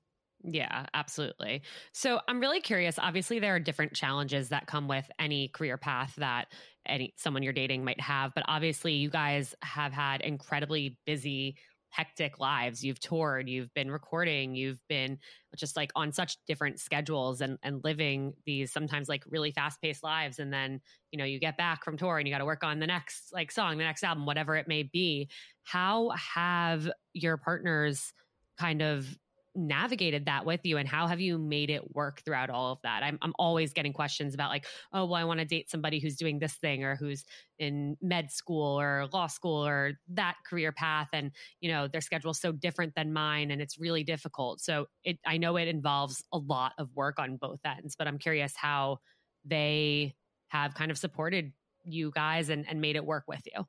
Yeah, 0.49 0.87
absolutely. 0.95 1.63
So 1.93 2.21
I'm 2.29 2.39
really 2.39 2.61
curious. 2.61 2.99
Obviously, 3.01 3.41
there 3.41 3.57
are 3.57 3.61
different 3.61 3.95
challenges 3.95 4.51
that 4.51 4.67
come 4.69 4.87
with 4.87 5.11
any 5.19 5.49
career 5.49 5.77
path 5.77 6.15
that 6.19 6.53
any 6.87 7.15
someone 7.17 7.43
you're 7.43 7.53
dating 7.53 7.85
might 7.85 8.01
have, 8.01 8.33
but 8.33 8.45
obviously 8.47 8.93
you 8.95 9.11
guys 9.11 9.57
have 9.63 9.93
had 9.93 10.21
incredibly 10.21 10.99
busy 11.05 11.57
hectic 11.91 12.39
lives. 12.39 12.85
You've 12.85 13.01
toured, 13.01 13.49
you've 13.49 13.73
been 13.75 13.91
recording, 13.91 14.55
you've 14.55 14.81
been 14.89 15.19
just 15.57 15.75
like 15.77 15.91
on 15.97 16.13
such 16.13 16.37
different 16.47 16.79
schedules 16.79 17.41
and 17.41 17.59
and 17.65 17.83
living 17.83 18.35
these 18.45 18.71
sometimes 18.73 19.09
like 19.09 19.25
really 19.27 19.51
fast 19.51 19.81
paced 19.83 20.05
lives. 20.05 20.39
And 20.39 20.53
then 20.53 20.81
you 21.11 21.19
know 21.19 21.25
you 21.25 21.41
get 21.41 21.57
back 21.57 21.83
from 21.85 21.97
tour 21.97 22.19
and 22.19 22.29
you 22.29 22.33
got 22.33 22.39
to 22.39 22.45
work 22.45 22.63
on 22.63 22.79
the 22.79 22.87
next 22.87 23.33
like 23.33 23.51
song, 23.51 23.79
the 23.79 23.85
next 23.85 24.05
album, 24.05 24.27
whatever 24.27 24.55
it 24.55 24.69
may 24.69 24.85
be. 24.85 25.29
How 25.65 26.11
have 26.11 26.89
your 27.15 27.37
partners 27.37 28.13
kind 28.59 28.81
of 28.83 29.17
navigated 29.57 30.27
that 30.27 30.45
with 30.45 30.61
you 30.65 30.77
and 30.77 30.89
how 30.89 31.07
have 31.07 31.21
you 31.21 31.39
made 31.39 31.71
it 31.71 31.95
work 31.95 32.23
throughout 32.25 32.51
all 32.51 32.73
of 32.73 32.79
that? 32.83 33.03
I'm, 33.03 33.19
I'm 33.23 33.33
always 33.39 33.73
getting 33.73 33.93
questions 33.93 34.35
about 34.35 34.51
like 34.51 34.67
oh 34.93 35.05
well 35.07 35.15
i 35.15 35.25
want 35.25 35.41
to 35.41 35.47
date 35.47 35.71
somebody 35.71 35.99
who's 35.99 36.17
doing 36.17 36.39
this 36.39 36.55
thing 36.55 36.85
or 36.85 36.97
who's 36.97 37.25
in 37.59 37.97
med 38.03 38.31
school 38.31 38.79
or 38.79 39.09
law 39.13 39.27
school 39.27 39.67
or 39.67 39.93
that 40.09 40.37
career 40.49 40.73
path 40.73 41.09
and 41.13 41.31
you 41.61 41.71
know 41.71 41.89
their 41.89 42.01
schedule's 42.01 42.41
so 42.41 42.53
different 42.53 42.95
than 42.95 43.13
mine 43.13 43.51
and 43.51 43.63
it's 43.63 43.79
really 43.79 44.05
difficult. 44.05 44.61
So 44.61 44.87
it 45.05 45.19
i 45.27 45.37
know 45.37 45.57
it 45.57 45.69
involves 45.69 46.23
a 46.33 46.39
lot 46.39 46.73
of 46.79 46.89
work 46.95 47.19
on 47.19 47.37
both 47.37 47.61
ends 47.65 47.97
but 47.97 48.07
i'm 48.07 48.19
curious 48.19 48.55
how 48.57 48.99
they 49.45 50.15
have 50.49 50.75
kind 50.75 50.91
of 50.91 50.99
supported 50.99 51.53
you 51.85 52.11
guys 52.15 52.49
and, 52.49 52.67
and 52.69 52.81
made 52.81 52.97
it 52.97 53.05
work 53.05 53.25
with 53.29 53.43
you. 53.47 53.65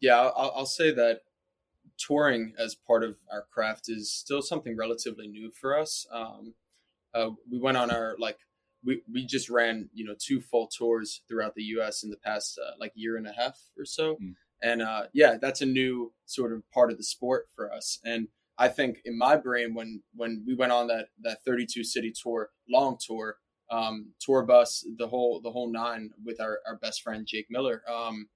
Yeah 0.00 0.18
I'll, 0.18 0.52
I'll 0.56 0.66
say 0.66 0.92
that 0.92 1.20
touring 1.98 2.52
as 2.58 2.74
part 2.74 3.04
of 3.04 3.16
our 3.30 3.46
craft 3.52 3.88
is 3.88 4.12
still 4.12 4.42
something 4.42 4.76
relatively 4.76 5.26
new 5.28 5.50
for 5.50 5.78
us. 5.78 6.06
Um, 6.12 6.54
uh, 7.14 7.30
we 7.50 7.58
went 7.58 7.76
on 7.76 7.90
our 7.90 8.16
like 8.18 8.38
we 8.84 9.02
we 9.12 9.24
just 9.24 9.48
ran 9.48 9.88
you 9.92 10.04
know 10.04 10.14
two 10.18 10.40
full 10.40 10.68
tours 10.68 11.22
throughout 11.28 11.54
the 11.54 11.62
U.S. 11.62 12.02
in 12.02 12.10
the 12.10 12.16
past 12.16 12.58
uh, 12.64 12.72
like 12.78 12.92
year 12.94 13.16
and 13.16 13.26
a 13.26 13.32
half 13.32 13.58
or 13.78 13.84
so, 13.84 14.16
mm. 14.16 14.34
and 14.62 14.82
uh, 14.82 15.04
yeah, 15.12 15.36
that's 15.40 15.60
a 15.60 15.66
new 15.66 16.12
sort 16.26 16.52
of 16.52 16.62
part 16.70 16.90
of 16.90 16.98
the 16.98 17.04
sport 17.04 17.46
for 17.54 17.72
us. 17.72 17.98
And 18.04 18.28
I 18.58 18.68
think 18.68 18.98
in 19.04 19.18
my 19.18 19.36
brain 19.36 19.74
when 19.74 20.02
when 20.14 20.44
we 20.46 20.54
went 20.54 20.72
on 20.72 20.86
that 20.88 21.08
that 21.22 21.44
32 21.44 21.84
city 21.84 22.12
tour, 22.12 22.50
long 22.68 22.96
tour, 23.04 23.36
um, 23.70 24.12
tour 24.20 24.42
bus, 24.44 24.86
the 24.98 25.08
whole 25.08 25.40
the 25.42 25.50
whole 25.50 25.70
nine 25.70 26.10
with 26.24 26.40
our 26.40 26.60
our 26.66 26.76
best 26.76 27.02
friend 27.02 27.26
Jake 27.26 27.46
Miller, 27.50 27.82
um, 27.90 28.28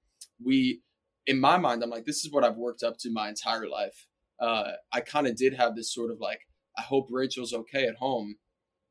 we 0.43 0.81
in 1.27 1.39
my 1.39 1.57
mind, 1.57 1.83
I'm 1.83 1.89
like, 1.89 2.05
this 2.05 2.25
is 2.25 2.31
what 2.31 2.43
I've 2.43 2.57
worked 2.57 2.83
up 2.83 2.97
to 2.99 3.11
my 3.11 3.29
entire 3.29 3.67
life. 3.67 4.07
Uh, 4.39 4.71
I 4.91 5.01
kind 5.01 5.27
of 5.27 5.35
did 5.35 5.53
have 5.53 5.75
this 5.75 5.93
sort 5.93 6.11
of 6.11 6.19
like, 6.19 6.41
I 6.77 6.81
hope 6.81 7.07
Rachel's 7.11 7.53
okay 7.53 7.85
at 7.85 7.95
home, 7.95 8.35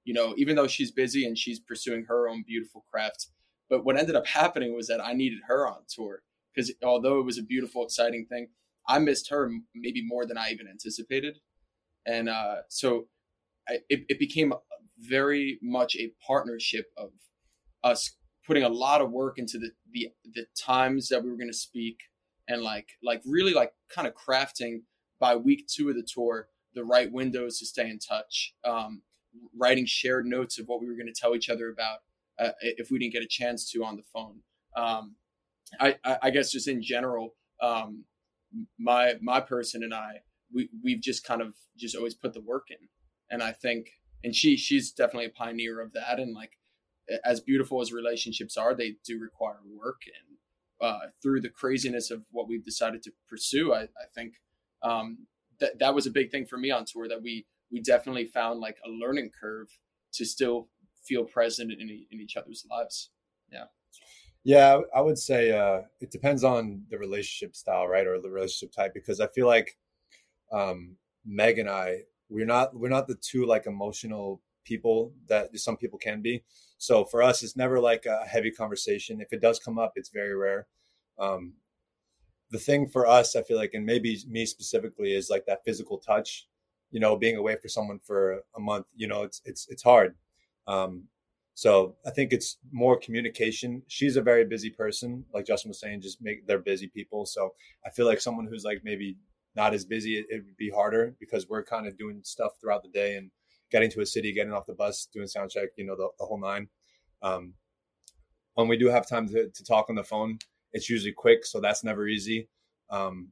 you 0.04 0.14
know, 0.14 0.34
even 0.36 0.54
though 0.54 0.68
she's 0.68 0.92
busy 0.92 1.26
and 1.26 1.36
she's 1.36 1.58
pursuing 1.58 2.04
her 2.04 2.28
own 2.28 2.44
beautiful 2.46 2.84
craft. 2.90 3.28
But 3.68 3.84
what 3.84 3.98
ended 3.98 4.16
up 4.16 4.26
happening 4.28 4.74
was 4.74 4.86
that 4.88 5.04
I 5.04 5.12
needed 5.12 5.40
her 5.48 5.66
on 5.66 5.82
tour 5.88 6.22
because 6.54 6.72
although 6.82 7.18
it 7.20 7.24
was 7.24 7.38
a 7.38 7.42
beautiful, 7.42 7.84
exciting 7.84 8.26
thing, 8.26 8.48
I 8.88 8.98
missed 8.98 9.30
her 9.30 9.50
maybe 9.74 10.04
more 10.04 10.26
than 10.26 10.38
I 10.38 10.50
even 10.50 10.68
anticipated. 10.68 11.38
And 12.06 12.28
uh, 12.28 12.56
so 12.68 13.06
I, 13.68 13.78
it, 13.88 14.04
it 14.08 14.18
became 14.18 14.52
very 14.98 15.58
much 15.62 15.96
a 15.96 16.12
partnership 16.26 16.86
of 16.96 17.10
us 17.84 18.16
putting 18.46 18.64
a 18.64 18.68
lot 18.68 19.00
of 19.00 19.10
work 19.10 19.38
into 19.38 19.58
the, 19.58 19.70
the, 19.92 20.08
the 20.34 20.46
times 20.58 21.08
that 21.08 21.22
we 21.22 21.30
were 21.30 21.36
going 21.36 21.50
to 21.50 21.56
speak, 21.56 21.98
and 22.50 22.62
like 22.62 22.88
like 23.02 23.22
really 23.24 23.54
like 23.54 23.72
kind 23.88 24.06
of 24.06 24.14
crafting 24.14 24.82
by 25.18 25.36
week 25.36 25.66
two 25.66 25.88
of 25.88 25.94
the 25.94 26.02
tour 26.02 26.48
the 26.74 26.84
right 26.84 27.10
windows 27.10 27.58
to 27.58 27.66
stay 27.66 27.88
in 27.88 27.98
touch 27.98 28.54
um, 28.64 29.02
writing 29.56 29.86
shared 29.86 30.26
notes 30.26 30.58
of 30.58 30.66
what 30.66 30.80
we 30.80 30.86
were 30.86 30.94
going 30.94 31.06
to 31.06 31.18
tell 31.18 31.34
each 31.34 31.48
other 31.48 31.70
about 31.70 31.98
uh, 32.38 32.52
if 32.60 32.90
we 32.90 32.98
didn't 32.98 33.12
get 33.12 33.22
a 33.22 33.28
chance 33.28 33.70
to 33.70 33.84
on 33.84 33.96
the 33.96 34.02
phone. 34.12 34.40
Um, 34.76 35.16
I, 35.78 35.96
I, 36.04 36.30
guess 36.30 36.50
just 36.50 36.66
in 36.66 36.82
general 36.82 37.34
um, 37.62 38.04
my 38.78 39.14
my 39.20 39.40
person 39.40 39.84
and 39.84 39.94
i 39.94 40.22
we, 40.52 40.68
we've 40.82 41.00
just 41.00 41.22
kind 41.22 41.40
of 41.40 41.54
just 41.76 41.94
always 41.94 42.14
put 42.14 42.32
the 42.34 42.40
work 42.40 42.68
in. 42.70 42.88
And 43.30 43.42
i 43.42 43.52
think 43.52 43.90
and 44.24 44.34
she 44.34 44.56
she's 44.56 44.90
definitely 44.90 45.26
a 45.26 45.30
pioneer 45.30 45.80
of 45.80 45.92
that 45.92 46.18
and 46.18 46.34
like 46.34 46.52
as 47.24 47.40
beautiful 47.40 47.80
as 47.80 47.92
relationships 47.92 48.56
are 48.56 48.74
they 48.74 48.96
do 49.04 49.20
require 49.20 49.58
work 49.76 50.02
and 50.06 50.29
uh, 50.80 50.98
through 51.22 51.40
the 51.40 51.48
craziness 51.48 52.10
of 52.10 52.22
what 52.30 52.48
we've 52.48 52.64
decided 52.64 53.02
to 53.02 53.12
pursue, 53.28 53.72
I, 53.72 53.82
I 53.82 54.06
think 54.14 54.34
um, 54.82 55.26
that 55.60 55.78
that 55.78 55.94
was 55.94 56.06
a 56.06 56.10
big 56.10 56.30
thing 56.30 56.46
for 56.46 56.56
me 56.56 56.70
on 56.70 56.84
tour 56.84 57.08
that 57.08 57.22
we 57.22 57.46
we 57.70 57.80
definitely 57.80 58.26
found 58.26 58.60
like 58.60 58.78
a 58.84 58.90
learning 58.90 59.30
curve 59.38 59.68
to 60.14 60.24
still 60.24 60.68
feel 61.04 61.24
present 61.24 61.72
in, 61.72 61.88
in 62.10 62.20
each 62.20 62.36
other's 62.36 62.66
lives. 62.70 63.10
Yeah. 63.52 63.64
Yeah, 64.42 64.80
I 64.96 65.02
would 65.02 65.18
say 65.18 65.52
uh, 65.52 65.82
it 66.00 66.10
depends 66.10 66.44
on 66.44 66.84
the 66.88 66.98
relationship 66.98 67.54
style, 67.54 67.86
right, 67.86 68.06
or 68.06 68.20
the 68.20 68.30
relationship 68.30 68.72
type. 68.72 68.94
Because 68.94 69.20
I 69.20 69.26
feel 69.26 69.46
like 69.46 69.76
um, 70.50 70.96
Meg 71.26 71.58
and 71.58 71.68
I, 71.68 71.98
we're 72.30 72.46
not 72.46 72.74
we're 72.74 72.88
not 72.88 73.06
the 73.06 73.16
two 73.16 73.44
like 73.44 73.66
emotional 73.66 74.40
people 74.64 75.12
that 75.28 75.56
some 75.58 75.76
people 75.76 75.98
can 75.98 76.22
be. 76.22 76.42
So 76.78 77.04
for 77.04 77.22
us, 77.22 77.42
it's 77.42 77.56
never 77.56 77.78
like 77.80 78.06
a 78.06 78.24
heavy 78.26 78.50
conversation. 78.50 79.20
If 79.20 79.32
it 79.32 79.40
does 79.40 79.58
come 79.58 79.78
up, 79.78 79.92
it's 79.96 80.08
very 80.10 80.34
rare. 80.34 80.66
Um, 81.18 81.54
the 82.50 82.58
thing 82.58 82.88
for 82.88 83.06
us, 83.06 83.36
I 83.36 83.42
feel 83.42 83.56
like, 83.56 83.74
and 83.74 83.86
maybe 83.86 84.18
me 84.28 84.46
specifically, 84.46 85.14
is 85.14 85.30
like 85.30 85.46
that 85.46 85.64
physical 85.64 85.98
touch. 85.98 86.48
You 86.90 86.98
know, 86.98 87.16
being 87.16 87.36
away 87.36 87.56
for 87.62 87.68
someone 87.68 88.00
for 88.04 88.40
a 88.56 88.60
month, 88.60 88.86
you 88.96 89.06
know, 89.06 89.22
it's 89.22 89.40
it's 89.44 89.68
it's 89.68 89.82
hard. 89.82 90.16
Um, 90.66 91.04
so 91.54 91.96
I 92.06 92.10
think 92.10 92.32
it's 92.32 92.56
more 92.72 92.98
communication. 92.98 93.82
She's 93.86 94.16
a 94.16 94.22
very 94.22 94.44
busy 94.44 94.70
person, 94.70 95.24
like 95.32 95.46
Justin 95.46 95.68
was 95.68 95.80
saying. 95.80 96.00
Just 96.00 96.22
make 96.22 96.46
they're 96.46 96.58
busy 96.58 96.88
people. 96.88 97.26
So 97.26 97.54
I 97.86 97.90
feel 97.90 98.06
like 98.06 98.20
someone 98.20 98.46
who's 98.46 98.64
like 98.64 98.80
maybe 98.82 99.18
not 99.54 99.74
as 99.74 99.84
busy, 99.84 100.16
it, 100.18 100.26
it 100.30 100.44
would 100.44 100.56
be 100.56 100.70
harder 100.70 101.14
because 101.20 101.48
we're 101.48 101.64
kind 101.64 101.86
of 101.86 101.98
doing 101.98 102.20
stuff 102.22 102.52
throughout 102.60 102.82
the 102.82 102.88
day 102.88 103.16
and 103.16 103.30
getting 103.70 103.90
to 103.90 104.00
a 104.00 104.06
city, 104.06 104.32
getting 104.32 104.52
off 104.52 104.66
the 104.66 104.74
bus, 104.74 105.08
doing 105.12 105.26
sound 105.26 105.50
check, 105.50 105.70
you 105.76 105.84
know, 105.84 105.96
the, 105.96 106.08
the 106.18 106.24
whole 106.24 106.40
nine. 106.40 106.68
Um, 107.22 107.54
when 108.54 108.68
we 108.68 108.76
do 108.76 108.88
have 108.88 109.08
time 109.08 109.28
to, 109.28 109.48
to 109.48 109.64
talk 109.64 109.88
on 109.88 109.96
the 109.96 110.04
phone, 110.04 110.38
it's 110.72 110.88
usually 110.88 111.12
quick, 111.12 111.44
so 111.44 111.60
that's 111.60 111.84
never 111.84 112.06
easy. 112.06 112.48
Um, 112.90 113.28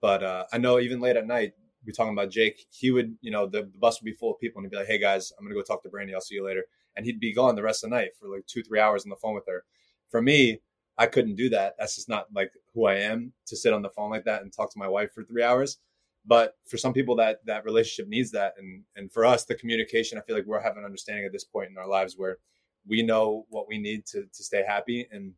but 0.00 0.22
uh, 0.22 0.44
I 0.52 0.58
know 0.58 0.80
even 0.80 1.00
late 1.00 1.16
at 1.16 1.26
night, 1.26 1.52
we're 1.84 1.92
talking 1.92 2.12
about 2.12 2.30
Jake. 2.30 2.66
He 2.70 2.90
would, 2.90 3.16
you 3.20 3.30
know, 3.30 3.46
the, 3.46 3.62
the, 3.62 3.78
bus 3.78 4.00
would 4.00 4.06
be 4.06 4.12
full 4.12 4.32
of 4.32 4.40
people, 4.40 4.58
and 4.58 4.66
he'd 4.66 4.70
be 4.70 4.76
like, 4.76 4.86
"Hey 4.86 4.98
guys, 4.98 5.32
I'm 5.36 5.44
gonna 5.44 5.54
go 5.54 5.62
talk 5.62 5.82
to 5.82 5.88
Brandy. 5.88 6.14
I'll 6.14 6.20
see 6.20 6.36
you 6.36 6.44
later." 6.44 6.64
And 6.96 7.04
he'd 7.04 7.20
be 7.20 7.34
gone 7.34 7.56
the 7.56 7.62
rest 7.62 7.82
of 7.82 7.90
the 7.90 7.96
night 7.96 8.10
for 8.18 8.28
like 8.28 8.46
two, 8.46 8.62
three 8.62 8.78
hours 8.78 9.04
on 9.04 9.10
the 9.10 9.16
phone 9.16 9.34
with 9.34 9.46
her. 9.48 9.64
For 10.10 10.22
me, 10.22 10.60
I 10.98 11.06
couldn't 11.06 11.36
do 11.36 11.48
that. 11.50 11.74
That's 11.78 11.96
just 11.96 12.08
not 12.08 12.26
like 12.34 12.52
who 12.74 12.86
I 12.86 12.96
am 12.96 13.32
to 13.46 13.56
sit 13.56 13.72
on 13.72 13.82
the 13.82 13.90
phone 13.90 14.10
like 14.10 14.24
that 14.24 14.42
and 14.42 14.52
talk 14.52 14.70
to 14.72 14.78
my 14.78 14.88
wife 14.88 15.12
for 15.12 15.24
three 15.24 15.42
hours. 15.42 15.78
But 16.24 16.56
for 16.66 16.76
some 16.76 16.92
people, 16.92 17.16
that 17.16 17.44
that 17.46 17.64
relationship 17.64 18.08
needs 18.08 18.30
that, 18.32 18.54
and 18.58 18.84
and 18.96 19.12
for 19.12 19.24
us, 19.24 19.44
the 19.44 19.54
communication. 19.54 20.18
I 20.18 20.20
feel 20.22 20.36
like 20.36 20.46
we're 20.46 20.60
having 20.60 20.78
an 20.78 20.84
understanding 20.84 21.24
at 21.24 21.32
this 21.32 21.44
point 21.44 21.70
in 21.70 21.78
our 21.78 21.88
lives 21.88 22.14
where 22.16 22.38
we 22.86 23.02
know 23.02 23.46
what 23.48 23.68
we 23.68 23.78
need 23.78 24.06
to 24.06 24.22
to 24.22 24.44
stay 24.44 24.64
happy, 24.66 25.08
and 25.10 25.34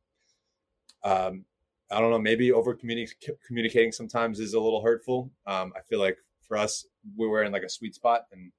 um, 1.03 1.45
I 1.91 2.01
don't 2.01 2.11
know, 2.11 2.19
maybe 2.19 2.53
over 2.53 2.75
communicating 2.75 3.93
sometimes 3.93 4.41
is 4.41 4.55
a 4.55 4.61
little 4.61 4.83
hurtful. 4.83 5.31
Um, 5.47 5.73
I 5.77 5.81
feel 5.81 6.01
like 6.01 6.19
for 6.47 6.57
us, 6.57 6.87
we're 7.17 7.43
in 7.43 7.53
like 7.53 7.63
a 7.63 7.69
sweet 7.69 7.95
spot, 7.95 8.27
and 8.33 8.53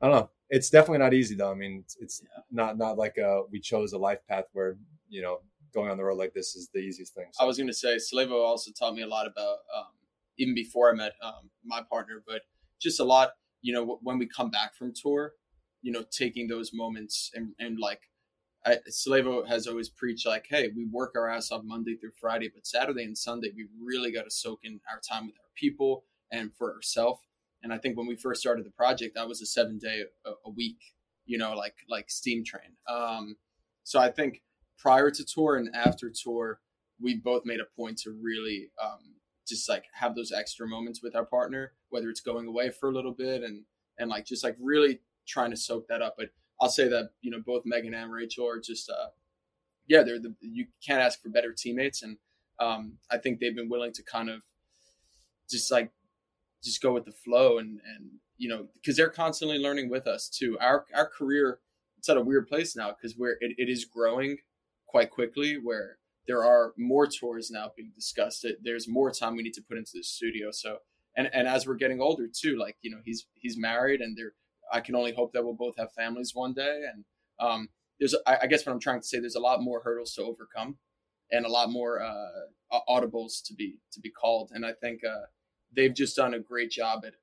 I 0.00 0.06
don't 0.06 0.16
know. 0.16 0.30
It's 0.50 0.70
definitely 0.70 0.98
not 0.98 1.14
easy 1.14 1.34
though. 1.34 1.50
I 1.50 1.54
mean, 1.54 1.82
it's, 1.84 1.96
it's 2.00 2.22
yeah. 2.22 2.42
not 2.50 2.78
not 2.78 2.98
like 2.98 3.16
a, 3.18 3.42
we 3.50 3.60
chose 3.60 3.92
a 3.92 3.98
life 3.98 4.20
path 4.28 4.44
where 4.52 4.76
you 5.08 5.22
know 5.22 5.40
going 5.74 5.90
on 5.90 5.96
the 5.96 6.04
road 6.04 6.18
like 6.18 6.34
this 6.34 6.56
is 6.56 6.68
the 6.72 6.80
easiest 6.80 7.14
thing. 7.14 7.26
So. 7.32 7.44
I 7.44 7.46
was 7.46 7.56
going 7.56 7.68
to 7.68 7.74
say, 7.74 7.96
Slavo 7.96 8.44
also 8.44 8.70
taught 8.72 8.94
me 8.94 9.02
a 9.02 9.06
lot 9.06 9.26
about 9.26 9.58
um, 9.76 9.86
even 10.38 10.54
before 10.54 10.90
I 10.90 10.94
met 10.94 11.12
um, 11.22 11.50
my 11.64 11.82
partner, 11.90 12.22
but 12.26 12.42
just 12.80 13.00
a 13.00 13.04
lot. 13.04 13.30
You 13.60 13.74
know, 13.74 13.98
when 14.02 14.18
we 14.18 14.26
come 14.26 14.50
back 14.50 14.76
from 14.76 14.92
tour, 14.94 15.32
you 15.82 15.92
know, 15.92 16.04
taking 16.10 16.46
those 16.46 16.70
moments 16.72 17.30
and, 17.34 17.52
and 17.58 17.78
like 17.78 18.02
I, 18.64 18.78
Slavo 18.90 19.46
has 19.46 19.66
always 19.66 19.88
preached 19.88 20.26
like, 20.26 20.46
hey, 20.48 20.70
we 20.76 20.86
work 20.90 21.14
our 21.16 21.28
ass 21.28 21.50
off 21.50 21.62
Monday 21.64 21.96
through 21.96 22.12
Friday, 22.20 22.50
but 22.52 22.66
Saturday 22.66 23.04
and 23.04 23.16
Sunday 23.16 23.50
we 23.54 23.66
really 23.82 24.12
got 24.12 24.24
to 24.24 24.30
soak 24.30 24.60
in 24.62 24.80
our 24.90 25.00
time 25.00 25.26
with 25.26 25.36
our 25.36 25.50
people 25.56 26.04
and 26.32 26.50
for 26.56 26.74
ourselves. 26.74 27.20
And 27.62 27.72
I 27.72 27.78
think 27.78 27.96
when 27.96 28.06
we 28.06 28.16
first 28.16 28.40
started 28.40 28.64
the 28.64 28.70
project, 28.70 29.14
that 29.14 29.28
was 29.28 29.42
a 29.42 29.46
seven 29.46 29.78
day 29.78 30.04
a, 30.24 30.30
a 30.46 30.50
week, 30.50 30.78
you 31.26 31.38
know, 31.38 31.54
like 31.54 31.74
like 31.88 32.10
steam 32.10 32.44
train. 32.44 32.76
Um, 32.88 33.36
so 33.84 33.98
I 33.98 34.10
think 34.10 34.42
prior 34.78 35.10
to 35.10 35.24
tour 35.24 35.56
and 35.56 35.74
after 35.74 36.10
tour, 36.10 36.60
we 37.00 37.16
both 37.16 37.42
made 37.44 37.60
a 37.60 37.76
point 37.76 37.98
to 37.98 38.10
really 38.10 38.70
um, 38.82 39.14
just 39.48 39.68
like 39.68 39.84
have 39.94 40.14
those 40.14 40.32
extra 40.32 40.66
moments 40.66 41.02
with 41.02 41.16
our 41.16 41.24
partner, 41.24 41.72
whether 41.88 42.10
it's 42.10 42.20
going 42.20 42.46
away 42.46 42.70
for 42.70 42.88
a 42.88 42.92
little 42.92 43.12
bit 43.12 43.42
and 43.42 43.64
and 43.98 44.10
like 44.10 44.24
just 44.24 44.44
like 44.44 44.56
really 44.60 45.00
trying 45.26 45.50
to 45.50 45.56
soak 45.56 45.88
that 45.88 46.02
up. 46.02 46.14
But 46.16 46.30
I'll 46.60 46.70
say 46.70 46.88
that 46.88 47.10
you 47.20 47.30
know 47.30 47.40
both 47.44 47.62
Megan 47.64 47.94
and 47.94 48.12
Rachel 48.12 48.48
are 48.48 48.60
just 48.60 48.90
uh, 48.90 49.08
yeah 49.86 50.02
they're 50.02 50.18
the 50.18 50.34
you 50.40 50.66
can't 50.84 51.02
ask 51.02 51.20
for 51.22 51.28
better 51.28 51.52
teammates, 51.52 52.02
and 52.02 52.16
um, 52.60 52.94
I 53.10 53.18
think 53.18 53.40
they've 53.40 53.54
been 53.54 53.68
willing 53.68 53.92
to 53.92 54.02
kind 54.02 54.30
of 54.30 54.42
just 55.50 55.70
like 55.70 55.90
just 56.62 56.82
go 56.82 56.92
with 56.92 57.04
the 57.04 57.12
flow 57.12 57.58
and 57.58 57.80
and 57.96 58.10
you 58.36 58.48
know 58.48 58.66
because 58.74 58.96
they're 58.96 59.08
constantly 59.08 59.58
learning 59.58 59.90
with 59.90 60.06
us 60.06 60.28
too. 60.28 60.58
Our 60.60 60.86
our 60.94 61.06
career 61.06 61.60
it's 61.98 62.08
at 62.08 62.16
a 62.16 62.22
weird 62.22 62.48
place 62.48 62.76
now 62.76 62.90
because 62.90 63.16
we're 63.16 63.36
it, 63.40 63.54
it 63.58 63.68
is 63.68 63.84
growing 63.84 64.38
quite 64.86 65.10
quickly 65.10 65.58
where 65.62 65.98
there 66.28 66.44
are 66.44 66.72
more 66.76 67.08
tours 67.08 67.50
now 67.50 67.72
being 67.76 67.90
discussed. 67.94 68.46
There's 68.62 68.86
more 68.86 69.10
time 69.10 69.34
we 69.34 69.42
need 69.42 69.54
to 69.54 69.62
put 69.62 69.78
into 69.78 69.92
the 69.94 70.04
studio. 70.04 70.50
So 70.52 70.78
and 71.16 71.28
and 71.32 71.48
as 71.48 71.66
we're 71.66 71.74
getting 71.74 72.00
older 72.00 72.28
too, 72.32 72.56
like 72.56 72.76
you 72.82 72.90
know 72.90 72.98
he's 73.04 73.26
he's 73.34 73.58
married 73.58 74.00
and 74.00 74.16
they're 74.16 74.34
I 74.72 74.80
can 74.80 74.94
only 74.94 75.12
hope 75.12 75.32
that 75.32 75.44
we'll 75.44 75.54
both 75.54 75.76
have 75.78 75.92
families 75.92 76.34
one 76.34 76.52
day. 76.52 76.82
And 76.92 77.04
um, 77.40 77.68
there's, 77.98 78.14
I, 78.26 78.38
I, 78.42 78.46
guess, 78.46 78.64
what 78.66 78.72
I'm 78.72 78.80
trying 78.80 79.00
to 79.00 79.06
say, 79.06 79.18
there's 79.18 79.34
a 79.34 79.40
lot 79.40 79.62
more 79.62 79.80
hurdles 79.82 80.14
to 80.14 80.22
overcome, 80.22 80.78
and 81.30 81.44
a 81.44 81.50
lot 81.50 81.70
more 81.70 82.00
uh, 82.00 82.80
audibles 82.88 83.42
to 83.46 83.54
be 83.54 83.78
to 83.92 84.00
be 84.00 84.10
called. 84.10 84.50
And 84.52 84.64
I 84.64 84.72
think 84.72 85.04
uh, 85.04 85.26
they've 85.74 85.94
just 85.94 86.16
done 86.16 86.34
a 86.34 86.40
great 86.40 86.70
job 86.70 87.04
at. 87.04 87.14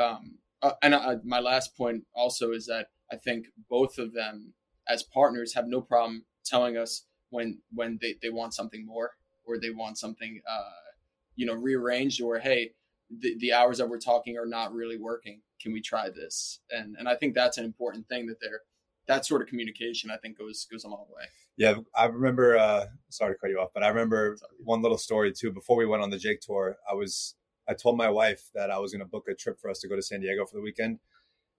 Um, 0.00 0.38
uh, 0.62 0.72
and 0.82 0.94
uh, 0.94 1.16
my 1.24 1.40
last 1.40 1.76
point 1.76 2.04
also 2.14 2.52
is 2.52 2.66
that 2.66 2.86
I 3.12 3.16
think 3.16 3.46
both 3.68 3.98
of 3.98 4.14
them, 4.14 4.54
as 4.88 5.02
partners, 5.02 5.54
have 5.54 5.66
no 5.68 5.80
problem 5.80 6.24
telling 6.44 6.76
us 6.76 7.04
when 7.34 7.58
when 7.74 7.98
they, 8.00 8.16
they 8.22 8.30
want 8.30 8.54
something 8.54 8.86
more 8.86 9.10
or 9.44 9.58
they 9.58 9.70
want 9.70 9.98
something, 9.98 10.40
uh, 10.48 10.90
you 11.36 11.44
know, 11.44 11.54
rearranged 11.54 12.22
or 12.22 12.38
hey, 12.38 12.72
the, 13.10 13.36
the 13.38 13.52
hours 13.52 13.78
that 13.78 13.88
we're 13.88 13.98
talking 13.98 14.38
are 14.38 14.46
not 14.46 14.72
really 14.72 14.96
working. 14.96 15.40
Can 15.60 15.72
we 15.72 15.80
try 15.80 16.08
this? 16.10 16.60
And 16.70 16.96
and 16.98 17.08
i 17.08 17.14
think 17.14 17.34
that's 17.34 17.58
an 17.58 17.64
important 17.64 18.08
thing 18.08 18.26
that 18.26 18.40
they're 18.40 18.60
that 19.06 19.26
sort 19.26 19.42
of 19.42 19.48
communication 19.48 20.10
i 20.10 20.16
think 20.16 20.38
goes 20.38 20.66
goes 20.70 20.84
a 20.84 20.88
long 20.88 21.06
way. 21.14 21.24
Yeah 21.56 21.74
i 21.94 22.06
remember 22.06 22.56
uh 22.56 22.86
sorry 23.10 23.34
to 23.34 23.38
cut 23.38 23.50
you 23.50 23.58
off 23.58 23.70
but 23.74 23.82
i 23.82 23.88
remember 23.88 24.36
one 24.62 24.82
little 24.82 24.98
story 24.98 25.32
too. 25.32 25.52
Before 25.52 25.76
we 25.76 25.86
went 25.86 26.02
on 26.02 26.10
the 26.10 26.18
jake 26.18 26.40
tour 26.40 26.76
i 26.90 26.94
was 26.94 27.34
i 27.68 27.74
told 27.74 27.96
my 27.96 28.08
wife 28.08 28.50
that 28.54 28.70
i 28.70 28.78
was 28.78 28.92
going 28.92 29.00
to 29.00 29.06
book 29.06 29.26
a 29.28 29.34
trip 29.34 29.60
for 29.60 29.70
us 29.70 29.78
to 29.80 29.88
go 29.88 29.96
to 29.96 30.02
san 30.02 30.20
diego 30.20 30.46
for 30.46 30.56
the 30.56 30.62
weekend 30.62 30.98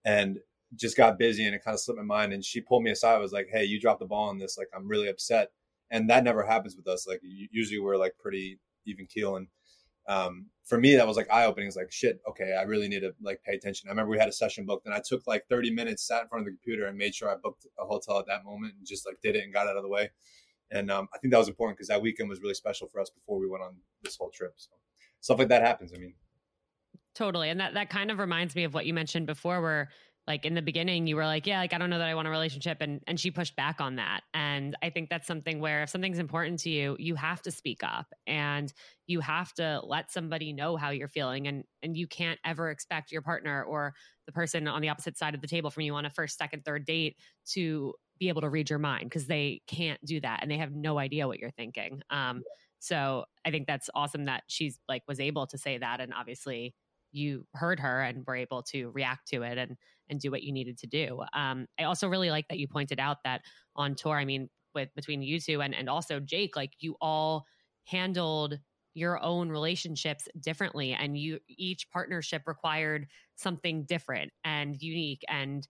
and 0.04 0.38
just 0.74 0.96
got 0.96 1.18
busy 1.18 1.44
and 1.46 1.54
it 1.54 1.64
kind 1.64 1.74
of 1.74 1.80
slipped 1.80 1.98
my 1.98 2.04
mind 2.04 2.32
and 2.32 2.44
she 2.44 2.60
pulled 2.60 2.82
me 2.82 2.90
aside 2.90 3.14
I 3.14 3.18
was 3.18 3.32
like 3.32 3.48
hey 3.50 3.64
you 3.64 3.80
dropped 3.80 4.00
the 4.00 4.06
ball 4.06 4.28
on 4.28 4.38
this. 4.38 4.58
Like 4.58 4.68
i'm 4.74 4.88
really 4.88 5.08
upset 5.08 5.52
and 5.90 6.08
that 6.10 6.24
never 6.24 6.44
happens 6.44 6.76
with 6.76 6.88
us 6.88 7.06
like 7.06 7.20
usually 7.22 7.78
we're 7.78 7.96
like 7.96 8.14
pretty 8.18 8.58
even 8.86 9.06
keel 9.06 9.36
and 9.36 9.46
um, 10.08 10.46
for 10.64 10.78
me 10.78 10.94
that 10.94 11.06
was 11.06 11.16
like 11.16 11.30
eye 11.30 11.46
opening. 11.46 11.66
It's 11.66 11.76
like 11.76 11.90
shit. 11.90 12.20
Okay, 12.28 12.56
I 12.58 12.62
really 12.62 12.88
need 12.88 13.00
to 13.00 13.14
like 13.20 13.42
pay 13.44 13.54
attention. 13.54 13.88
I 13.88 13.92
remember 13.92 14.10
we 14.10 14.18
had 14.18 14.28
a 14.28 14.32
session 14.32 14.64
booked, 14.64 14.86
and 14.86 14.94
I 14.94 15.00
took 15.04 15.26
like 15.26 15.46
30 15.48 15.70
minutes, 15.70 16.06
sat 16.06 16.22
in 16.22 16.28
front 16.28 16.42
of 16.42 16.46
the 16.46 16.52
computer, 16.52 16.86
and 16.86 16.96
made 16.96 17.14
sure 17.14 17.30
I 17.30 17.36
booked 17.36 17.66
a 17.78 17.84
hotel 17.84 18.18
at 18.18 18.26
that 18.26 18.44
moment, 18.44 18.74
and 18.78 18.86
just 18.86 19.06
like 19.06 19.20
did 19.22 19.36
it 19.36 19.44
and 19.44 19.52
got 19.52 19.66
out 19.66 19.76
of 19.76 19.82
the 19.82 19.88
way. 19.88 20.10
And 20.70 20.90
um, 20.90 21.08
I 21.14 21.18
think 21.18 21.32
that 21.32 21.38
was 21.38 21.48
important 21.48 21.78
because 21.78 21.88
that 21.88 22.02
weekend 22.02 22.28
was 22.28 22.40
really 22.40 22.54
special 22.54 22.88
for 22.88 23.00
us 23.00 23.10
before 23.10 23.38
we 23.38 23.48
went 23.48 23.62
on 23.62 23.76
this 24.02 24.16
whole 24.16 24.30
trip. 24.30 24.54
So 24.56 24.70
stuff 25.20 25.38
like 25.38 25.48
that 25.48 25.62
happens. 25.62 25.92
I 25.94 25.98
mean, 25.98 26.14
totally, 27.14 27.50
and 27.50 27.58
that 27.60 27.74
that 27.74 27.90
kind 27.90 28.10
of 28.10 28.18
reminds 28.18 28.54
me 28.54 28.64
of 28.64 28.74
what 28.74 28.86
you 28.86 28.94
mentioned 28.94 29.26
before, 29.26 29.60
where 29.60 29.90
like 30.26 30.44
in 30.44 30.54
the 30.54 30.62
beginning 30.62 31.06
you 31.06 31.16
were 31.16 31.24
like 31.24 31.46
yeah 31.46 31.58
like 31.58 31.72
i 31.72 31.78
don't 31.78 31.90
know 31.90 31.98
that 31.98 32.08
i 32.08 32.14
want 32.14 32.26
a 32.26 32.30
relationship 32.30 32.78
and 32.80 33.00
and 33.06 33.18
she 33.18 33.30
pushed 33.30 33.56
back 33.56 33.80
on 33.80 33.96
that. 33.96 34.22
And 34.34 34.76
i 34.82 34.90
think 34.90 35.08
that's 35.10 35.26
something 35.26 35.60
where 35.60 35.82
if 35.82 35.90
something's 35.90 36.18
important 36.18 36.60
to 36.60 36.70
you 36.70 36.96
you 36.98 37.14
have 37.14 37.42
to 37.42 37.50
speak 37.50 37.82
up 37.82 38.06
and 38.26 38.72
you 39.06 39.20
have 39.20 39.52
to 39.54 39.80
let 39.84 40.10
somebody 40.10 40.52
know 40.52 40.76
how 40.76 40.90
you're 40.90 41.08
feeling. 41.08 41.46
And 41.46 41.64
and 41.82 41.96
you 41.96 42.06
can't 42.06 42.40
ever 42.44 42.70
expect 42.70 43.12
your 43.12 43.22
partner 43.22 43.62
or 43.62 43.94
the 44.26 44.32
person 44.32 44.66
on 44.66 44.82
the 44.82 44.88
opposite 44.88 45.16
side 45.16 45.34
of 45.34 45.40
the 45.40 45.46
table 45.46 45.70
from 45.70 45.82
you 45.82 45.94
on 45.94 46.06
a 46.06 46.10
first 46.10 46.38
second 46.38 46.64
third 46.64 46.84
date 46.84 47.16
to 47.52 47.94
be 48.18 48.28
able 48.28 48.40
to 48.40 48.48
read 48.48 48.70
your 48.70 48.78
mind 48.78 49.04
because 49.04 49.26
they 49.26 49.60
can't 49.66 50.04
do 50.04 50.20
that 50.20 50.40
and 50.42 50.50
they 50.50 50.56
have 50.56 50.72
no 50.72 50.98
idea 50.98 51.26
what 51.26 51.38
you're 51.38 51.50
thinking. 51.50 52.02
Um 52.10 52.42
so 52.78 53.24
i 53.44 53.50
think 53.50 53.66
that's 53.66 53.88
awesome 53.94 54.26
that 54.26 54.42
she's 54.48 54.78
like 54.86 55.02
was 55.08 55.18
able 55.18 55.46
to 55.46 55.56
say 55.56 55.78
that 55.78 55.98
and 56.00 56.12
obviously 56.12 56.74
you 57.12 57.46
heard 57.54 57.80
her 57.80 58.02
and 58.02 58.24
were 58.26 58.36
able 58.36 58.62
to 58.62 58.90
react 58.90 59.26
to 59.28 59.42
it 59.42 59.56
and 59.56 59.76
and 60.08 60.20
do 60.20 60.30
what 60.30 60.42
you 60.42 60.52
needed 60.52 60.78
to 60.78 60.86
do. 60.86 61.22
Um, 61.32 61.66
I 61.78 61.84
also 61.84 62.08
really 62.08 62.30
like 62.30 62.48
that 62.48 62.58
you 62.58 62.68
pointed 62.68 63.00
out 63.00 63.18
that 63.24 63.42
on 63.74 63.94
tour, 63.94 64.16
I 64.16 64.24
mean, 64.24 64.48
with 64.74 64.94
between 64.94 65.22
you 65.22 65.40
two 65.40 65.62
and 65.62 65.74
and 65.74 65.88
also 65.88 66.20
Jake, 66.20 66.54
like 66.54 66.72
you 66.78 66.96
all 67.00 67.46
handled 67.84 68.58
your 68.96 69.22
own 69.22 69.50
relationships 69.50 70.26
differently 70.40 70.94
and 70.94 71.18
you 71.18 71.38
each 71.48 71.90
partnership 71.90 72.42
required 72.46 73.06
something 73.34 73.84
different 73.84 74.32
and 74.42 74.80
unique 74.80 75.22
and 75.28 75.68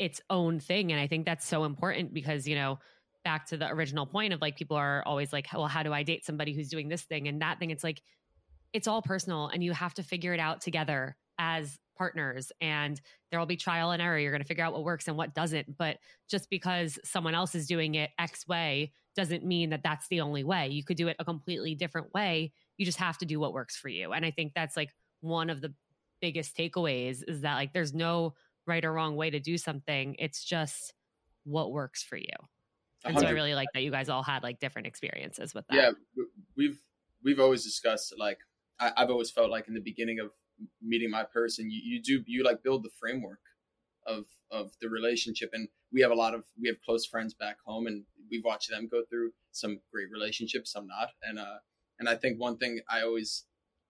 its 0.00 0.20
own 0.28 0.58
thing 0.58 0.90
and 0.90 1.00
i 1.00 1.06
think 1.06 1.24
that's 1.24 1.46
so 1.46 1.62
important 1.62 2.12
because 2.12 2.46
you 2.46 2.56
know 2.56 2.76
back 3.24 3.46
to 3.46 3.56
the 3.56 3.68
original 3.68 4.04
point 4.04 4.32
of 4.32 4.40
like 4.40 4.56
people 4.56 4.76
are 4.76 5.02
always 5.06 5.32
like 5.32 5.46
well 5.52 5.68
how 5.68 5.84
do 5.84 5.92
i 5.92 6.02
date 6.02 6.24
somebody 6.24 6.52
who's 6.52 6.68
doing 6.68 6.88
this 6.88 7.02
thing 7.02 7.28
and 7.28 7.40
that 7.40 7.60
thing 7.60 7.70
it's 7.70 7.84
like 7.84 8.02
it's 8.72 8.88
all 8.88 9.00
personal 9.00 9.46
and 9.46 9.62
you 9.62 9.72
have 9.72 9.94
to 9.94 10.02
figure 10.02 10.34
it 10.34 10.40
out 10.40 10.60
together 10.60 11.16
as 11.38 11.78
partners 11.96 12.52
and 12.60 13.00
there 13.30 13.38
will 13.38 13.46
be 13.46 13.56
trial 13.56 13.90
and 13.90 14.00
error. 14.00 14.18
You're 14.18 14.30
going 14.30 14.42
to 14.42 14.46
figure 14.46 14.64
out 14.64 14.72
what 14.72 14.84
works 14.84 15.08
and 15.08 15.16
what 15.16 15.34
doesn't. 15.34 15.76
But 15.76 15.98
just 16.30 16.48
because 16.48 16.98
someone 17.04 17.34
else 17.34 17.54
is 17.54 17.66
doing 17.66 17.96
it 17.96 18.10
X 18.18 18.46
way 18.46 18.92
doesn't 19.16 19.44
mean 19.44 19.70
that 19.70 19.82
that's 19.82 20.06
the 20.08 20.20
only 20.20 20.44
way. 20.44 20.68
You 20.68 20.84
could 20.84 20.96
do 20.96 21.08
it 21.08 21.16
a 21.18 21.24
completely 21.24 21.74
different 21.74 22.14
way. 22.14 22.52
You 22.76 22.86
just 22.86 22.98
have 22.98 23.18
to 23.18 23.26
do 23.26 23.40
what 23.40 23.52
works 23.52 23.76
for 23.76 23.88
you. 23.88 24.12
And 24.12 24.24
I 24.24 24.30
think 24.30 24.52
that's 24.54 24.76
like 24.76 24.90
one 25.20 25.50
of 25.50 25.60
the 25.60 25.74
biggest 26.20 26.56
takeaways 26.56 27.22
is 27.26 27.42
that 27.42 27.56
like 27.56 27.72
there's 27.72 27.92
no 27.92 28.34
right 28.66 28.84
or 28.84 28.92
wrong 28.92 29.16
way 29.16 29.30
to 29.30 29.40
do 29.40 29.58
something. 29.58 30.14
It's 30.18 30.44
just 30.44 30.94
what 31.44 31.72
works 31.72 32.02
for 32.02 32.16
you. 32.16 32.26
And 33.04 33.14
100. 33.14 33.20
so 33.20 33.28
I 33.28 33.30
really 33.30 33.54
like 33.54 33.68
that 33.74 33.82
you 33.82 33.90
guys 33.90 34.08
all 34.08 34.22
had 34.22 34.42
like 34.42 34.60
different 34.60 34.86
experiences 34.86 35.54
with 35.54 35.66
that. 35.68 35.76
Yeah, 35.76 35.90
we've 36.56 36.80
we've 37.24 37.40
always 37.40 37.64
discussed 37.64 38.14
like 38.18 38.38
I, 38.80 38.92
have 38.96 39.10
always 39.10 39.30
felt 39.30 39.50
like 39.50 39.68
in 39.68 39.74
the 39.74 39.80
beginning 39.80 40.20
of 40.20 40.30
meeting 40.82 41.10
my 41.10 41.24
person, 41.24 41.70
you, 41.70 41.80
you 41.82 42.02
do 42.02 42.22
you 42.26 42.44
like 42.44 42.62
build 42.62 42.82
the 42.82 42.90
framework 42.98 43.40
of 44.06 44.24
of 44.50 44.72
the 44.80 44.88
relationship, 44.88 45.50
and 45.52 45.68
we 45.92 46.00
have 46.00 46.10
a 46.10 46.14
lot 46.14 46.34
of 46.34 46.44
we 46.60 46.68
have 46.68 46.80
close 46.84 47.06
friends 47.06 47.34
back 47.34 47.56
home, 47.64 47.86
and 47.86 48.04
we've 48.30 48.44
watched 48.44 48.70
them 48.70 48.88
go 48.90 49.02
through 49.08 49.32
some 49.52 49.80
great 49.92 50.10
relationships, 50.10 50.72
some 50.72 50.86
not, 50.86 51.10
and 51.22 51.38
uh 51.38 51.58
and 51.98 52.08
I 52.08 52.14
think 52.14 52.40
one 52.40 52.56
thing 52.56 52.80
I 52.88 53.02
always 53.02 53.44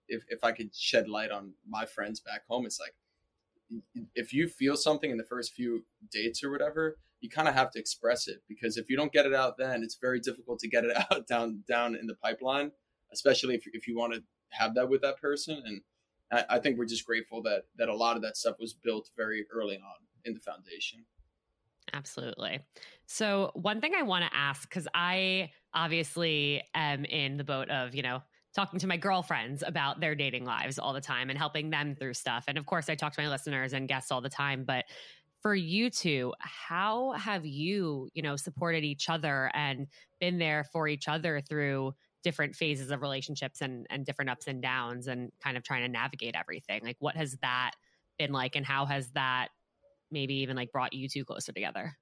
if 0.09 0.23
if 0.29 0.45
I 0.45 0.53
could 0.53 0.75
shed 0.75 1.09
light 1.09 1.31
on 1.31 1.55
my 1.67 1.85
friends 1.85 2.21
back 2.21 2.43
home, 2.49 2.67
it's 2.67 2.81
like 2.81 2.95
if 4.15 4.33
you 4.33 4.49
feel 4.49 4.77
something 4.77 5.11
in 5.11 5.19
the 5.19 5.25
first 5.25 5.53
few 5.53 5.85
dates 6.11 6.43
or 6.43 6.51
whatever, 6.51 6.97
you 7.21 7.29
kind 7.29 7.49
of 7.49 7.55
have 7.55 7.71
to 7.73 7.79
express 7.79 8.29
it. 8.29 8.43
Because 8.49 8.77
if 8.77 8.89
you 8.89 8.97
don't 8.97 9.13
get 9.13 9.27
it 9.27 9.35
out 9.35 9.59
then, 9.59 9.83
it's 9.83 9.99
very 10.01 10.21
difficult 10.21 10.59
to 10.61 10.69
get 10.69 10.85
it 10.85 10.97
out 11.13 11.27
down 11.27 11.65
down 11.69 11.95
in 11.95 12.07
the 12.07 12.15
pipeline, 12.15 12.73
especially 13.13 13.55
if 13.55 13.65
if 13.73 13.87
you 13.87 13.97
want 13.97 14.15
to 14.15 14.23
have 14.51 14.75
that 14.75 14.89
with 14.89 15.03
that 15.03 15.21
person. 15.21 15.63
And 15.65 15.83
I, 16.31 16.45
I 16.51 16.59
think 16.59 16.79
we're 16.79 16.87
just 16.87 17.07
grateful 17.07 17.43
that 17.43 17.65
that 17.77 17.89
a 17.89 17.95
lot 17.95 18.17
of 18.17 18.23
that 18.23 18.37
stuff 18.37 18.57
was 18.59 18.73
built 18.73 19.11
very 19.17 19.47
early 19.53 19.77
on 19.77 20.07
in 20.25 20.35
the 20.35 20.41
foundation. 20.41 21.05
Absolutely. 21.93 22.61
So, 23.07 23.51
one 23.55 23.81
thing 23.81 23.95
I 23.97 24.03
want 24.03 24.25
to 24.25 24.37
ask, 24.37 24.69
because 24.69 24.89
I 24.95 25.51
obviously 25.75 26.63
am 26.75 27.05
in 27.05 27.37
the 27.37 27.45
boat 27.45 27.71
of, 27.71 27.95
you 27.95 28.03
know, 28.03 28.23
talking 28.55 28.79
to 28.81 28.87
my 28.87 28.97
girlfriends 28.97 29.63
about 29.67 30.01
their 30.01 30.15
dating 30.15 30.45
lives 30.45 30.79
all 30.79 30.93
the 30.93 31.01
time 31.01 31.31
and 31.31 31.39
helping 31.39 31.71
them 31.71 31.95
through 31.95 32.15
stuff. 32.15 32.45
And 32.49 32.59
of 32.59 32.67
course, 32.67 32.89
I 32.89 32.95
talk 32.95 33.13
to 33.15 33.23
my 33.23 33.29
listeners 33.29 33.73
and 33.73 33.89
guests 33.89 34.11
all 34.11 34.21
the 34.21 34.29
time. 34.29 34.65
But 34.65 34.85
for 35.41 35.55
you 35.55 35.91
two, 35.91 36.35
how 36.41 37.13
have 37.13 37.47
you, 37.47 38.09
you 38.15 38.23
know, 38.23 38.37
supported 38.37 38.85
each 38.85 39.09
other 39.09 39.51
and 39.55 39.87
been 40.21 40.39
there 40.39 40.65
for 40.73 40.89
each 40.89 41.09
other 41.09 41.41
through 41.41 41.95
different 42.23 42.55
phases 42.55 42.91
of 42.91 43.03
relationships 43.03 43.61
and 43.61 43.87
and 43.91 44.05
different 44.05 44.31
ups 44.31 44.47
and 44.47 44.63
downs 44.63 45.07
and 45.07 45.31
kind 45.43 45.57
of 45.57 45.63
trying 45.63 45.83
to 45.83 45.89
navigate 45.89 46.35
everything? 46.35 46.81
Like 46.83 46.97
what 46.99 47.17
has 47.17 47.37
that 47.43 47.73
been 48.19 48.33
like 48.33 48.57
and 48.57 48.67
how 48.67 48.87
has 48.87 49.11
that 49.13 49.49
maybe 50.11 50.35
even 50.35 50.57
like 50.57 50.73
brought 50.73 50.93
you 50.93 51.09
two 51.09 51.25
closer 51.25 51.53
together? 51.53 51.97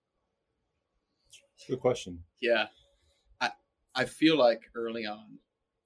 That's 1.59 1.69
a 1.69 1.73
good 1.73 1.81
question. 1.81 2.25
Yeah. 2.41 2.67
I 3.41 3.51
I 3.95 4.05
feel 4.05 4.37
like 4.39 4.63
early 4.75 5.07
on 5.07 5.39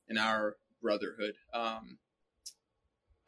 in 0.08 0.18
our 0.18 0.56
brotherhood, 0.82 1.34
um 1.54 1.98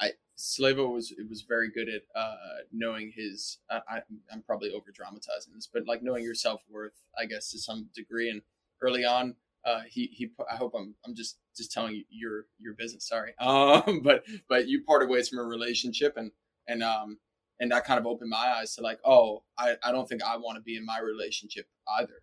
I 0.00 0.12
Slavo 0.36 0.92
was 0.92 1.12
it 1.12 1.28
was 1.28 1.42
very 1.42 1.70
good 1.70 1.88
at 1.88 2.02
uh 2.14 2.62
knowing 2.72 3.12
his 3.14 3.58
I, 3.70 4.00
I'm 4.30 4.42
probably 4.42 4.72
over 4.72 4.90
dramatizing 4.92 5.54
this, 5.54 5.68
but 5.72 5.86
like 5.86 6.02
knowing 6.02 6.24
your 6.24 6.34
self 6.34 6.62
worth, 6.70 6.94
I 7.18 7.26
guess 7.26 7.50
to 7.50 7.58
some 7.58 7.88
degree. 7.94 8.30
And 8.30 8.42
early 8.80 9.04
on, 9.04 9.36
uh, 9.64 9.82
he 9.88 10.06
he. 10.12 10.30
I 10.50 10.56
hope 10.56 10.72
I'm 10.76 10.94
I'm 11.06 11.14
just 11.14 11.38
just 11.56 11.72
telling 11.72 11.94
you 11.94 12.04
your 12.10 12.46
your 12.58 12.74
business. 12.74 13.06
Sorry, 13.06 13.34
um, 13.40 14.00
but 14.02 14.24
but 14.48 14.68
you 14.68 14.82
parted 14.84 15.08
ways 15.08 15.28
from 15.28 15.38
a 15.38 15.44
relationship, 15.44 16.14
and 16.16 16.30
and 16.66 16.82
um 16.82 17.18
and 17.60 17.70
that 17.70 17.84
kind 17.84 18.00
of 18.00 18.06
opened 18.06 18.30
my 18.30 18.54
eyes 18.58 18.74
to 18.74 18.82
like, 18.82 18.98
oh, 19.04 19.44
I 19.58 19.76
I 19.84 19.92
don't 19.92 20.08
think 20.08 20.22
I 20.22 20.36
want 20.36 20.56
to 20.56 20.62
be 20.62 20.76
in 20.76 20.84
my 20.84 20.98
relationship 20.98 21.66
either. 21.98 22.20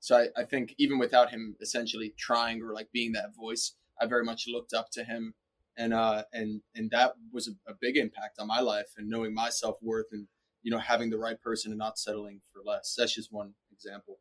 So 0.00 0.16
I, 0.16 0.28
I 0.36 0.44
think 0.44 0.74
even 0.78 0.98
without 0.98 1.30
him 1.30 1.56
essentially 1.60 2.12
trying 2.18 2.62
or 2.62 2.74
like 2.74 2.88
being 2.92 3.12
that 3.12 3.34
voice, 3.34 3.74
I 4.00 4.06
very 4.06 4.24
much 4.24 4.44
looked 4.48 4.74
up 4.74 4.90
to 4.92 5.04
him, 5.04 5.34
and 5.76 5.94
uh 5.94 6.24
and 6.32 6.62
and 6.74 6.90
that 6.90 7.14
was 7.32 7.48
a, 7.48 7.52
a 7.70 7.74
big 7.80 7.96
impact 7.96 8.38
on 8.38 8.48
my 8.48 8.60
life 8.60 8.92
and 8.96 9.08
knowing 9.08 9.32
my 9.32 9.48
self 9.48 9.76
worth 9.80 10.06
and 10.12 10.26
you 10.62 10.70
know 10.70 10.78
having 10.78 11.10
the 11.10 11.18
right 11.18 11.40
person 11.40 11.70
and 11.70 11.78
not 11.78 11.98
settling 11.98 12.40
for 12.52 12.62
less. 12.68 12.94
That's 12.98 13.14
just 13.14 13.32
one 13.32 13.54
example. 13.72 14.18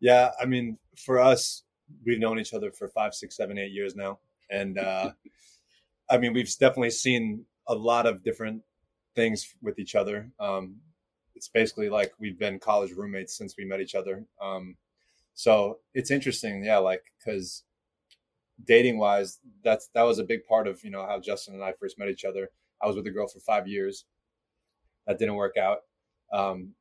Yeah, 0.00 0.30
I 0.40 0.46
mean, 0.46 0.78
for 0.96 1.18
us, 1.18 1.62
we've 2.04 2.18
known 2.18 2.38
each 2.38 2.54
other 2.54 2.70
for 2.70 2.88
five, 2.88 3.14
six, 3.14 3.36
seven, 3.36 3.58
eight 3.58 3.72
years 3.72 3.94
now, 3.94 4.18
and 4.50 4.78
uh, 4.78 5.12
I 6.10 6.18
mean, 6.18 6.32
we've 6.32 6.50
definitely 6.58 6.90
seen 6.90 7.44
a 7.68 7.74
lot 7.74 8.06
of 8.06 8.24
different 8.24 8.62
things 9.14 9.54
with 9.62 9.78
each 9.78 9.94
other. 9.94 10.30
Um, 10.40 10.76
it's 11.34 11.48
basically 11.48 11.88
like 11.88 12.12
we've 12.18 12.38
been 12.38 12.58
college 12.58 12.92
roommates 12.92 13.36
since 13.36 13.54
we 13.56 13.64
met 13.64 13.80
each 13.80 13.94
other. 13.94 14.24
Um, 14.42 14.76
so 15.34 15.78
it's 15.94 16.10
interesting, 16.10 16.64
yeah, 16.64 16.78
like 16.78 17.02
because 17.18 17.62
dating 18.64 18.98
wise, 18.98 19.38
that's 19.64 19.88
that 19.94 20.02
was 20.02 20.18
a 20.18 20.24
big 20.24 20.44
part 20.44 20.66
of 20.66 20.82
you 20.84 20.90
know 20.90 21.06
how 21.06 21.18
Justin 21.20 21.54
and 21.54 21.64
I 21.64 21.72
first 21.72 21.98
met 21.98 22.08
each 22.08 22.24
other. 22.24 22.50
I 22.82 22.86
was 22.86 22.96
with 22.96 23.06
a 23.06 23.10
girl 23.10 23.28
for 23.28 23.40
five 23.40 23.68
years. 23.68 24.04
That 25.06 25.18
didn't 25.18 25.36
work 25.36 25.56
out. 25.56 25.78
Um, 26.32 26.74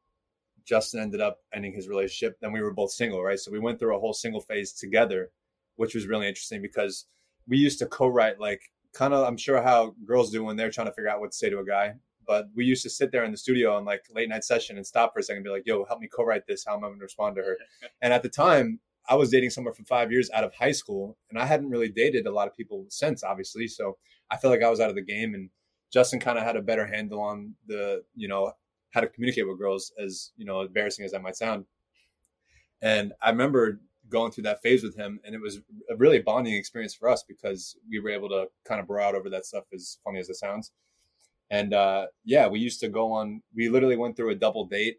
Justin 0.70 1.00
ended 1.02 1.20
up 1.20 1.40
ending 1.52 1.74
his 1.74 1.90
relationship. 1.90 2.38
Then 2.40 2.52
we 2.52 2.62
were 2.62 2.72
both 2.72 2.92
single, 2.92 3.24
right? 3.24 3.40
So 3.40 3.52
we 3.52 3.58
went 3.58 3.80
through 3.80 3.98
a 3.98 4.00
whole 4.00 4.14
single 4.14 4.40
phase 4.40 4.72
together, 4.72 5.32
which 5.78 5.96
was 5.96 6.06
really 6.06 6.28
interesting 6.28 6.62
because 6.62 7.08
we 7.48 7.58
used 7.58 7.80
to 7.80 7.88
co-write 7.88 8.40
like 8.40 8.62
kind 8.94 9.12
of 9.12 9.28
I'm 9.28 9.38
sure 9.38 9.64
how 9.64 9.96
girls 10.06 10.32
do 10.32 10.44
when 10.44 10.58
they're 10.58 10.70
trying 10.70 10.86
to 10.86 10.94
figure 10.94 11.10
out 11.10 11.22
what 11.22 11.32
to 11.32 11.38
say 11.38 11.50
to 11.50 11.58
a 11.58 11.66
guy. 11.66 11.96
But 12.28 12.50
we 12.56 12.66
used 12.66 12.84
to 12.84 12.90
sit 12.92 13.12
there 13.12 13.24
in 13.24 13.32
the 13.32 13.38
studio 13.38 13.76
on 13.76 13.84
like 13.84 14.04
late 14.14 14.30
night 14.30 14.44
session 14.44 14.78
and 14.78 14.86
stop 14.86 15.12
for 15.12 15.20
a 15.20 15.24
second 15.24 15.38
and 15.38 15.44
be 15.46 15.50
like, 15.50 15.64
yo, 15.66 15.84
help 15.86 16.00
me 16.00 16.08
co-write 16.08 16.46
this. 16.48 16.64
How 16.64 16.76
am 16.76 16.84
I 16.84 16.88
going 16.90 17.00
to 17.00 17.04
respond 17.04 17.36
to 17.38 17.42
her? 17.42 17.58
and 18.04 18.14
at 18.14 18.22
the 18.22 18.30
time, 18.30 18.80
I 19.08 19.16
was 19.16 19.32
dating 19.32 19.50
someone 19.50 19.74
for 19.74 19.84
five 19.86 20.12
years 20.12 20.30
out 20.32 20.44
of 20.44 20.54
high 20.54 20.72
school, 20.72 21.18
and 21.32 21.40
I 21.40 21.48
hadn't 21.48 21.72
really 21.72 21.90
dated 21.90 22.28
a 22.28 22.32
lot 22.32 22.48
of 22.48 22.56
people 22.56 22.86
since, 22.90 23.24
obviously. 23.24 23.68
So 23.68 23.98
I 24.30 24.38
felt 24.38 24.52
like 24.52 24.62
I 24.62 24.70
was 24.70 24.80
out 24.80 24.92
of 24.92 24.96
the 24.96 25.02
game, 25.02 25.34
and 25.34 25.50
Justin 25.92 26.20
kind 26.20 26.38
of 26.38 26.44
had 26.44 26.56
a 26.56 26.62
better 26.62 26.86
handle 26.86 27.20
on 27.20 27.56
the, 27.66 28.04
you 28.16 28.28
know, 28.28 28.52
how 28.92 29.02
to 29.02 29.08
communicate 29.08 29.48
with 29.48 29.60
girls, 29.60 29.92
as 30.04 30.32
you 30.38 30.46
know, 30.46 30.62
embarrassing 30.62 31.06
as 31.06 31.12
that 31.12 31.22
might 31.22 31.36
sound. 31.36 31.66
And 32.82 33.14
I 33.22 33.30
remember 33.30 33.82
going 34.10 34.32
through 34.32 34.44
that 34.44 34.62
phase 34.62 34.84
with 34.84 34.96
him, 34.96 35.20
and 35.24 35.36
it 35.36 35.42
was 35.42 35.60
a 35.90 35.96
really 35.96 36.20
bonding 36.20 36.56
experience 36.56 36.94
for 36.94 37.10
us 37.10 37.24
because 37.28 37.76
we 37.90 38.00
were 38.00 38.10
able 38.10 38.30
to 38.30 38.48
kind 38.66 38.82
of 38.82 38.88
bro 38.88 39.04
out 39.04 39.16
over 39.16 39.30
that 39.30 39.46
stuff, 39.46 39.66
as 39.74 40.00
funny 40.04 40.20
as 40.20 40.30
it 40.30 40.36
sounds. 40.36 40.72
And 41.52 41.74
uh, 41.74 42.08
yeah, 42.26 42.48
we 42.48 42.60
used 42.60 42.80
to 42.82 42.90
go 42.90 43.12
on. 43.12 43.42
We 43.56 43.70
literally 43.70 43.98
went 43.98 44.16
through 44.16 44.32
a 44.32 44.36
double 44.36 44.66
date 44.66 44.98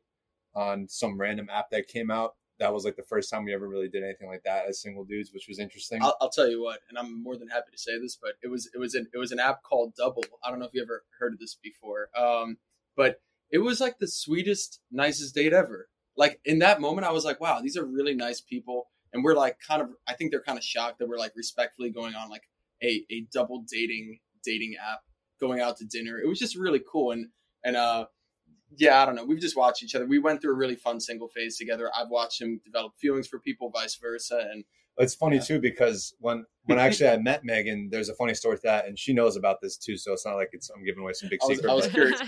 on 0.54 0.88
some 0.88 1.18
random 1.18 1.48
app 1.50 1.70
that 1.70 1.88
came 1.88 2.10
out. 2.10 2.34
That 2.58 2.74
was 2.74 2.84
like 2.84 2.96
the 2.96 3.02
first 3.02 3.30
time 3.30 3.44
we 3.44 3.54
ever 3.54 3.68
really 3.68 3.88
did 3.88 4.04
anything 4.04 4.28
like 4.28 4.42
that 4.44 4.66
as 4.68 4.82
single 4.82 5.04
dudes, 5.04 5.32
which 5.32 5.46
was 5.48 5.58
interesting. 5.58 6.02
I'll, 6.02 6.16
I'll 6.20 6.28
tell 6.28 6.48
you 6.48 6.62
what, 6.62 6.80
and 6.88 6.98
I'm 6.98 7.22
more 7.22 7.36
than 7.36 7.48
happy 7.48 7.70
to 7.72 7.78
say 7.78 7.98
this, 7.98 8.18
but 8.20 8.32
it 8.42 8.48
was 8.48 8.68
it 8.74 8.78
was 8.78 8.94
an 8.94 9.06
it 9.14 9.18
was 9.18 9.32
an 9.32 9.40
app 9.40 9.62
called 9.62 9.94
Double. 9.96 10.24
I 10.44 10.50
don't 10.50 10.58
know 10.58 10.66
if 10.66 10.74
you 10.74 10.82
ever 10.82 11.04
heard 11.18 11.32
of 11.32 11.38
this 11.38 11.54
before, 11.54 12.08
um, 12.18 12.58
but 12.96 13.20
it 13.50 13.58
was 13.58 13.80
like 13.80 13.98
the 13.98 14.08
sweetest, 14.08 14.80
nicest 14.90 15.34
date 15.34 15.52
ever. 15.52 15.88
Like 16.16 16.40
in 16.44 16.58
that 16.60 16.80
moment, 16.80 17.06
I 17.06 17.12
was 17.12 17.24
like, 17.24 17.40
wow, 17.40 17.60
these 17.60 17.76
are 17.76 17.84
really 17.84 18.14
nice 18.14 18.40
people. 18.40 18.88
And 19.12 19.24
we're 19.24 19.34
like 19.34 19.58
kind 19.66 19.82
of, 19.82 19.88
I 20.06 20.14
think 20.14 20.30
they're 20.30 20.42
kind 20.42 20.58
of 20.58 20.64
shocked 20.64 20.98
that 20.98 21.08
we're 21.08 21.18
like 21.18 21.32
respectfully 21.34 21.90
going 21.90 22.14
on 22.14 22.30
like 22.30 22.44
a, 22.82 23.04
a 23.10 23.26
double 23.32 23.64
dating, 23.70 24.20
dating 24.44 24.76
app, 24.76 25.00
going 25.40 25.60
out 25.60 25.78
to 25.78 25.84
dinner. 25.84 26.18
It 26.18 26.28
was 26.28 26.38
just 26.38 26.56
really 26.56 26.82
cool. 26.90 27.12
And, 27.12 27.28
and, 27.64 27.76
uh, 27.76 28.06
yeah, 28.76 29.02
I 29.02 29.06
don't 29.06 29.16
know. 29.16 29.24
We've 29.24 29.40
just 29.40 29.56
watched 29.56 29.82
each 29.82 29.96
other. 29.96 30.06
We 30.06 30.20
went 30.20 30.40
through 30.40 30.52
a 30.52 30.56
really 30.56 30.76
fun 30.76 31.00
single 31.00 31.28
phase 31.28 31.56
together. 31.56 31.90
I've 31.98 32.08
watched 32.08 32.40
him 32.40 32.60
develop 32.64 32.92
feelings 33.00 33.26
for 33.26 33.40
people, 33.40 33.68
vice 33.70 33.96
versa. 33.96 34.46
And 34.52 34.64
it's 35.00 35.14
funny 35.14 35.36
yeah. 35.36 35.42
too 35.42 35.60
because 35.60 36.14
when 36.20 36.44
when 36.64 36.78
actually 36.78 37.08
I 37.08 37.16
met 37.16 37.44
Megan, 37.44 37.88
there's 37.90 38.08
a 38.08 38.14
funny 38.14 38.34
story 38.34 38.54
with 38.54 38.62
that, 38.62 38.86
and 38.86 38.98
she 38.98 39.12
knows 39.12 39.36
about 39.36 39.60
this 39.60 39.76
too. 39.76 39.96
So 39.96 40.12
it's 40.12 40.26
not 40.26 40.34
like 40.34 40.50
it's 40.52 40.70
I'm 40.70 40.84
giving 40.84 41.02
away 41.02 41.14
some 41.14 41.28
big 41.28 41.40
I 41.42 41.46
was, 41.46 41.56
secret. 41.56 41.70
I 41.70 41.74
was 41.74 41.86
curious. 41.88 42.22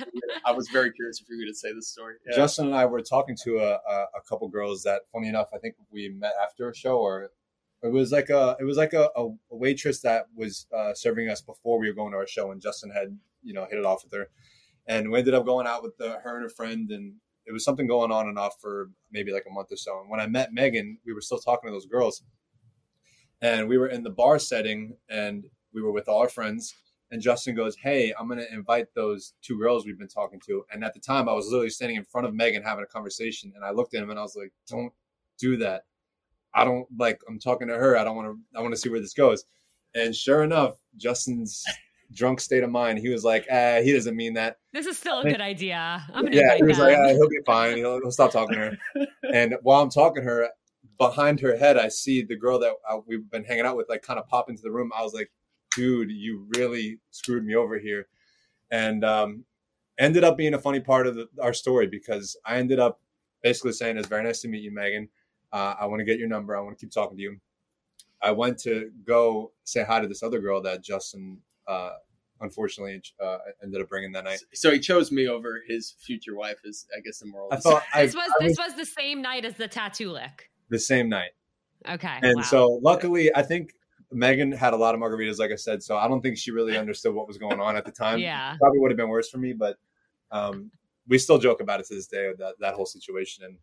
I 0.45 0.53
was 0.53 0.69
very 0.69 0.91
curious 0.93 1.21
if 1.21 1.29
you 1.29 1.37
were 1.37 1.43
going 1.43 1.53
to 1.53 1.59
say 1.59 1.73
this 1.73 1.89
story. 1.89 2.15
Yeah. 2.27 2.37
Justin 2.37 2.67
and 2.67 2.75
I 2.75 2.87
were 2.87 3.03
talking 3.03 3.37
to 3.45 3.59
a, 3.59 3.73
a, 3.75 4.07
a 4.17 4.23
couple 4.29 4.49
girls 4.49 4.83
that, 4.83 5.03
funny 5.13 5.29
enough, 5.29 5.49
I 5.55 5.59
think 5.59 5.77
we 5.91 6.09
met 6.09 6.33
after 6.43 6.71
a 6.71 6.75
show, 6.75 6.99
or 6.99 7.31
it 7.83 7.93
was 7.93 8.11
like 8.11 8.31
a 8.31 8.57
it 8.59 8.65
was 8.65 8.77
like 8.77 8.95
a, 8.95 9.11
a 9.17 9.29
waitress 9.51 10.01
that 10.01 10.27
was 10.35 10.67
uh, 10.77 10.95
serving 10.95 11.29
us 11.29 11.41
before 11.41 11.79
we 11.79 11.89
were 11.89 11.95
going 11.95 12.13
to 12.13 12.19
our 12.19 12.27
show, 12.27 12.51
and 12.51 12.61
Justin 12.61 12.91
had 12.91 13.19
you 13.43 13.53
know 13.53 13.67
hit 13.69 13.79
it 13.79 13.85
off 13.85 14.03
with 14.03 14.13
her, 14.13 14.29
and 14.87 15.11
we 15.11 15.19
ended 15.19 15.35
up 15.35 15.45
going 15.45 15.67
out 15.67 15.83
with 15.83 15.97
the, 15.99 16.19
her 16.25 16.37
and 16.37 16.47
a 16.47 16.55
friend, 16.55 16.91
and 16.91 17.15
it 17.47 17.53
was 17.53 17.65
something 17.65 17.87
going 17.87 18.11
on 18.11 18.29
and 18.29 18.39
off 18.39 18.55
for 18.61 18.91
maybe 19.11 19.33
like 19.33 19.45
a 19.49 19.53
month 19.53 19.71
or 19.71 19.77
so. 19.77 20.01
And 20.01 20.09
when 20.09 20.21
I 20.21 20.27
met 20.27 20.53
Megan, 20.53 20.99
we 21.05 21.13
were 21.13 21.21
still 21.21 21.39
talking 21.39 21.69
to 21.69 21.73
those 21.73 21.87
girls 21.87 22.23
and 23.43 23.69
we 23.69 23.77
were 23.77 23.89
in 23.89 24.03
the 24.03 24.11
bar 24.11 24.39
setting 24.39 24.97
and 25.11 25.45
we 25.75 25.83
were 25.83 25.93
with 25.93 26.09
all 26.09 26.19
our 26.21 26.29
friends 26.29 26.75
and 27.11 27.21
justin 27.21 27.55
goes 27.55 27.77
hey 27.77 28.13
i'm 28.19 28.27
going 28.29 28.39
to 28.39 28.53
invite 28.53 28.87
those 28.95 29.35
two 29.43 29.59
girls 29.59 29.85
we've 29.85 29.99
been 29.99 30.09
talking 30.09 30.41
to 30.47 30.65
and 30.73 30.83
at 30.85 30.95
the 30.95 31.01
time 31.01 31.29
i 31.29 31.33
was 31.33 31.47
literally 31.49 31.69
standing 31.71 31.97
in 31.97 32.05
front 32.05 32.27
of 32.27 32.35
megan 32.35 32.63
having 32.63 32.85
a 32.85 32.87
conversation 32.87 33.53
and 33.55 33.65
i 33.65 33.71
looked 33.71 33.95
at 33.95 34.03
him 34.03 34.11
and 34.11 34.19
i 34.19 34.23
was 34.23 34.37
like 34.37 34.53
don't 34.67 34.93
do 35.39 35.57
that 35.57 35.83
i 36.55 36.65
don't 36.65 36.87
like 36.99 37.21
i'm 37.29 37.39
talking 37.39 37.69
to 37.69 37.75
her 37.75 37.97
i 37.99 38.05
don't 38.05 38.17
want 38.17 38.29
to 38.29 38.59
i 38.59 38.63
want 38.63 38.73
to 38.73 38.81
see 38.81 38.89
where 38.89 39.01
this 39.01 39.15
goes 39.15 39.45
and 39.95 40.15
sure 40.15 40.43
enough 40.43 40.77
justin's 40.97 41.65
drunk 42.15 42.41
state 42.41 42.63
of 42.63 42.69
mind, 42.69 42.99
he 42.99 43.09
was 43.09 43.25
like, 43.25 43.47
eh, 43.49 43.81
he 43.83 43.91
doesn't 43.91 44.15
mean 44.15 44.35
that. 44.35 44.59
This 44.75 44.85
is 44.85 44.99
still 44.99 45.21
a 45.21 45.25
good 45.25 45.41
idea. 45.41 46.05
I'm 46.13 46.25
gonna 46.25 46.37
Yeah, 46.37 46.57
he 46.57 46.63
was 46.63 46.77
them. 46.77 46.89
like, 46.89 46.99
eh, 46.99 47.13
he'll 47.15 47.29
be 47.29 47.41
fine. 47.47 47.79
He'll, 47.79 48.01
he'll 48.03 48.11
stop 48.11 48.33
talking 48.33 48.55
to 48.55 48.61
her. 48.97 49.07
And 49.33 49.55
while 49.63 49.81
I'm 49.83 49.89
talking 49.89 50.23
to 50.23 50.29
her, 50.29 50.49
behind 51.09 51.41
her 51.41 51.57
head, 51.57 51.77
I 51.77 51.89
see 51.89 52.23
the 52.23 52.37
girl 52.37 52.59
that 52.61 52.73
uh, 52.89 52.99
we've 53.07 53.29
been 53.31 53.45
hanging 53.45 53.67
out 53.67 53.77
with, 53.77 53.89
like, 53.89 54.03
kind 54.03 54.19
of 54.19 54.29
pop 54.29 54.49
into 54.49 54.63
the 54.63 54.71
room. 54.71 54.91
I 54.97 55.03
was 55.03 55.13
like, 55.13 55.31
dude, 55.75 56.11
you 56.11 56.47
really 56.57 56.99
screwed 57.11 57.45
me 57.45 57.55
over 57.55 57.79
here. 57.79 58.07
And 58.71 59.05
um, 59.05 59.45
ended 59.99 60.25
up 60.25 60.37
being 60.37 60.55
a 60.55 60.59
funny 60.59 60.81
part 60.81 61.07
of 61.07 61.17
the, 61.17 61.29
our 61.41 61.53
story 61.53 61.87
because 61.87 62.37
I 62.47 62.57
ended 62.57 62.79
up 62.79 63.01
basically 63.43 63.73
saying, 63.73 63.97
It's 63.97 64.09
very 64.09 64.23
nice 64.23 64.41
to 64.43 64.49
meet 64.49 64.63
you, 64.63 64.73
Megan. 64.73 65.09
Uh, 65.53 65.75
I 65.81 65.87
want 65.87 66.01
to 66.01 66.05
get 66.05 66.19
your 66.19 66.29
number. 66.29 66.57
I 66.57 66.61
want 66.61 66.79
to 66.79 66.85
keep 66.85 66.93
talking 66.93 67.17
to 67.17 67.23
you. 67.23 67.37
I 68.23 68.31
went 68.31 68.59
to 68.61 68.91
go 69.05 69.53
say 69.65 69.85
hi 69.85 70.01
to 70.01 70.07
this 70.07 70.23
other 70.23 70.39
girl 70.39 70.63
that 70.63 70.83
Justin, 70.83 71.39
uh, 71.67 71.91
unfortunately, 72.41 73.03
uh, 73.23 73.39
ended 73.63 73.83
up 73.83 73.89
bringing 73.89 74.13
that 74.13 74.25
night. 74.25 74.41
So 74.55 74.71
he 74.71 74.79
chose 74.79 75.11
me 75.11 75.27
over 75.29 75.61
his 75.67 75.95
future 75.99 76.37
wife. 76.37 76.61
Is 76.65 76.87
I 76.97 77.01
guess 77.01 77.19
the 77.19 77.27
moral. 77.27 77.49
I 77.51 77.57
of 77.57 77.63
the 77.63 77.71
thought 77.71 77.83
I, 77.93 78.07
this 78.07 78.15
was 78.15 78.31
I 78.41 78.47
this 78.47 78.59
was 78.59 78.75
the 78.77 78.87
same 78.87 79.21
night 79.21 79.45
as 79.45 79.55
the 79.55 79.69
tattoo 79.69 80.13
lick. 80.13 80.52
The 80.73 80.79
same 80.79 81.09
night. 81.09 81.33
Okay. 81.89 82.19
And 82.23 82.37
wow. 82.37 82.43
so 82.43 82.81
luckily, 82.83 83.31
I 83.35 83.43
think 83.43 83.75
Megan 84.11 84.51
had 84.51 84.73
a 84.73 84.77
lot 84.77 84.95
of 84.95 85.01
margaritas, 85.01 85.39
like 85.39 85.53
I 85.53 85.57
said. 85.57 85.83
So 85.83 85.97
I 85.97 86.09
don't 86.09 86.23
think 86.23 86.39
she 86.39 86.51
really 86.51 86.77
understood 86.77 87.15
what 87.15 87.29
was 87.29 87.39
going 87.39 87.61
on 87.61 87.77
at 87.77 87.85
the 87.85 87.93
time. 87.93 88.19
yeah. 88.31 88.57
Probably 88.59 88.81
would 88.81 88.91
have 88.91 88.97
been 88.97 89.11
worse 89.11 89.29
for 89.29 89.39
me, 89.39 89.53
but 89.53 89.77
um, 90.31 90.71
we 91.07 91.19
still 91.19 91.39
joke 91.39 91.61
about 91.61 91.81
it 91.81 91.87
to 91.87 91.95
this 91.95 92.07
day, 92.07 92.33
that, 92.39 92.55
that 92.61 92.75
whole 92.75 92.87
situation. 92.87 93.45
And 93.45 93.57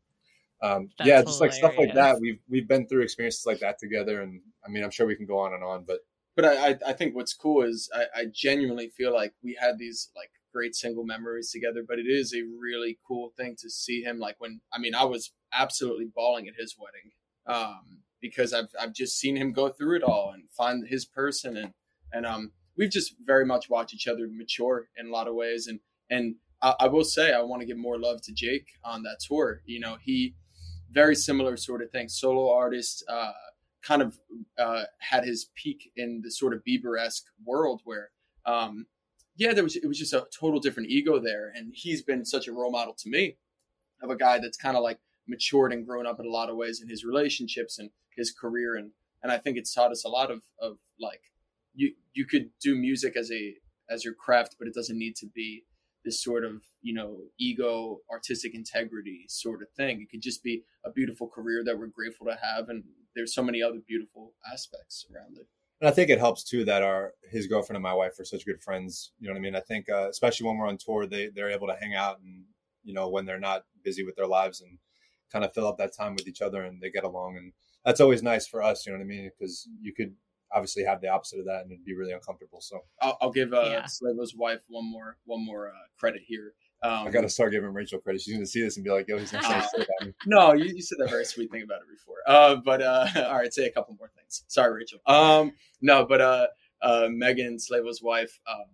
um, 0.62 0.90
yeah, 1.04 1.22
just 1.24 1.42
like 1.42 1.52
stuff 1.52 1.74
like 1.78 1.94
that. 1.96 2.20
We've, 2.20 2.40
we've 2.48 2.68
been 2.68 2.88
through 2.88 3.02
experiences 3.02 3.46
like 3.46 3.60
that 3.60 3.80
together. 3.80 4.22
And 4.22 4.42
I 4.64 4.70
mean, 4.70 4.84
I'm 4.84 4.92
sure 4.92 5.08
we 5.08 5.16
can 5.16 5.26
go 5.26 5.40
on 5.40 5.54
and 5.54 5.64
on, 5.64 5.84
but 5.86 6.00
but 6.36 6.46
I, 6.46 6.70
I, 6.70 6.78
I 6.88 6.94
think 6.94 7.16
what's 7.16 7.34
cool 7.34 7.64
is 7.64 7.90
I, 7.94 8.22
I 8.22 8.26
genuinely 8.32 8.88
feel 8.88 9.14
like 9.14 9.34
we 9.44 9.58
had 9.60 9.78
these 9.78 10.10
like 10.16 10.32
great 10.54 10.76
single 10.76 11.04
memories 11.04 11.52
together. 11.52 11.84
But 11.88 12.00
it 12.00 12.08
is 12.08 12.34
a 12.34 12.44
really 12.60 12.98
cool 13.08 13.34
thing 13.38 13.56
to 13.60 13.70
see 13.70 14.02
him 14.02 14.20
like 14.20 14.36
when 14.40 14.62
I 14.74 14.80
mean 14.80 14.96
I 14.96 15.06
was 15.06 15.32
absolutely 15.54 16.08
bawling 16.14 16.48
at 16.48 16.56
his 16.58 16.76
wedding 16.78 17.12
um, 17.48 18.02
because 18.22 18.54
I've 18.54 18.70
I've 18.80 18.94
just 18.94 19.18
seen 19.18 19.36
him 19.36 19.52
go 19.52 19.70
through 19.70 19.98
it 19.98 20.04
all 20.04 20.32
and 20.34 20.44
find 20.56 20.88
his 20.88 21.06
person 21.06 21.58
and 21.58 21.74
and 22.12 22.26
um 22.26 22.52
we've 22.78 22.92
just 22.92 23.16
very 23.26 23.46
much 23.46 23.70
watched 23.70 23.94
each 23.94 24.08
other 24.08 24.28
mature 24.32 24.88
in 24.98 25.08
a 25.08 25.12
lot 25.12 25.28
of 25.28 25.36
ways 25.36 25.68
and 25.68 25.80
and 26.10 26.36
I, 26.62 26.76
I 26.82 26.88
will 26.88 27.04
say 27.04 27.34
I 27.34 27.42
want 27.42 27.62
to 27.62 27.68
give 27.68 27.78
more 27.78 28.00
love 28.00 28.22
to 28.24 28.34
Jake 28.34 28.68
on 28.84 29.04
that 29.04 29.20
tour. 29.28 29.62
You 29.66 29.80
know 29.80 29.98
he 30.02 30.36
very 30.92 31.16
similar 31.16 31.56
sort 31.56 31.82
of 31.84 31.92
thing 31.92 32.10
solo 32.10 32.52
artist. 32.52 33.04
Uh, 33.08 33.32
kind 33.82 34.02
of 34.02 34.20
uh, 34.58 34.84
had 35.00 35.24
his 35.24 35.50
peak 35.56 35.92
in 35.96 36.22
the 36.24 36.32
sort 36.32 36.54
of 36.54 36.62
Bieber-esque 36.68 37.26
world 37.46 37.82
where, 37.84 38.10
um, 38.46 38.86
yeah, 39.40 39.54
there 39.54 39.64
was 39.64 39.78
it 39.78 39.88
was 39.88 39.98
just 39.98 40.14
a 40.14 40.28
total 40.38 40.60
different 40.60 40.90
ego 40.90 41.18
there, 41.18 41.52
and 41.56 41.72
he's 41.74 42.02
been 42.02 42.26
such 42.26 42.48
a 42.48 42.52
role 42.52 42.72
model 42.72 42.94
to 43.00 43.10
me 43.10 43.38
of 44.04 44.10
a 44.10 44.16
guy 44.18 44.38
that's 44.38 44.58
kind 44.58 44.76
of 44.76 44.84
like 44.84 45.00
matured 45.28 45.72
and 45.72 45.88
grown 45.88 46.06
up 46.06 46.20
in 46.20 46.26
a 46.26 46.30
lot 46.30 46.50
of 46.50 46.58
ways 46.58 46.82
in 46.82 46.90
his 46.90 47.06
relationships 47.06 47.80
and 47.80 47.90
his 48.18 48.32
career, 48.32 48.76
and 48.76 48.92
and 49.24 49.32
I 49.32 49.38
think 49.38 49.58
it's 49.58 49.74
taught 49.74 49.92
us 49.92 50.04
a 50.04 50.10
lot 50.10 50.30
of 50.30 50.42
of 50.62 50.78
like 51.00 51.22
you 51.74 51.94
you 52.14 52.26
could 52.26 52.50
do 52.62 52.76
music 52.76 53.16
as 53.16 53.32
a 53.32 53.56
as 53.90 54.04
your 54.04 54.14
craft, 54.14 54.58
but 54.60 54.68
it 54.68 54.74
doesn't 54.74 55.00
need 55.00 55.16
to 55.16 55.26
be 55.34 55.64
this 56.04 56.22
sort 56.22 56.44
of 56.44 56.62
you 56.82 56.94
know 56.94 57.22
ego 57.40 58.00
artistic 58.12 58.54
integrity 58.54 59.24
sort 59.30 59.62
of 59.62 59.70
thing. 59.72 60.02
It 60.02 60.12
could 60.12 60.22
just 60.22 60.44
be 60.44 60.64
a 60.84 60.92
beautiful 60.92 61.30
career 61.30 61.64
that 61.64 61.80
we're 61.80 61.88
grateful 61.88 62.28
to 62.28 62.38
have 62.42 62.68
and 62.68 62.84
there's 63.16 63.34
so 63.34 63.42
many 63.42 63.64
other 63.64 63.80
beautiful 63.88 64.34
aspects 64.54 65.06
around 65.12 65.38
it 65.38 65.48
And 65.82 65.88
I 65.88 65.92
think 65.92 66.10
it 66.10 66.20
helps 66.20 66.44
too 66.44 66.66
that 66.66 66.84
our 66.84 67.14
his 67.30 67.48
girlfriend 67.48 67.78
and 67.78 67.84
my 67.84 67.94
wife 67.94 68.20
are 68.20 68.26
such 68.26 68.46
good 68.46 68.62
friends. 68.62 69.12
You 69.20 69.28
know 69.28 69.34
what 69.34 69.40
I 69.40 69.42
mean? 69.42 69.56
I 69.56 69.62
think 69.62 69.90
uh, 69.90 70.10
especially 70.10 70.48
when 70.48 70.58
we're 70.58 70.68
on 70.68 70.78
tour, 70.78 71.06
they 71.06 71.30
they're 71.30 71.52
able 71.52 71.68
to 71.68 71.78
hang 71.80 71.96
out 71.96 72.20
and 72.20 72.44
you 72.84 72.94
know 72.94 73.10
when 73.10 73.26
they're 73.26 73.40
not 73.40 73.64
busy 73.84 74.04
with 74.04 74.16
their 74.16 74.28
lives 74.28 74.62
and 74.62 74.78
kind 75.32 75.46
of 75.46 75.54
fill 75.54 75.68
up 75.68 75.78
that 75.78 75.96
time 75.96 76.16
with 76.16 76.28
each 76.28 76.42
other 76.42 76.64
and 76.64 76.82
they 76.82 76.90
get 76.90 77.04
along 77.04 77.38
and 77.38 77.54
that's 77.86 78.02
always 78.02 78.22
nice 78.22 78.48
for 78.48 78.62
us. 78.62 78.86
You 78.86 78.92
know 78.92 79.00
what 79.00 79.06
I 79.06 79.08
mean? 79.08 79.32
Because 79.38 79.68
you 79.82 79.94
could 79.94 80.14
obviously 80.52 80.84
have 80.84 81.00
the 81.02 81.08
opposite 81.08 81.40
of 81.40 81.46
that 81.46 81.62
and 81.62 81.72
it'd 81.72 81.86
be 81.86 81.96
really 81.96 82.12
uncomfortable. 82.12 82.60
So 82.60 82.82
i'll, 83.02 83.18
I'll 83.22 83.32
give 83.32 83.54
uh 83.54 83.62
Yeah. 83.66 83.86
Slavo's 83.86 84.36
wife 84.36 84.62
one 84.68 84.90
more 84.90 85.18
one 85.26 85.46
more 85.46 85.70
uh, 85.70 85.88
credit 85.98 86.22
here 86.26 86.54
um, 86.82 87.08
I 87.08 87.12
got 87.12 87.22
to 87.22 87.30
start 87.30 87.52
giving 87.52 87.74
Rachel 87.74 88.00
credit. 88.00 88.22
She's 88.22 88.34
going 88.34 88.46
to 88.46 88.50
see 88.50 88.62
this 88.62 88.78
and 88.78 88.86
be 88.86 88.90
like, 88.90 89.08
"Yo, 89.08 89.18
he's 89.18 89.32
going 89.32 89.44
to 89.44 89.50
say 89.50 89.60
shit 89.76 89.88
about 89.88 90.08
me." 90.08 90.14
no 90.26 90.54
you, 90.54 90.66
you 90.76 90.82
said 90.82 90.98
that 91.00 91.10
very 91.10 91.26
sweet 91.26 91.52
thing 91.52 91.64
about 91.64 91.82
it 91.82 91.90
before. 91.90 92.18
Uh 92.26 92.56
but 92.56 92.82
uh 92.82 93.08
all 93.28 93.38
right 93.38 93.54
say 93.54 93.66
a 93.66 93.72
couple 93.72 93.96
more 94.00 94.12
things. 94.16 94.44
Sorry 94.48 94.74
rachel. 94.74 95.00
Um 95.06 95.54
no 95.82 96.06
but 96.06 96.22
uh 96.22 96.48
uh 96.82 97.08
megan 97.10 97.60
slavo's 97.60 98.02
wife 98.02 98.40
um 98.50 98.66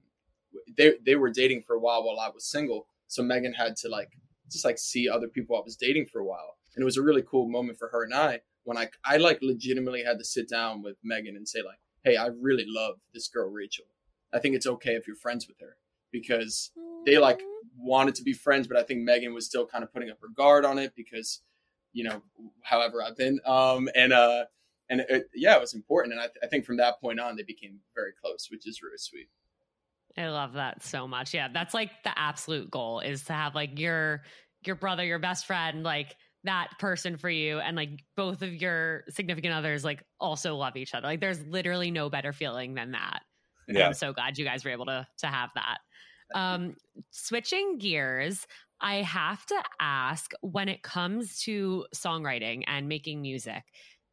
they 0.77 0.93
they 1.05 1.15
were 1.15 1.31
dating 1.31 1.63
for 1.65 1.75
a 1.75 1.79
while 1.79 2.03
while 2.03 2.19
i 2.19 2.29
was 2.29 2.45
single. 2.45 2.87
So 3.07 3.23
megan 3.23 3.53
had 3.53 3.75
to 3.77 3.89
like 3.89 4.11
just 4.51 4.65
like 4.65 4.77
see 4.77 5.09
other 5.09 5.27
people 5.27 5.57
i 5.57 5.61
was 5.63 5.75
dating 5.75 6.05
for 6.05 6.19
a 6.19 6.25
while. 6.25 6.57
And 6.75 6.81
it 6.81 6.85
was 6.85 6.97
a 6.97 7.01
really 7.01 7.23
cool 7.23 7.47
moment 7.47 7.79
for 7.79 7.87
her 7.89 8.03
and 8.03 8.13
i 8.13 8.41
when 8.63 8.77
i 8.77 8.89
i 9.03 9.17
like 9.17 9.39
legitimately 9.41 10.03
had 10.03 10.19
to 10.19 10.25
sit 10.25 10.47
down 10.47 10.83
with 10.83 10.97
megan 11.03 11.35
and 11.35 11.47
say 11.47 11.59
like 11.63 11.79
hey 12.03 12.17
i 12.17 12.27
really 12.27 12.65
love 12.67 12.95
this 13.13 13.27
girl 13.27 13.49
rachel. 13.49 13.85
I 14.33 14.39
think 14.39 14.55
it's 14.55 14.67
okay 14.67 14.95
if 14.95 15.07
you're 15.07 15.15
friends 15.15 15.47
with 15.47 15.59
her 15.61 15.77
because 16.21 16.71
they 17.05 17.17
like 17.17 17.41
wanted 17.77 18.15
to 18.15 18.23
be 18.23 18.33
friends, 18.33 18.67
but 18.67 18.77
I 18.77 18.83
think 18.83 19.01
Megan 19.01 19.33
was 19.33 19.45
still 19.45 19.65
kind 19.65 19.83
of 19.83 19.93
putting 19.93 20.09
up 20.09 20.17
her 20.21 20.29
guard 20.35 20.65
on 20.65 20.79
it 20.79 20.93
because, 20.95 21.41
you 21.93 22.03
know, 22.03 22.21
however 22.63 23.03
I've 23.03 23.17
been. 23.17 23.39
Um, 23.45 23.89
and 23.95 24.13
uh, 24.13 24.45
and 24.89 25.01
it, 25.01 25.29
yeah, 25.33 25.55
it 25.55 25.61
was 25.61 25.73
important, 25.73 26.13
and 26.13 26.21
I, 26.21 26.27
I 26.43 26.47
think 26.47 26.65
from 26.65 26.77
that 26.77 27.01
point 27.01 27.19
on 27.19 27.35
they 27.35 27.43
became 27.43 27.79
very 27.95 28.11
close, 28.21 28.47
which 28.51 28.67
is 28.67 28.81
really 28.81 28.97
sweet. 28.97 29.27
I 30.17 30.27
love 30.27 30.53
that 30.53 30.83
so 30.83 31.07
much. 31.07 31.33
Yeah, 31.33 31.49
that's 31.53 31.73
like 31.73 31.91
the 32.03 32.17
absolute 32.17 32.71
goal 32.71 33.01
is 33.01 33.23
to 33.25 33.33
have 33.33 33.55
like 33.55 33.77
your 33.79 34.23
your 34.65 34.75
brother, 34.75 35.03
your 35.03 35.19
best 35.19 35.45
friend, 35.45 35.83
like 35.83 36.15
that 36.45 36.69
person 36.79 37.17
for 37.17 37.29
you 37.29 37.59
and 37.59 37.75
like 37.75 38.03
both 38.15 38.43
of 38.43 38.53
your 38.53 39.03
significant 39.09 39.53
others 39.53 39.83
like 39.83 40.03
also 40.19 40.55
love 40.55 40.77
each 40.77 40.93
other. 40.93 41.07
Like 41.07 41.19
there's 41.19 41.43
literally 41.47 41.91
no 41.91 42.09
better 42.09 42.31
feeling 42.33 42.75
than 42.75 42.91
that. 42.91 43.21
Yeah. 43.67 43.85
I'm 43.85 43.93
so 43.93 44.13
glad 44.13 44.37
you 44.37 44.45
guys 44.45 44.65
were 44.65 44.71
able 44.71 44.85
to 44.87 45.07
to 45.19 45.27
have 45.27 45.51
that. 45.55 45.79
Um 46.33 46.75
switching 47.11 47.77
gears, 47.77 48.47
I 48.81 48.95
have 48.97 49.45
to 49.47 49.63
ask 49.79 50.31
when 50.41 50.69
it 50.69 50.83
comes 50.83 51.39
to 51.41 51.85
songwriting 51.95 52.63
and 52.67 52.87
making 52.87 53.21
music 53.21 53.63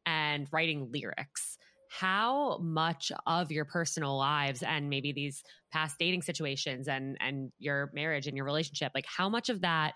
and 0.05 0.47
writing 0.51 0.91
lyrics, 0.91 1.57
how 1.89 2.57
much 2.59 3.11
of 3.27 3.51
your 3.51 3.65
personal 3.65 4.17
lives 4.17 4.63
and 4.63 4.89
maybe 4.89 5.11
these 5.11 5.43
past 5.71 5.97
dating 5.99 6.21
situations 6.23 6.87
and 6.87 7.17
and 7.19 7.51
your 7.59 7.91
marriage 7.93 8.27
and 8.27 8.35
your 8.37 8.45
relationship, 8.45 8.91
like 8.95 9.05
how 9.07 9.29
much 9.29 9.49
of 9.49 9.61
that 9.61 9.95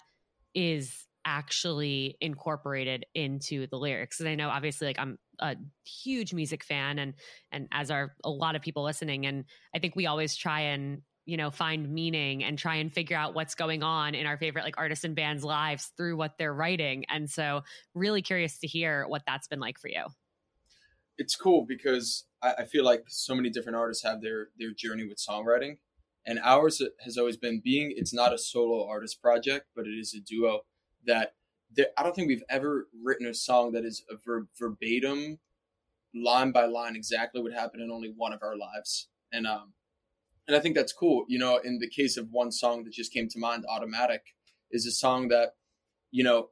is 0.54 1.08
actually 1.28 2.18
incorporated 2.22 3.06
into 3.14 3.68
the 3.68 3.78
lyrics? 3.78 4.22
And 4.22 4.30
I 4.30 4.36
know 4.36 4.50
obviously 4.50 4.88
like 4.88 5.00
I'm 5.00 5.20
a 5.40 5.58
huge 5.86 6.34
music 6.34 6.64
fan 6.64 6.98
and 6.98 7.14
and 7.52 7.68
as 7.72 7.92
are 7.92 8.16
a 8.24 8.30
lot 8.30 8.56
of 8.56 8.62
people 8.62 8.84
listening 8.84 9.26
and 9.26 9.44
I 9.76 9.80
think 9.80 9.96
we 9.96 10.08
always 10.08 10.36
try 10.36 10.62
and 10.62 11.02
you 11.26 11.38
know 11.38 11.52
find 11.52 11.94
meaning 11.94 12.44
and 12.44 12.58
try 12.58 12.78
and 12.78 12.92
figure 12.92 13.18
out 13.18 13.36
what's 13.36 13.54
going 13.54 13.84
on 13.84 14.16
in 14.16 14.26
our 14.26 14.38
favorite 14.38 14.64
like 14.64 14.78
artists 14.78 15.04
and 15.04 15.16
bands 15.16 15.44
lives 15.44 15.92
through 15.98 16.16
what 16.18 16.38
they're 16.40 16.54
writing 16.54 17.04
and 17.10 17.30
so 17.30 17.62
really 17.94 18.22
curious 18.22 18.58
to 18.60 18.68
hear 18.68 19.06
what 19.08 19.22
that's 19.28 19.48
been 19.48 19.60
like 19.60 19.78
for 19.78 19.90
you 19.90 20.06
It's 21.18 21.36
cool 21.36 21.66
because 21.68 22.26
I, 22.42 22.54
I 22.60 22.66
feel 22.66 22.86
like 22.86 23.04
so 23.08 23.36
many 23.36 23.50
different 23.50 23.78
artists 23.78 24.04
have 24.04 24.22
their 24.22 24.50
their 24.58 24.72
journey 24.72 25.06
with 25.08 25.18
songwriting, 25.18 25.78
and 26.26 26.40
ours 26.44 26.82
uh, 26.82 26.90
has 27.04 27.18
always 27.18 27.38
been 27.38 27.62
being 27.64 27.94
it's 27.96 28.14
not 28.14 28.34
a 28.34 28.38
solo 28.38 28.88
artist 28.88 29.22
project, 29.22 29.66
but 29.76 29.86
it 29.88 29.98
is 30.00 30.14
a 30.16 30.22
duo 30.22 30.62
that 31.08 31.34
there, 31.76 31.88
I 31.98 32.04
don't 32.04 32.16
think 32.16 32.28
we've 32.28 32.44
ever 32.50 32.88
written 33.04 33.28
a 33.28 33.34
song 33.34 33.72
that 33.74 33.84
is 33.84 34.04
ver, 34.26 34.48
verbatim, 34.60 35.40
line 36.14 36.52
by 36.52 36.66
line, 36.66 36.96
exactly 36.96 37.42
what 37.42 37.54
happened 37.54 37.84
in 37.84 37.92
only 37.92 38.14
one 38.16 38.34
of 38.34 38.44
our 38.44 38.56
lives, 38.56 39.10
and 39.32 39.48
um, 39.48 39.74
and 40.48 40.56
I 40.56 40.60
think 40.60 40.76
that's 40.76 40.94
cool. 40.94 41.26
You 41.28 41.40
know, 41.40 41.58
in 41.58 41.80
the 41.80 41.90
case 41.90 42.18
of 42.18 42.28
one 42.32 42.52
song 42.52 42.84
that 42.84 42.94
just 42.94 43.14
came 43.14 43.28
to 43.30 43.40
mind, 43.40 43.66
"Automatic," 43.68 44.22
is 44.72 44.86
a 44.86 44.92
song 44.92 45.28
that, 45.30 45.54
you 46.12 46.24
know, 46.24 46.50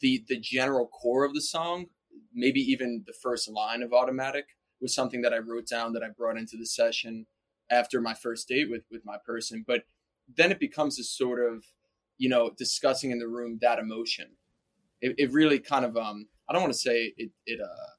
the 0.00 0.24
the 0.28 0.40
general 0.40 0.88
core 0.88 1.24
of 1.24 1.34
the 1.34 1.40
song, 1.40 1.86
maybe 2.32 2.60
even 2.60 3.04
the 3.06 3.14
first 3.22 3.48
line 3.48 3.82
of 3.82 3.92
"Automatic," 3.92 4.46
was 4.80 4.94
something 4.94 5.22
that 5.22 5.32
I 5.32 5.38
wrote 5.38 5.68
down 5.68 5.92
that 5.92 6.02
I 6.02 6.08
brought 6.08 6.36
into 6.38 6.56
the 6.56 6.66
session 6.66 7.26
after 7.70 8.00
my 8.00 8.14
first 8.14 8.48
date 8.48 8.70
with 8.70 8.84
with 8.90 9.04
my 9.04 9.16
person, 9.24 9.64
but 9.66 9.84
then 10.36 10.50
it 10.50 10.58
becomes 10.58 10.98
a 10.98 11.04
sort 11.04 11.40
of 11.40 11.64
you 12.18 12.28
know 12.28 12.50
discussing 12.56 13.10
in 13.10 13.18
the 13.18 13.28
room 13.28 13.58
that 13.60 13.78
emotion 13.78 14.28
it, 15.00 15.14
it 15.18 15.32
really 15.32 15.58
kind 15.58 15.84
of 15.84 15.96
um 15.96 16.26
i 16.48 16.52
don't 16.52 16.62
want 16.62 16.72
to 16.72 16.78
say 16.78 17.12
it 17.16 17.30
it 17.46 17.60
uh 17.60 17.90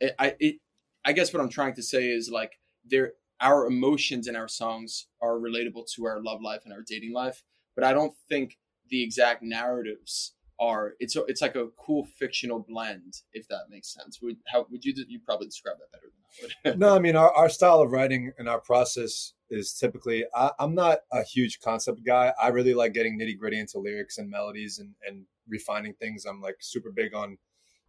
it, 0.00 0.14
i 0.18 0.34
it 0.38 0.56
i 1.04 1.12
guess 1.12 1.32
what 1.32 1.42
i'm 1.42 1.48
trying 1.48 1.74
to 1.74 1.82
say 1.82 2.08
is 2.08 2.30
like 2.30 2.52
there 2.84 3.12
our 3.40 3.66
emotions 3.66 4.26
in 4.26 4.34
our 4.34 4.48
songs 4.48 5.06
are 5.22 5.38
relatable 5.38 5.84
to 5.94 6.06
our 6.06 6.20
love 6.20 6.40
life 6.42 6.62
and 6.64 6.72
our 6.72 6.82
dating 6.86 7.12
life 7.12 7.42
but 7.74 7.84
i 7.84 7.92
don't 7.92 8.14
think 8.28 8.58
the 8.90 9.02
exact 9.02 9.42
narratives 9.42 10.34
are 10.60 10.94
it's 10.98 11.14
a, 11.14 11.24
it's 11.26 11.40
like 11.40 11.54
a 11.54 11.68
cool 11.78 12.04
fictional 12.18 12.64
blend 12.68 13.14
if 13.32 13.46
that 13.48 13.70
makes 13.70 13.94
sense 13.94 14.20
would 14.20 14.36
how 14.48 14.66
would 14.70 14.84
you 14.84 14.92
you 15.08 15.20
probably 15.24 15.46
describe 15.46 15.76
that 15.78 15.92
better 15.92 16.10
than 16.10 16.50
I 16.64 16.70
would? 16.70 16.78
no, 16.78 16.96
I 16.96 16.98
mean 16.98 17.16
our, 17.16 17.32
our 17.32 17.48
style 17.48 17.80
of 17.80 17.92
writing 17.92 18.32
and 18.38 18.48
our 18.48 18.60
process 18.60 19.34
is 19.50 19.74
typically 19.74 20.24
I, 20.34 20.50
am 20.58 20.74
not 20.74 20.98
a 21.12 21.22
huge 21.22 21.60
concept 21.60 22.04
guy. 22.04 22.32
I 22.40 22.48
really 22.48 22.74
like 22.74 22.92
getting 22.92 23.18
nitty 23.18 23.38
gritty 23.38 23.58
into 23.58 23.78
lyrics 23.78 24.18
and 24.18 24.30
melodies 24.30 24.78
and, 24.78 24.94
and 25.06 25.24
refining 25.48 25.94
things. 25.94 26.24
I'm 26.24 26.40
like 26.40 26.56
super 26.60 26.90
big 26.90 27.14
on 27.14 27.38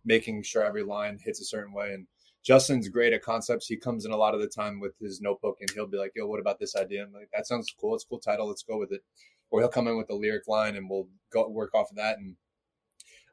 making 0.06 0.44
sure 0.44 0.64
every 0.64 0.84
line 0.84 1.20
hits 1.24 1.42
a 1.42 1.46
certain 1.46 1.74
way. 1.74 1.94
And 1.94 2.08
Justin's 2.44 2.88
great 2.88 3.14
at 3.14 3.22
concepts. 3.22 3.68
He 3.68 3.76
comes 3.76 4.06
in 4.06 4.12
a 4.12 4.18
lot 4.18 4.34
of 4.34 4.42
the 4.42 4.48
time 4.48 4.80
with 4.80 4.94
his 5.00 5.22
notebook 5.22 5.58
and 5.60 5.70
he'll 5.72 5.88
be 5.88 5.98
like, 5.98 6.14
"Yo, 6.16 6.26
what 6.26 6.40
about 6.40 6.60
this 6.60 6.76
idea?" 6.76 7.04
I'm 7.04 7.14
like, 7.14 7.30
"That 7.34 7.48
sounds 7.48 7.74
cool. 7.80 7.96
It's 7.96 8.06
a 8.06 8.08
cool 8.08 8.20
title. 8.20 8.48
Let's 8.48 8.64
go 8.64 8.78
with 8.78 8.92
it." 8.92 9.04
Or 9.52 9.60
he'll 9.60 9.70
come 9.70 9.88
in 9.88 9.98
with 9.98 10.10
a 10.10 10.16
lyric 10.16 10.48
line 10.48 10.76
and 10.76 10.90
we'll 10.90 11.10
go 11.32 11.48
work 11.50 11.76
off 11.76 11.90
of 11.90 11.98
that. 11.98 12.18
And 12.18 12.38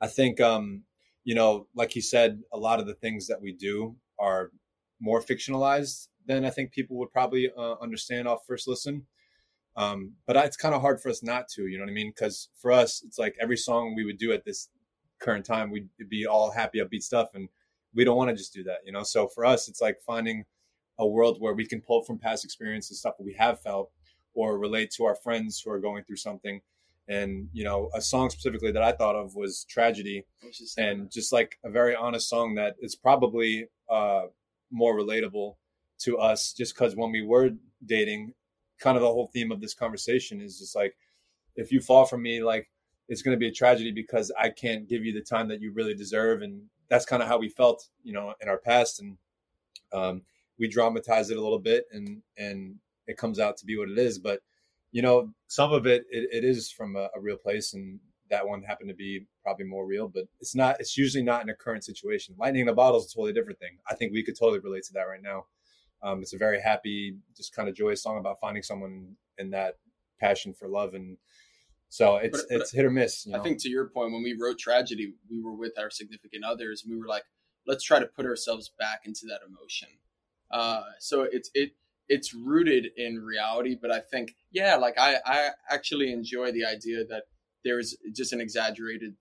I 0.01 0.09
think, 0.09 0.41
um, 0.41 0.85
you 1.25 1.35
know, 1.35 1.69
like 1.75 1.93
he 1.93 2.01
said, 2.01 2.43
a 2.53 2.59
lot 2.59 2.81
of 2.81 2.87
the 2.87 2.95
things 2.95 3.27
that 3.29 3.41
we 3.41 3.53
do 3.53 3.97
are 4.19 4.51
more 5.01 5.23
fictionalized 5.23 6.09
than 6.27 6.45
I 6.45 6.51
think 6.51 6.73
people 6.73 6.97
would 6.99 7.13
probably 7.13 7.51
uh, 7.57 7.75
understand 7.81 8.29
off 8.29 8.47
first 8.47 8.69
listen. 8.69 9.07
Um, 9.77 10.15
but 10.27 10.37
it's 10.37 10.57
kind 10.57 10.75
of 10.75 10.81
hard 10.81 11.01
for 11.01 11.11
us 11.11 11.23
not 11.23 11.49
to, 11.55 11.67
you 11.67 11.77
know 11.77 11.85
what 11.85 11.91
I 11.91 11.95
mean? 11.95 12.11
Because 12.11 12.49
for 12.61 12.73
us, 12.73 13.03
it's 13.05 13.19
like 13.19 13.37
every 13.41 13.59
song 13.59 13.95
we 13.95 14.05
would 14.05 14.19
do 14.19 14.33
at 14.33 14.45
this 14.45 14.71
current 15.21 15.45
time, 15.45 15.71
we'd 15.71 15.89
be 16.09 16.27
all 16.27 16.51
happy, 16.51 16.81
upbeat 16.81 17.03
stuff, 17.03 17.29
and 17.35 17.49
we 17.95 18.05
don't 18.05 18.17
want 18.17 18.31
to 18.31 18.37
just 18.37 18.55
do 18.55 18.63
that, 18.65 18.79
you 18.85 18.93
know. 18.93 19.03
So 19.03 19.29
for 19.29 19.45
us, 19.45 19.69
it's 19.69 19.81
like 19.81 19.99
finding 20.07 20.45
a 20.99 21.07
world 21.07 21.37
where 21.41 21.55
we 21.55 21.67
can 21.67 21.81
pull 21.81 22.03
from 22.03 22.19
past 22.19 22.45
experiences, 22.45 23.01
stuff 23.01 23.17
that 23.19 23.25
we 23.25 23.35
have 23.35 23.61
felt, 23.61 23.91
or 24.35 24.59
relate 24.59 24.91
to 24.93 25.05
our 25.05 25.15
friends 25.15 25.61
who 25.63 25.71
are 25.71 25.79
going 25.79 26.05
through 26.05 26.17
something. 26.17 26.61
And 27.09 27.49
you 27.53 27.65
know, 27.65 27.91
a 27.95 28.01
song 28.01 28.31
specifically 28.31 28.73
that 28.73 28.83
I 28.83 28.93
thought 28.93 29.15
of 29.15 29.35
was 29.35 29.65
"Tragedy," 29.69 30.25
and 30.79 31.11
just 31.11 31.33
like 31.33 31.59
a 31.65 31.71
very 31.71 31.95
honest 31.95 32.29
song 32.29 32.55
that 32.57 32.77
is 32.81 32.97
probably 32.97 33.69
uh, 33.91 34.23
more 34.71 34.99
relatable 34.99 35.55
to 36.01 36.19
us, 36.19 36.53
just 36.53 36.75
because 36.75 36.97
when 36.97 37.11
we 37.11 37.23
were 37.23 37.51
dating, 37.85 38.35
kind 38.79 38.97
of 38.97 39.03
the 39.03 39.09
whole 39.09 39.31
theme 39.33 39.51
of 39.53 39.61
this 39.61 39.75
conversation 39.75 40.41
is 40.41 40.59
just 40.59 40.77
like 40.77 40.97
if 41.55 41.73
you 41.73 41.81
fall 41.81 42.05
from 42.05 42.23
me 42.23 42.43
like 42.43 42.69
it's 43.09 43.23
going 43.23 43.35
to 43.35 43.39
be 43.39 43.49
a 43.49 43.53
tragedy 43.53 43.93
because 43.93 44.33
i 44.39 44.49
can't 44.49 44.89
give 44.89 45.05
you 45.05 45.13
the 45.13 45.21
time 45.21 45.49
that 45.49 45.61
you 45.61 45.73
really 45.73 45.95
deserve. 45.95 46.43
And 46.43 46.63
that's 46.89 47.07
kind 47.07 47.23
of 47.23 47.29
how 47.29 47.39
we 47.39 47.49
felt 47.49 47.89
you 48.03 48.13
know 48.13 48.35
in 48.41 48.49
our 48.49 48.59
past. 48.59 49.01
And 49.01 49.17
um, 49.93 50.23
we 50.59 50.69
dramatize 50.69 51.31
it 51.31 51.37
a 51.37 51.43
little 51.43 51.59
bit 51.59 51.87
and 51.93 52.23
and 52.37 52.77
it 53.07 53.17
comes 53.17 53.39
out 53.39 53.57
to 53.59 53.67
be 53.67 53.79
what 53.79 53.91
it 53.91 53.99
is. 53.99 54.19
But 54.19 54.41
you 54.93 55.03
know 55.03 55.31
some 55.49 55.73
of 55.73 55.87
it 55.87 56.05
it, 56.11 56.29
it 56.33 56.45
is 56.45 56.71
from 56.71 56.97
a, 56.97 57.09
a 57.17 57.21
real 57.21 57.37
place. 57.37 57.75
And 57.75 58.01
that 58.29 58.47
one 58.47 58.63
happened 58.63 58.89
to 58.89 58.95
be 58.95 59.25
probably 59.45 59.65
more 59.65 59.87
real 59.87 60.09
but 60.09 60.25
it's 60.41 60.57
not 60.57 60.81
it's 60.81 60.99
usually 60.99 61.23
not 61.23 61.43
in 61.43 61.49
a 61.49 61.55
current 61.55 61.85
situation. 61.85 62.35
Lightning 62.39 62.63
in 62.63 62.69
a 62.69 62.75
bottle 62.75 63.01
is 63.01 63.11
a 63.11 63.15
totally 63.15 63.33
different 63.33 63.59
thing. 63.59 63.79
I 63.89 63.95
think 63.95 64.13
we 64.13 64.25
could 64.25 64.39
totally 64.39 64.59
relate 64.59 64.85
to 64.85 64.93
that 64.95 65.09
right 65.09 65.23
now 65.23 65.47
um, 66.03 66.23
it's 66.23 66.35
a 66.35 66.39
very 66.39 66.61
happy, 66.61 67.17
just 67.37 67.55
kind 67.55 67.69
of 67.69 67.75
joyous 67.75 68.03
song 68.03 68.19
about 68.19 68.41
finding 68.41 68.63
someone 68.63 69.17
in 69.39 69.51
that 69.51 69.75
passion 70.21 70.53
for 70.55 70.69
love, 70.69 70.95
and 70.95 71.17
so 71.89 72.17
it's 72.17 72.45
but, 72.49 72.61
it's 72.61 72.73
hit 72.73 72.85
or 72.85 72.91
miss. 72.91 73.27
You 73.27 73.33
know? 73.33 73.41
I 73.41 73.43
think 73.43 73.61
to 73.63 73.69
your 73.69 73.89
point, 73.89 74.13
when 74.13 74.23
we 74.23 74.37
wrote 74.39 74.59
tragedy, 74.59 75.15
we 75.31 75.43
were 75.43 75.55
with 75.55 75.79
our 75.79 75.91
significant 75.91 76.45
others, 76.45 76.83
and 76.85 76.93
we 76.93 77.01
were 77.01 77.09
like, 77.09 77.25
let's 77.67 77.85
try 77.85 77.99
to 77.99 78.07
put 78.07 78.27
ourselves 78.27 78.71
back 78.79 79.03
into 79.05 79.27
that 79.29 79.41
emotion. 79.47 79.89
Uh, 80.51 80.83
so 81.01 81.23
it's 81.23 81.51
it 81.55 81.73
it's 82.09 82.35
rooted 82.35 82.89
in 82.97 83.19
reality, 83.19 83.77
but 83.81 83.91
I 83.91 84.01
think 84.01 84.37
yeah, 84.53 84.77
like 84.77 84.99
I 84.99 85.17
I 85.25 85.51
actually 85.71 86.13
enjoy 86.13 86.53
the 86.53 86.65
idea 86.65 87.05
that 87.07 87.25
there's 87.65 87.97
just 88.15 88.33
an 88.33 88.41
exaggerated 88.41 89.15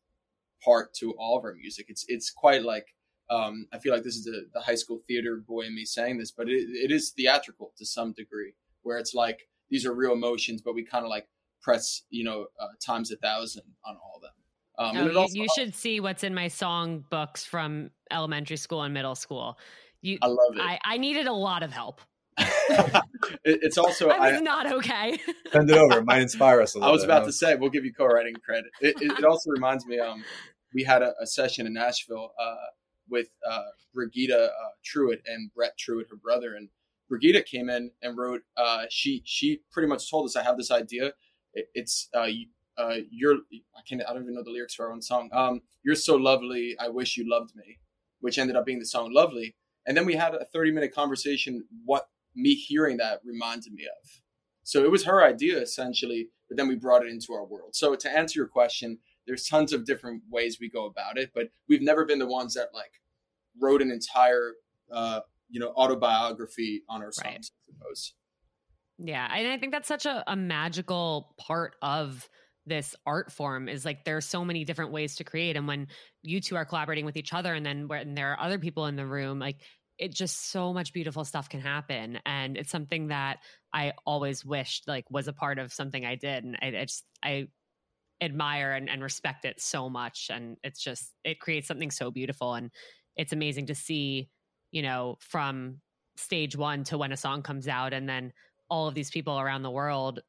part 0.63 0.93
to 0.95 1.13
all 1.17 1.37
of 1.37 1.43
our 1.43 1.53
music. 1.53 1.87
It's 1.89 2.05
it's 2.07 2.29
quite 2.29 2.63
like 2.63 2.94
um, 3.29 3.67
I 3.73 3.79
feel 3.79 3.93
like 3.93 4.03
this 4.03 4.15
is 4.15 4.25
the, 4.25 4.47
the 4.53 4.61
high 4.61 4.75
school 4.75 5.01
theater 5.07 5.37
boy 5.47 5.61
in 5.61 5.75
me 5.75 5.85
saying 5.85 6.17
this, 6.17 6.31
but 6.31 6.47
it, 6.47 6.67
it 6.69 6.91
is 6.91 7.11
theatrical 7.11 7.73
to 7.77 7.85
some 7.85 8.13
degree, 8.13 8.53
where 8.83 8.97
it's 8.97 9.13
like 9.13 9.47
these 9.69 9.85
are 9.85 9.93
real 9.93 10.13
emotions, 10.13 10.61
but 10.61 10.75
we 10.75 10.83
kind 10.83 11.03
of 11.03 11.09
like 11.09 11.27
press, 11.61 12.03
you 12.09 12.23
know, 12.23 12.45
uh, 12.59 12.67
times 12.85 13.11
a 13.11 13.15
thousand 13.17 13.63
on 13.85 13.95
all 13.95 14.17
of 14.17 14.21
them. 14.21 14.31
Um, 14.77 14.97
oh, 14.97 15.11
you, 15.11 15.19
also, 15.19 15.33
you, 15.33 15.47
should 15.55 15.73
see 15.73 15.99
what's 15.99 16.23
in 16.23 16.33
my 16.33 16.49
song 16.49 17.05
books 17.09 17.45
from 17.45 17.91
elementary 18.11 18.57
school 18.57 18.83
and 18.83 18.93
middle 18.93 19.15
school. 19.15 19.57
You, 20.01 20.17
I 20.21 20.27
love 20.27 20.55
it. 20.55 20.61
I, 20.61 20.79
I 20.83 20.97
needed 20.97 21.27
a 21.27 21.33
lot 21.33 21.63
of 21.63 21.71
help. 21.71 22.01
it, 22.37 23.01
it's 23.43 23.77
also 23.77 24.09
I 24.11 24.31
was 24.31 24.41
I, 24.41 24.43
not 24.43 24.71
okay. 24.71 25.17
send 25.51 25.69
it 25.69 25.77
over. 25.77 25.99
It 25.99 26.05
might 26.05 26.21
inspire 26.21 26.61
us 26.61 26.75
a 26.75 26.79
little. 26.79 26.89
I 26.89 26.91
was 26.91 27.03
bit, 27.03 27.09
about 27.09 27.25
to 27.25 27.31
say 27.31 27.55
we'll 27.55 27.69
give 27.69 27.85
you 27.85 27.93
co-writing 27.93 28.35
credit. 28.45 28.71
It, 28.81 29.01
it, 29.01 29.19
it 29.19 29.25
also 29.25 29.49
reminds 29.49 29.85
me. 29.85 29.99
Um, 29.99 30.23
we 30.73 30.83
had 30.83 31.01
a, 31.01 31.13
a 31.21 31.25
session 31.25 31.65
in 31.65 31.73
Nashville. 31.73 32.31
Uh, 32.39 32.55
with 33.09 33.29
uh, 33.49 33.63
Brigida 33.93 34.45
uh, 34.45 34.69
Truitt 34.83 35.21
and 35.25 35.51
Brett 35.53 35.73
Truitt, 35.77 36.09
her 36.09 36.17
brother. 36.17 36.55
And 36.55 36.69
Brigida 37.09 37.43
came 37.43 37.69
in 37.69 37.91
and 38.01 38.17
wrote. 38.17 38.41
Uh, 38.57 38.85
she 38.89 39.21
she 39.25 39.61
pretty 39.71 39.87
much 39.87 40.09
told 40.09 40.25
us, 40.25 40.35
"I 40.35 40.43
have 40.43 40.57
this 40.57 40.71
idea. 40.71 41.13
It, 41.53 41.67
it's 41.73 42.09
uh, 42.13 42.27
uh, 42.77 42.95
you're 43.09 43.35
I 43.77 43.81
can't 43.87 44.01
I 44.07 44.13
don't 44.13 44.23
even 44.23 44.35
know 44.35 44.43
the 44.43 44.51
lyrics 44.51 44.75
for 44.75 44.87
our 44.87 44.91
own 44.91 45.01
song. 45.01 45.29
Um, 45.33 45.61
you're 45.83 45.95
so 45.95 46.15
lovely. 46.15 46.75
I 46.79 46.89
wish 46.89 47.17
you 47.17 47.29
loved 47.29 47.55
me," 47.55 47.79
which 48.21 48.37
ended 48.37 48.55
up 48.55 48.65
being 48.65 48.79
the 48.79 48.85
song 48.85 49.13
"Lovely." 49.13 49.55
And 49.87 49.95
then 49.95 50.05
we 50.05 50.15
had 50.15 50.33
a 50.33 50.45
30 50.45 50.71
minute 50.71 50.93
conversation. 50.93 51.63
What 51.85 52.07
me 52.35 52.53
hearing 52.53 52.97
that 52.97 53.21
reminded 53.23 53.73
me 53.73 53.83
of. 53.83 54.21
So 54.63 54.83
it 54.83 54.91
was 54.91 55.05
her 55.05 55.23
idea 55.23 55.61
essentially, 55.61 56.29
but 56.49 56.57
then 56.57 56.67
we 56.67 56.75
brought 56.75 57.03
it 57.05 57.09
into 57.11 57.33
our 57.33 57.45
world. 57.45 57.75
So 57.75 57.95
to 57.95 58.09
answer 58.09 58.39
your 58.39 58.47
question, 58.47 58.97
there's 59.27 59.47
tons 59.47 59.73
of 59.73 59.85
different 59.85 60.23
ways 60.29 60.57
we 60.59 60.69
go 60.69 60.85
about 60.85 61.17
it, 61.17 61.31
but 61.33 61.49
we've 61.67 61.81
never 61.81 62.05
been 62.05 62.19
the 62.19 62.27
ones 62.27 62.53
that 62.53 62.69
like 62.73 63.01
wrote 63.59 63.81
an 63.81 63.91
entire 63.91 64.53
uh, 64.91 65.21
you 65.49 65.59
know 65.59 65.69
autobiography 65.69 66.83
on 66.89 67.01
our 67.01 67.11
songs. 67.11 67.25
Right. 67.25 67.39
I 67.39 67.87
suppose. 67.87 68.13
Yeah, 68.97 69.27
and 69.33 69.47
I 69.47 69.57
think 69.57 69.73
that's 69.73 69.87
such 69.87 70.05
a, 70.05 70.23
a 70.27 70.35
magical 70.35 71.35
part 71.37 71.75
of 71.81 72.29
this 72.65 72.95
art 73.05 73.31
form 73.31 73.69
is 73.69 73.85
like 73.85 74.05
there 74.05 74.17
are 74.17 74.21
so 74.21 74.43
many 74.43 74.63
different 74.63 74.91
ways 74.91 75.15
to 75.15 75.23
create 75.23 75.55
and 75.55 75.67
when 75.67 75.87
you 76.23 76.41
two 76.41 76.55
are 76.55 76.65
collaborating 76.65 77.05
with 77.05 77.17
each 77.17 77.33
other 77.33 77.53
and 77.53 77.65
then 77.65 77.87
when 77.87 78.15
there 78.15 78.31
are 78.31 78.39
other 78.39 78.57
people 78.57 78.87
in 78.87 78.95
the 78.95 79.05
room 79.05 79.37
like 79.37 79.61
it 79.97 80.13
just 80.13 80.49
so 80.49 80.73
much 80.73 80.91
beautiful 80.91 81.23
stuff 81.23 81.47
can 81.47 81.61
happen 81.61 82.19
and 82.25 82.57
it's 82.57 82.71
something 82.71 83.09
that 83.09 83.37
i 83.71 83.93
always 84.05 84.43
wished 84.43 84.87
like 84.87 85.05
was 85.11 85.27
a 85.27 85.33
part 85.33 85.59
of 85.59 85.71
something 85.71 86.05
i 86.05 86.15
did 86.15 86.43
and 86.43 86.57
i, 86.61 86.67
I 86.67 86.85
just 86.85 87.03
i 87.23 87.47
admire 88.21 88.73
and, 88.73 88.89
and 88.89 89.03
respect 89.03 89.45
it 89.45 89.59
so 89.59 89.89
much 89.89 90.31
and 90.33 90.57
it's 90.63 90.81
just 90.81 91.11
it 91.23 91.39
creates 91.39 91.67
something 91.67 91.91
so 91.91 92.09
beautiful 92.09 92.53
and 92.53 92.71
it's 93.17 93.33
amazing 93.33 93.65
to 93.65 93.75
see 93.75 94.29
you 94.71 94.81
know 94.81 95.17
from 95.19 95.81
stage 96.15 96.55
one 96.55 96.83
to 96.85 96.97
when 96.97 97.11
a 97.11 97.17
song 97.17 97.41
comes 97.41 97.67
out 97.67 97.93
and 97.93 98.07
then 98.07 98.31
all 98.69 98.87
of 98.87 98.95
these 98.95 99.11
people 99.11 99.39
around 99.39 99.63
the 99.63 99.71
world 99.71 100.21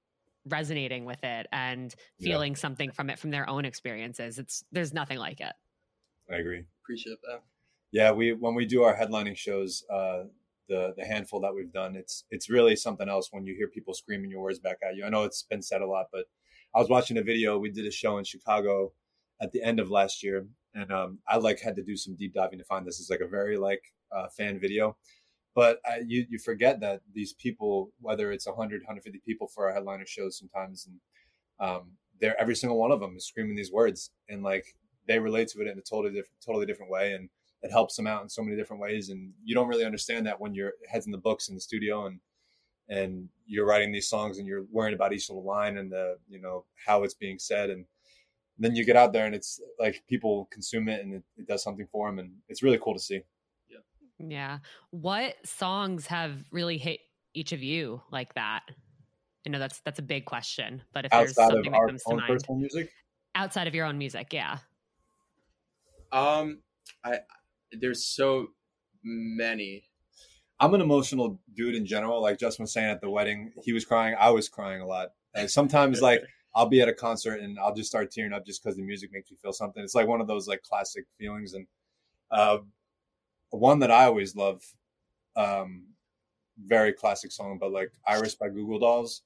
resonating 0.49 1.05
with 1.05 1.23
it 1.25 1.47
and 1.53 1.95
feeling 2.21 2.53
yeah. 2.53 2.59
something 2.59 2.91
from 2.91 3.11
it 3.11 3.19
from 3.19 3.31
their 3.31 3.49
own 3.49 3.65
experiences. 3.65 4.39
It's 4.39 4.65
there's 4.73 4.95
nothing 4.95 5.19
like 5.19 5.41
it. 5.41 5.53
I 6.31 6.37
agree. 6.37 6.65
Appreciate 6.83 7.19
that. 7.23 7.43
Yeah 7.93 8.13
we 8.13 8.33
when 8.33 8.55
we 8.55 8.67
do 8.67 8.83
our 8.83 8.97
headlining 8.97 9.37
shows 9.37 9.85
uh 9.93 10.25
the 10.69 10.95
the 10.97 11.05
handful 11.05 11.41
that 11.41 11.55
we've 11.55 11.73
done 11.73 11.95
it's 11.95 12.25
it's 12.31 12.51
really 12.51 12.75
something 12.75 13.09
else 13.09 13.29
when 13.31 13.47
you 13.47 13.55
hear 13.55 13.69
people 13.69 13.95
screaming 13.95 14.31
your 14.31 14.41
words 14.41 14.59
back 14.59 14.79
at 14.87 14.97
you. 14.97 15.05
I 15.05 15.09
know 15.09 15.25
it's 15.25 15.43
been 15.43 15.63
said 15.63 15.83
a 15.83 15.87
lot 15.87 16.07
but 16.13 16.27
I 16.77 16.79
was 16.79 16.91
watching 16.91 17.17
a 17.17 17.23
video. 17.23 17.59
We 17.59 17.71
did 17.71 17.87
a 17.87 17.91
show 17.91 18.19
in 18.19 18.25
Chicago 18.25 18.93
at 19.41 19.51
the 19.51 19.63
end 19.63 19.81
of 19.81 19.91
last 19.91 20.23
year, 20.23 20.47
and 20.75 20.93
um, 20.93 21.19
I 21.27 21.39
like 21.39 21.59
had 21.59 21.75
to 21.77 21.83
do 21.83 21.97
some 21.97 22.15
deep 22.17 22.35
diving 22.35 22.59
to 22.59 22.67
find 22.67 22.87
this. 22.87 23.01
It's 23.01 23.09
like 23.09 23.21
a 23.21 23.27
very 23.27 23.57
like 23.57 23.83
uh, 24.13 24.29
fan 24.29 24.61
video, 24.61 24.95
but 25.55 25.81
I, 25.87 26.03
you 26.07 26.27
you 26.29 26.39
forget 26.39 26.79
that 26.81 27.01
these 27.15 27.33
people, 27.33 27.93
whether 28.03 28.31
it's 28.31 28.47
100, 28.47 28.83
150 28.83 29.23
people 29.25 29.49
for 29.49 29.67
our 29.67 29.73
headliner 29.73 30.05
shows 30.05 30.39
sometimes, 30.39 30.87
and 30.87 31.67
um, 31.67 31.93
they're 32.21 32.39
every 32.39 32.55
single 32.55 32.79
one 32.79 32.91
of 32.93 33.01
them 33.01 33.17
is 33.17 33.27
screaming 33.27 33.57
these 33.57 33.73
words, 33.73 34.11
and 34.29 34.43
like 34.43 34.67
they 35.09 35.19
relate 35.19 35.49
to 35.49 35.63
it 35.63 35.69
in 35.69 35.79
a 35.79 35.81
totally 35.81 36.13
different, 36.13 36.45
totally 36.45 36.67
different 36.67 36.93
way, 36.93 37.15
and 37.15 37.31
it 37.63 37.71
helps 37.71 37.97
them 37.97 38.07
out 38.07 38.23
in 38.23 38.29
so 38.29 38.43
many 38.43 38.55
different 38.55 38.83
ways. 38.83 39.09
And 39.09 39.33
you 39.43 39.55
don't 39.55 39.69
really 39.69 39.87
understand 39.87 40.27
that 40.27 40.39
when 40.39 40.55
your 40.55 40.73
head's 40.91 41.07
in 41.07 41.13
the 41.13 41.17
books 41.17 41.49
in 41.49 41.55
the 41.55 41.61
studio 41.63 42.05
and 42.05 42.21
and 42.89 43.29
you're 43.47 43.67
writing 43.67 43.93
these 43.93 44.09
songs 44.09 44.39
and 44.39 44.47
you're 44.47 44.65
worrying 44.71 44.95
about 44.95 45.13
each 45.13 45.29
little 45.29 45.45
line 45.45 45.79
and 45.79 45.91
the 45.91 46.17
you 46.29 46.41
know 46.41 46.65
how 46.85 47.03
it's 47.03 47.15
being 47.15 47.39
said. 47.39 47.71
And 47.71 47.85
then 48.59 48.75
you 48.75 48.85
get 48.85 48.97
out 48.97 49.13
there 49.13 49.27
and 49.27 49.35
it's 49.35 49.61
like 49.79 50.03
people 50.09 50.49
consume 50.51 50.89
it 50.89 51.03
and 51.03 51.15
it, 51.15 51.23
it 51.37 51.47
does 51.47 51.63
something 51.63 51.87
for 51.91 52.09
them 52.09 52.19
and 52.19 52.33
it's 52.49 52.63
really 52.63 52.79
cool 52.83 52.95
to 52.95 53.01
see. 53.01 53.21
Yeah. 53.69 53.79
Yeah. 54.19 54.59
What 54.91 55.35
songs 55.45 56.07
have 56.07 56.39
really 56.51 56.79
hit 56.79 57.01
each 57.35 57.53
of 57.53 57.63
you 57.63 58.01
like 58.11 58.35
that? 58.35 58.63
I 59.47 59.51
know 59.51 59.59
that's 59.61 59.81
that's 59.81 60.01
a 60.01 60.03
big 60.03 60.25
question 60.25 60.83
but 60.93 61.05
if 61.05 61.13
outside 61.13 61.27
there's 61.27 61.35
something 61.37 61.73
that 61.73 61.87
comes 61.87 62.03
to 62.03 62.17
mind. 62.17 62.29
personal 62.29 62.59
music? 62.59 62.91
Outside 63.37 63.69
of 63.69 63.75
your 63.75 63.87
own 63.87 63.97
music 63.99 64.33
yeah. 64.33 64.59
Um 66.13 66.63
i 67.05 67.19
there's 67.73 68.05
so 68.05 68.49
many 69.05 69.85
I'm 70.59 70.75
an 70.75 70.81
emotional 70.81 71.39
dude 71.55 71.75
in 71.75 71.85
general. 71.85 72.23
Like 72.23 72.39
Justin 72.39 72.65
was 72.65 72.73
saying 72.73 72.91
at 72.91 73.01
the 73.01 73.11
wedding, 73.11 73.53
he 73.63 73.73
was 73.73 73.85
crying. 73.85 74.17
I 74.19 74.31
was 74.31 74.49
crying 74.49 74.81
a 74.81 74.87
lot. 74.87 75.09
And 75.35 75.51
sometimes 75.51 76.01
like 76.01 76.23
I'll 76.55 76.69
be 76.69 76.81
at 76.81 76.89
a 76.89 76.95
concert 76.95 77.41
and 77.41 77.59
I'll 77.59 77.75
just 77.75 77.91
start 77.91 78.11
tearing 78.11 78.33
up 78.33 78.47
just 78.47 78.63
because 78.63 78.77
the 78.77 78.83
music 78.83 79.11
makes 79.13 79.31
me 79.31 79.37
feel 79.37 79.53
something. 79.53 79.83
It's 79.83 79.95
like 79.95 80.09
one 80.09 80.23
of 80.23 80.27
those 80.27 80.49
like 80.49 80.63
classic 80.63 81.05
feelings. 81.19 81.53
And 81.53 81.67
uh, 82.31 82.59
one 83.51 83.81
that 83.81 83.91
I 83.91 84.05
always 84.05 84.35
love 84.35 84.63
um, 85.37 85.85
very 86.65 86.95
classic 86.95 87.31
song, 87.31 87.59
but 87.59 87.73
like 87.73 87.93
Iris 88.07 88.35
by 88.35 88.49
Goo 88.49 88.67
Goo 88.67 88.79
Dolls, 88.79 89.23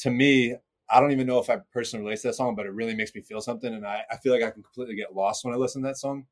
to 0.00 0.10
me, 0.10 0.56
I 0.90 1.00
don't 1.00 1.12
even 1.12 1.26
know 1.26 1.38
if 1.38 1.48
I 1.48 1.58
personally 1.72 2.04
relate 2.04 2.20
to 2.20 2.28
that 2.28 2.34
song, 2.34 2.54
but 2.54 2.66
it 2.66 2.72
really 2.72 2.94
makes 2.94 3.14
me 3.14 3.22
feel 3.22 3.40
something. 3.40 3.72
And 3.72 3.86
I, 3.86 4.02
I 4.10 4.16
feel 4.18 4.32
like 4.32 4.42
I 4.42 4.50
can 4.50 4.62
completely 4.62 4.94
get 4.94 5.14
lost 5.14 5.44
when 5.44 5.54
I 5.54 5.56
listen 5.56 5.82
to 5.82 5.88
that 5.88 5.96
song. 5.96 6.26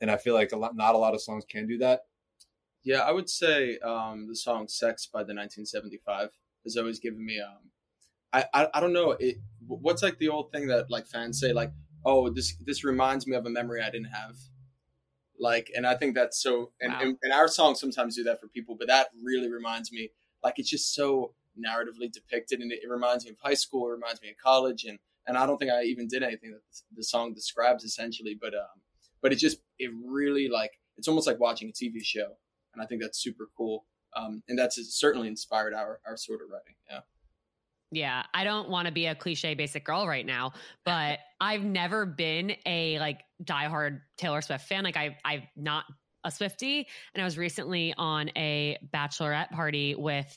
And 0.00 0.10
I 0.10 0.16
feel 0.16 0.34
like 0.34 0.52
a 0.52 0.56
lot, 0.56 0.76
not 0.76 0.94
a 0.94 0.98
lot 0.98 1.14
of 1.14 1.20
songs 1.22 1.44
can 1.48 1.66
do 1.66 1.78
that. 1.78 2.02
Yeah, 2.86 3.00
I 3.00 3.10
would 3.10 3.28
say 3.28 3.78
um, 3.80 4.28
the 4.28 4.36
song 4.36 4.68
"Sex" 4.68 5.06
by 5.12 5.18
the 5.20 5.34
1975 5.34 6.30
has 6.64 6.76
always 6.76 7.00
given 7.00 7.24
me. 7.26 7.40
Um, 7.40 7.70
I, 8.32 8.44
I 8.54 8.68
I 8.74 8.80
don't 8.80 8.92
know 8.92 9.10
it. 9.18 9.38
What's 9.66 10.02
like 10.04 10.18
the 10.18 10.28
old 10.28 10.52
thing 10.52 10.68
that 10.68 10.88
like 10.88 11.06
fans 11.08 11.40
say 11.40 11.52
like, 11.52 11.72
oh, 12.04 12.30
this 12.30 12.56
this 12.64 12.84
reminds 12.84 13.26
me 13.26 13.34
of 13.36 13.44
a 13.44 13.50
memory 13.50 13.82
I 13.82 13.90
didn't 13.90 14.12
have. 14.12 14.36
Like, 15.38 15.70
and 15.76 15.86
I 15.86 15.96
think 15.96 16.14
that's 16.14 16.40
so. 16.40 16.70
And, 16.80 16.92
Wow. 16.92 17.00
and, 17.02 17.18
and 17.22 17.32
our 17.32 17.48
songs 17.48 17.80
sometimes 17.80 18.14
do 18.16 18.22
that 18.24 18.40
for 18.40 18.46
people, 18.48 18.76
but 18.78 18.86
that 18.88 19.08
really 19.22 19.50
reminds 19.50 19.90
me. 19.92 20.10
Like, 20.42 20.58
it's 20.58 20.70
just 20.70 20.94
so 20.94 21.34
narratively 21.58 22.10
depicted, 22.10 22.60
and 22.60 22.70
it, 22.72 22.80
it 22.84 22.88
reminds 22.88 23.24
me 23.24 23.32
of 23.32 23.36
high 23.42 23.54
school. 23.54 23.88
It 23.88 23.94
reminds 23.94 24.22
me 24.22 24.30
of 24.30 24.36
college, 24.42 24.84
and 24.84 24.98
and 25.26 25.36
I 25.36 25.44
don't 25.44 25.58
think 25.58 25.72
I 25.72 25.82
even 25.82 26.06
did 26.06 26.22
anything 26.22 26.52
that 26.52 26.62
the 26.94 27.02
song 27.02 27.34
describes 27.34 27.82
essentially, 27.84 28.38
but 28.40 28.54
um, 28.54 28.80
but 29.20 29.32
it 29.32 29.36
just 29.36 29.58
it 29.78 29.90
really 30.06 30.48
like 30.48 30.78
it's 30.96 31.08
almost 31.08 31.26
like 31.26 31.40
watching 31.40 31.68
a 31.68 31.72
TV 31.72 32.02
show, 32.02 32.36
and 32.76 32.84
I 32.84 32.86
think 32.86 33.02
that's 33.02 33.18
super 33.18 33.48
cool. 33.56 33.86
Um, 34.14 34.42
and 34.48 34.58
that's 34.58 34.78
certainly 34.96 35.28
inspired 35.28 35.74
our 35.74 36.00
our 36.06 36.16
sort 36.16 36.40
of 36.42 36.50
writing. 36.50 36.74
Yeah. 36.90 37.00
Yeah, 37.92 38.24
I 38.34 38.42
don't 38.42 38.68
want 38.68 38.86
to 38.86 38.92
be 38.92 39.06
a 39.06 39.14
cliche 39.14 39.54
basic 39.54 39.84
girl 39.84 40.08
right 40.08 40.26
now, 40.26 40.52
but 40.84 41.20
I've 41.40 41.62
never 41.62 42.04
been 42.04 42.56
a 42.66 42.98
like 42.98 43.20
diehard 43.44 44.00
Taylor 44.18 44.40
Swift 44.40 44.66
fan. 44.66 44.84
Like 44.84 44.96
I 44.96 45.16
I'm 45.24 45.42
not 45.56 45.84
a 46.24 46.30
Swifty, 46.30 46.86
and 47.14 47.22
I 47.22 47.24
was 47.24 47.38
recently 47.38 47.94
on 47.96 48.30
a 48.36 48.78
bachelorette 48.92 49.50
party 49.50 49.94
with 49.94 50.36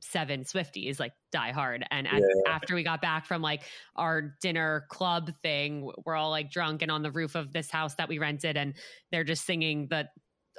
seven 0.00 0.44
Swifties, 0.44 0.98
like 0.98 1.12
diehard. 1.34 1.82
And 1.90 2.06
at, 2.06 2.22
after 2.46 2.74
we 2.74 2.82
got 2.82 3.02
back 3.02 3.26
from 3.26 3.42
like 3.42 3.62
our 3.96 4.34
dinner 4.40 4.86
club 4.88 5.32
thing, 5.42 5.90
we're 6.04 6.14
all 6.14 6.30
like 6.30 6.50
drunk 6.50 6.82
and 6.82 6.90
on 6.90 7.02
the 7.02 7.10
roof 7.10 7.34
of 7.34 7.52
this 7.52 7.70
house 7.70 7.94
that 7.96 8.08
we 8.08 8.18
rented, 8.18 8.56
and 8.56 8.74
they're 9.12 9.24
just 9.24 9.44
singing 9.44 9.88
the 9.90 10.08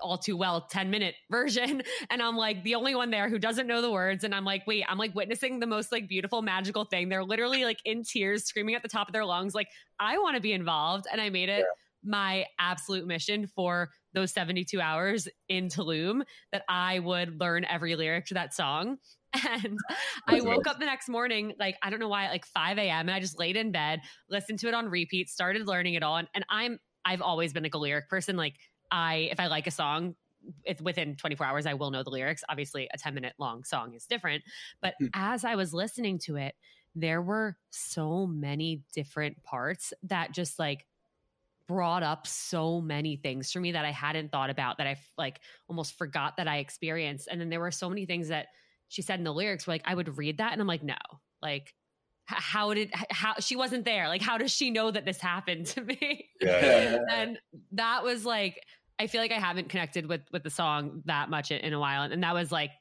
all 0.01 0.17
too 0.17 0.37
well 0.37 0.61
10 0.61 0.89
minute 0.89 1.15
version 1.31 1.81
and 2.09 2.21
i'm 2.21 2.35
like 2.35 2.63
the 2.63 2.75
only 2.75 2.95
one 2.95 3.09
there 3.09 3.29
who 3.29 3.39
doesn't 3.39 3.67
know 3.67 3.81
the 3.81 3.91
words 3.91 4.23
and 4.23 4.33
i'm 4.33 4.45
like 4.45 4.65
wait 4.67 4.83
i'm 4.87 4.97
like 4.97 5.13
witnessing 5.15 5.59
the 5.59 5.67
most 5.67 5.91
like 5.91 6.07
beautiful 6.07 6.41
magical 6.41 6.85
thing 6.85 7.09
they're 7.09 7.23
literally 7.23 7.63
like 7.63 7.79
in 7.85 8.03
tears 8.03 8.45
screaming 8.45 8.75
at 8.75 8.81
the 8.81 8.89
top 8.89 9.07
of 9.07 9.13
their 9.13 9.25
lungs 9.25 9.53
like 9.55 9.67
i 9.99 10.17
want 10.17 10.35
to 10.35 10.41
be 10.41 10.53
involved 10.53 11.05
and 11.11 11.21
i 11.21 11.29
made 11.29 11.49
it 11.49 11.65
my 12.03 12.45
absolute 12.59 13.05
mission 13.05 13.47
for 13.47 13.89
those 14.13 14.31
72 14.31 14.79
hours 14.79 15.27
in 15.49 15.67
Tulum 15.67 16.21
that 16.51 16.63
I 16.67 16.99
would 16.99 17.39
learn 17.39 17.65
every 17.65 17.95
lyric 17.95 18.25
to 18.27 18.33
that 18.35 18.53
song. 18.53 18.97
And 19.63 19.77
I 20.25 20.41
woke 20.41 20.65
up 20.65 20.79
the 20.79 20.85
next 20.85 21.09
morning, 21.09 21.53
like, 21.59 21.77
I 21.83 21.91
don't 21.91 21.99
know 21.99 22.07
why, 22.07 22.29
like 22.29 22.45
5 22.45 22.79
a.m. 22.79 23.01
And 23.07 23.11
I 23.11 23.19
just 23.19 23.37
laid 23.37 23.55
in 23.55 23.71
bed, 23.71 23.99
listened 24.29 24.57
to 24.59 24.67
it 24.67 24.73
on 24.73 24.89
repeat, 24.89 25.29
started 25.29 25.67
learning 25.67 25.93
it 25.93 26.01
all. 26.01 26.15
And, 26.15 26.27
and 26.33 26.43
I'm, 26.49 26.79
I've 27.05 27.21
always 27.21 27.53
been 27.53 27.61
like 27.61 27.75
a 27.75 27.77
lyric 27.77 28.09
person. 28.09 28.35
Like, 28.35 28.55
I, 28.91 29.29
if 29.31 29.39
I 29.39 29.47
like 29.47 29.67
a 29.67 29.71
song, 29.71 30.15
it's 30.63 30.81
within 30.81 31.15
24 31.15 31.45
hours, 31.45 31.65
I 31.65 31.73
will 31.73 31.91
know 31.91 32.03
the 32.03 32.09
lyrics. 32.09 32.43
Obviously, 32.47 32.87
a 32.93 32.97
10 32.97 33.13
minute 33.13 33.33
long 33.37 33.63
song 33.63 33.93
is 33.93 34.05
different. 34.05 34.43
But 34.81 34.95
Hmm. 34.99 35.07
as 35.13 35.43
I 35.43 35.55
was 35.55 35.73
listening 35.73 36.19
to 36.19 36.37
it, 36.37 36.55
there 36.95 37.21
were 37.21 37.57
so 37.69 38.25
many 38.25 38.83
different 38.93 39.43
parts 39.43 39.93
that 40.03 40.31
just 40.31 40.57
like 40.57 40.85
brought 41.67 42.01
up 42.01 42.25
so 42.25 42.79
many 42.79 43.17
things 43.17 43.51
for 43.51 43.59
me 43.59 43.73
that 43.73 43.83
I 43.85 43.91
hadn't 43.91 44.31
thought 44.31 44.49
about 44.49 44.77
that 44.77 44.87
I 44.87 44.95
like 45.17 45.41
almost 45.67 45.97
forgot 45.97 46.37
that 46.37 46.47
I 46.47 46.57
experienced. 46.57 47.27
And 47.29 47.41
then 47.41 47.49
there 47.49 47.59
were 47.59 47.71
so 47.71 47.89
many 47.89 48.05
things 48.05 48.29
that 48.29 48.47
she 48.87 49.01
said 49.01 49.19
in 49.19 49.25
the 49.25 49.33
lyrics 49.33 49.67
where 49.67 49.75
like 49.75 49.81
I 49.85 49.93
would 49.93 50.17
read 50.17 50.37
that 50.37 50.53
and 50.53 50.61
I'm 50.61 50.67
like, 50.67 50.83
no, 50.83 50.95
like 51.41 51.73
how 52.25 52.73
did 52.73 52.91
how 53.09 53.35
she 53.39 53.55
wasn't 53.55 53.85
there? 53.85 54.07
Like 54.07 54.21
how 54.21 54.37
does 54.37 54.51
she 54.51 54.69
know 54.69 54.91
that 54.91 55.05
this 55.05 55.19
happened 55.19 55.65
to 55.67 55.81
me? 55.81 56.29
Yeah, 56.41 56.97
and 57.11 57.39
that 57.73 58.03
was 58.03 58.25
like 58.25 58.61
I 58.99 59.07
feel 59.07 59.21
like 59.21 59.31
I 59.31 59.39
haven't 59.39 59.69
connected 59.69 60.07
with 60.07 60.21
with 60.31 60.43
the 60.43 60.49
song 60.49 61.03
that 61.05 61.29
much 61.29 61.51
in, 61.51 61.59
in 61.59 61.73
a 61.73 61.79
while, 61.79 62.03
and 62.03 62.23
that 62.23 62.33
was 62.33 62.51
like 62.51 62.71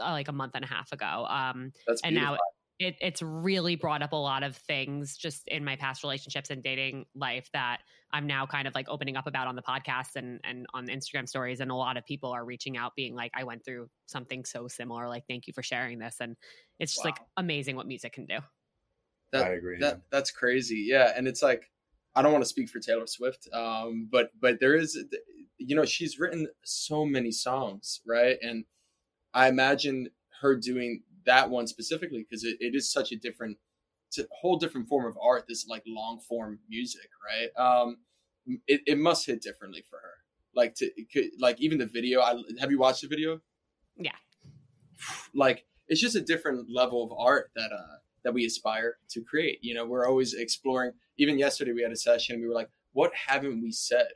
uh, 0.00 0.10
like 0.10 0.28
a 0.28 0.32
month 0.32 0.52
and 0.54 0.64
a 0.64 0.68
half 0.68 0.92
ago. 0.92 1.26
Um, 1.28 1.72
That's 1.86 2.00
and 2.02 2.14
now 2.14 2.38
it, 2.78 2.96
it's 3.00 3.22
really 3.22 3.76
brought 3.76 4.02
up 4.02 4.12
a 4.12 4.16
lot 4.16 4.42
of 4.42 4.56
things 4.56 5.16
just 5.16 5.46
in 5.46 5.64
my 5.64 5.76
past 5.76 6.02
relationships 6.02 6.50
and 6.50 6.62
dating 6.62 7.04
life 7.14 7.48
that 7.52 7.78
I'm 8.12 8.26
now 8.26 8.46
kind 8.46 8.66
of 8.66 8.74
like 8.74 8.88
opening 8.88 9.16
up 9.16 9.26
about 9.26 9.46
on 9.46 9.56
the 9.56 9.62
podcast 9.62 10.16
and 10.16 10.40
and 10.44 10.66
on 10.74 10.86
Instagram 10.86 11.28
stories. 11.28 11.60
And 11.60 11.70
a 11.70 11.74
lot 11.74 11.96
of 11.96 12.04
people 12.04 12.30
are 12.30 12.44
reaching 12.44 12.76
out, 12.76 12.94
being 12.96 13.14
like, 13.14 13.30
"I 13.34 13.44
went 13.44 13.64
through 13.64 13.88
something 14.06 14.44
so 14.44 14.68
similar. 14.68 15.08
Like, 15.08 15.24
thank 15.28 15.46
you 15.46 15.52
for 15.52 15.62
sharing 15.62 15.98
this." 15.98 16.16
And 16.20 16.36
it's 16.78 16.94
just 16.94 17.04
like 17.04 17.18
amazing 17.36 17.76
what 17.76 17.86
music 17.86 18.14
can 18.14 18.26
do. 18.26 18.38
That, 19.32 19.46
I 19.46 19.50
agree. 19.50 19.78
That 19.80 20.02
that's 20.10 20.30
crazy. 20.30 20.84
Yeah, 20.88 21.12
and 21.16 21.26
it's 21.28 21.42
like 21.42 21.70
I 22.14 22.22
don't 22.22 22.32
want 22.32 22.44
to 22.44 22.48
speak 22.48 22.68
for 22.68 22.80
Taylor 22.80 23.06
Swift, 23.06 23.48
um, 23.52 24.08
but 24.10 24.30
but 24.40 24.60
there 24.60 24.76
is, 24.76 25.02
you 25.66 25.76
know, 25.76 25.84
she's 25.84 26.18
written 26.18 26.48
so 26.64 27.04
many 27.04 27.30
songs, 27.30 28.00
right? 28.06 28.36
And 28.42 28.64
I 29.34 29.48
imagine 29.48 30.08
her 30.40 30.56
doing 30.56 31.02
that 31.24 31.50
one 31.50 31.66
specifically 31.66 32.26
because 32.28 32.44
it, 32.44 32.56
it 32.60 32.74
is 32.74 32.90
such 32.92 33.12
a 33.12 33.16
different, 33.16 33.58
it's 34.08 34.18
a 34.18 34.26
whole 34.30 34.56
different 34.56 34.88
form 34.88 35.06
of 35.06 35.16
art. 35.22 35.44
This 35.48 35.66
like 35.66 35.82
long 35.86 36.20
form 36.20 36.58
music, 36.68 37.08
right? 37.24 37.48
Um, 37.56 37.98
it 38.66 38.82
it 38.86 38.98
must 38.98 39.26
hit 39.26 39.40
differently 39.42 39.84
for 39.88 39.96
her. 39.98 40.14
Like 40.54 40.74
to 40.76 40.90
could- 41.12 41.30
like 41.40 41.60
even 41.60 41.78
the 41.78 41.86
video. 41.86 42.20
I 42.20 42.36
have 42.60 42.70
you 42.70 42.78
watched 42.78 43.02
the 43.02 43.08
video? 43.08 43.40
Yeah. 43.96 44.12
Like 45.34 45.64
it's 45.88 46.00
just 46.00 46.16
a 46.16 46.20
different 46.20 46.68
level 46.70 47.02
of 47.04 47.12
art 47.18 47.50
that 47.56 47.70
uh 47.72 47.96
that 48.24 48.34
we 48.34 48.44
aspire 48.44 48.98
to 49.10 49.22
create. 49.22 49.58
You 49.62 49.74
know, 49.74 49.86
we're 49.86 50.06
always 50.06 50.34
exploring. 50.34 50.92
Even 51.18 51.38
yesterday, 51.38 51.72
we 51.72 51.82
had 51.82 51.92
a 51.92 51.96
session. 51.96 52.40
We 52.40 52.46
were 52.46 52.54
like, 52.54 52.70
"What 52.92 53.12
haven't 53.14 53.62
we 53.62 53.72
said?" 53.72 54.08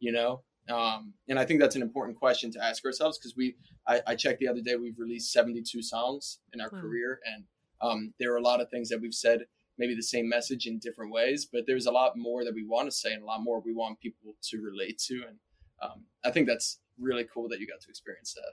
You 0.00 0.12
know, 0.12 0.42
um, 0.68 1.14
and 1.28 1.38
I 1.38 1.44
think 1.44 1.60
that's 1.60 1.76
an 1.76 1.82
important 1.82 2.18
question 2.18 2.50
to 2.52 2.64
ask 2.64 2.84
ourselves 2.84 3.18
because 3.18 3.34
we. 3.36 3.56
I, 3.86 4.00
I 4.06 4.14
checked 4.14 4.38
the 4.38 4.48
other 4.48 4.60
day. 4.60 4.76
We've 4.76 4.98
released 4.98 5.32
seventy-two 5.32 5.82
songs 5.82 6.38
in 6.52 6.60
our 6.60 6.70
Wow. 6.72 6.80
career, 6.80 7.18
and 7.24 7.44
um, 7.80 8.14
there 8.20 8.32
are 8.32 8.36
a 8.36 8.42
lot 8.42 8.60
of 8.60 8.68
things 8.70 8.88
that 8.90 9.00
we've 9.00 9.14
said. 9.14 9.46
Maybe 9.78 9.94
the 9.94 10.02
same 10.02 10.28
message 10.28 10.66
in 10.66 10.78
different 10.78 11.12
ways, 11.12 11.48
but 11.50 11.64
there's 11.66 11.86
a 11.86 11.90
lot 11.90 12.12
more 12.16 12.44
that 12.44 12.54
we 12.54 12.64
want 12.64 12.86
to 12.88 12.92
say, 12.92 13.12
and 13.12 13.22
a 13.22 13.26
lot 13.26 13.42
more 13.42 13.60
we 13.60 13.72
want 13.72 13.98
people 14.00 14.36
to 14.50 14.58
relate 14.60 14.98
to. 15.06 15.14
And 15.26 15.38
um, 15.82 16.04
I 16.24 16.30
think 16.30 16.46
that's 16.46 16.78
really 17.00 17.24
cool 17.32 17.48
that 17.48 17.58
you 17.58 17.66
got 17.66 17.80
to 17.80 17.88
experience 17.88 18.34
that. 18.34 18.52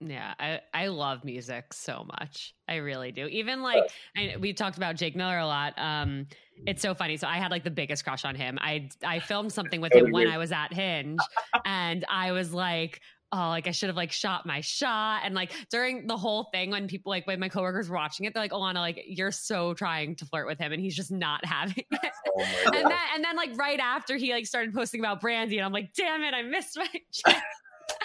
Yeah, 0.00 0.32
I, 0.38 0.60
I 0.72 0.86
love 0.88 1.24
music 1.24 1.72
so 1.72 2.06
much. 2.06 2.54
I 2.68 2.76
really 2.76 3.10
do. 3.10 3.26
Even 3.26 3.62
like 3.62 3.82
I, 4.16 4.36
we 4.38 4.52
talked 4.52 4.76
about 4.76 4.94
Jake 4.94 5.16
Miller 5.16 5.38
a 5.38 5.46
lot. 5.46 5.74
Um, 5.76 6.26
it's 6.66 6.82
so 6.82 6.94
funny. 6.94 7.16
So 7.16 7.26
I 7.26 7.38
had 7.38 7.50
like 7.50 7.64
the 7.64 7.70
biggest 7.70 8.04
crush 8.04 8.24
on 8.24 8.36
him. 8.36 8.58
I 8.60 8.90
I 9.04 9.18
filmed 9.18 9.52
something 9.52 9.80
with 9.80 9.92
So 9.92 10.04
him 10.04 10.12
when. 10.12 10.28
I 10.28 10.38
was 10.38 10.52
at 10.52 10.72
Hinge, 10.72 11.18
and 11.64 12.04
I 12.08 12.30
was 12.30 12.54
like, 12.54 13.00
oh, 13.32 13.48
like 13.48 13.66
I 13.66 13.72
should 13.72 13.88
have 13.88 13.96
like 13.96 14.12
shot 14.12 14.46
my 14.46 14.60
shot. 14.60 15.22
And 15.24 15.34
like 15.34 15.52
during 15.68 16.06
the 16.06 16.16
whole 16.16 16.44
thing, 16.52 16.70
when 16.70 16.86
people 16.86 17.10
like 17.10 17.26
when 17.26 17.40
my 17.40 17.48
coworkers 17.48 17.88
were 17.88 17.96
watching 17.96 18.26
it, 18.26 18.34
they're 18.34 18.42
like, 18.42 18.52
Alana, 18.52 18.76
like 18.76 19.02
you're 19.08 19.32
so 19.32 19.74
trying 19.74 20.14
to 20.16 20.24
flirt 20.26 20.46
with 20.46 20.60
him, 20.60 20.70
and 20.72 20.80
he's 20.80 20.94
just 20.94 21.10
not 21.10 21.44
having 21.44 21.84
it. 21.90 22.10
Oh 22.40 22.44
and 22.66 22.84
then 22.84 22.98
and 23.16 23.24
then 23.24 23.34
like 23.34 23.50
right 23.56 23.80
after 23.80 24.14
he 24.16 24.32
like 24.32 24.46
started 24.46 24.72
posting 24.72 25.00
about 25.00 25.20
Brandy, 25.20 25.56
and 25.58 25.66
I'm 25.66 25.72
like, 25.72 25.92
damn 25.94 26.22
it, 26.22 26.34
I 26.34 26.42
missed 26.42 26.76
my 26.78 26.86
chance. 27.12 27.42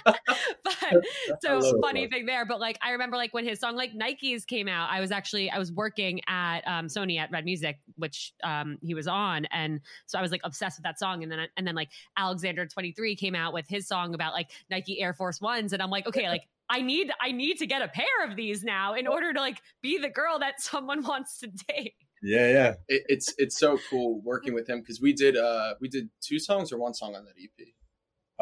but 0.64 0.78
so 1.42 1.60
So 1.60 1.62
funny 1.62 1.82
funny. 1.82 2.08
thing 2.08 2.26
there. 2.26 2.46
But 2.46 2.60
like 2.60 2.78
I 2.82 2.92
remember 2.92 3.18
like 3.18 3.34
when 3.34 3.46
his 3.46 3.60
song 3.60 3.76
like 3.76 3.94
Nikes 3.94 4.46
came 4.46 4.68
out, 4.68 4.90
I 4.90 5.00
was 5.00 5.12
actually 5.12 5.50
I 5.50 5.58
was 5.58 5.72
working 5.72 6.22
at 6.28 6.62
um, 6.68 6.88
Sony 6.88 7.20
at 7.20 7.32
Red 7.32 7.46
Music, 7.46 7.80
which 7.96 8.34
um, 8.44 8.78
he 8.82 8.94
was 8.94 9.08
on, 9.08 9.46
and 9.46 9.80
so 10.06 10.18
I 10.20 10.22
was 10.22 10.32
like 10.32 10.42
obsessed 10.44 10.80
with 10.80 10.84
that 10.84 11.00
song. 11.00 11.24
And 11.24 11.32
then 11.32 11.48
and 11.58 11.68
then 11.68 11.76
like 11.76 11.90
Alexander 12.18 12.66
Twenty 12.66 12.92
Three 12.92 13.16
came 13.16 13.36
out 13.36 13.54
with 13.54 13.68
his 13.68 13.88
song 13.88 14.14
about 14.14 14.34
like 14.34 14.52
Nike 14.70 15.02
Air 15.02 15.14
Force 15.14 15.42
Ones, 15.42 15.74
and 15.74 15.82
I'm 15.82 15.90
like, 15.90 16.08
okay, 16.08 16.28
like. 16.30 16.44
I 16.70 16.82
need 16.82 17.12
I 17.22 17.34
need 17.34 17.58
to 17.58 17.68
get 17.68 17.82
a 17.82 17.90
pair 17.90 18.06
of 18.28 18.38
these 18.38 18.64
now 18.64 18.94
in 18.96 19.06
order 19.06 19.34
to 19.34 19.40
like 19.40 19.62
be 19.82 20.00
the 20.00 20.10
girl 20.10 20.40
that 20.40 20.62
someone 20.62 21.04
wants 21.08 21.40
to 21.40 21.48
date. 21.48 21.94
Yeah, 22.24 22.48
yeah. 22.50 22.74
it, 22.88 23.04
it's 23.10 23.36
it's 23.38 23.60
so 23.60 23.78
cool 23.90 24.22
working 24.22 24.54
with 24.54 24.68
him 24.68 24.80
because 24.80 25.02
we 25.02 25.12
did 25.12 25.36
uh 25.36 25.76
we 25.82 25.90
did 25.90 26.10
two 26.22 26.40
songs 26.40 26.72
or 26.72 26.78
one 26.78 26.94
song 26.94 27.16
on 27.16 27.26
that 27.26 27.34
EP. 27.38 27.68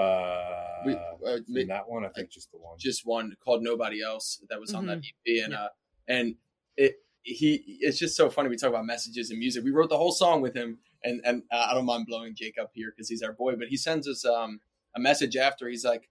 Uh, 0.01 0.83
We- 0.85 0.93
uh, 0.95 1.35
in 1.37 1.45
ma- 1.67 1.73
that 1.75 1.87
one, 1.89 2.03
I 2.05 2.09
think 2.09 2.29
just 2.31 2.51
the 2.51 2.57
one. 2.57 2.77
Just 2.79 3.05
one 3.05 3.35
called 3.43 3.61
Nobody 3.63 4.01
Else 4.01 4.43
that 4.49 4.59
was 4.59 4.73
on 4.73 4.87
that 4.87 4.99
Mm-hmm. 4.99 5.37
EP, 5.37 5.43
and 5.45 5.53
uh 5.53 5.69
and 6.07 6.35
it 6.77 6.95
he 7.23 7.77
it's 7.81 7.99
just 7.99 8.15
so 8.15 8.29
funny. 8.29 8.49
We 8.49 8.57
talk 8.57 8.69
about 8.69 8.85
messages 8.85 9.29
and 9.29 9.37
music. 9.39 9.63
We 9.63 9.71
wrote 9.71 9.89
the 9.89 9.97
whole 9.97 10.11
song 10.11 10.41
with 10.41 10.55
him, 10.55 10.79
and 11.03 11.21
and 11.23 11.43
uh, 11.51 11.67
I 11.69 11.73
don't 11.75 11.85
mind 11.85 12.07
blowing 12.07 12.33
Jake 12.35 12.57
up 12.59 12.71
here 12.73 12.91
because 12.91 13.09
he's 13.09 13.21
our 13.21 13.33
boy, 13.33 13.55
but 13.55 13.67
he 13.67 13.77
sends 13.77 14.07
us 14.07 14.25
um 14.25 14.59
a 14.95 14.99
message 14.99 15.35
after. 15.37 15.67
He's 15.69 15.85
like, 15.85 16.09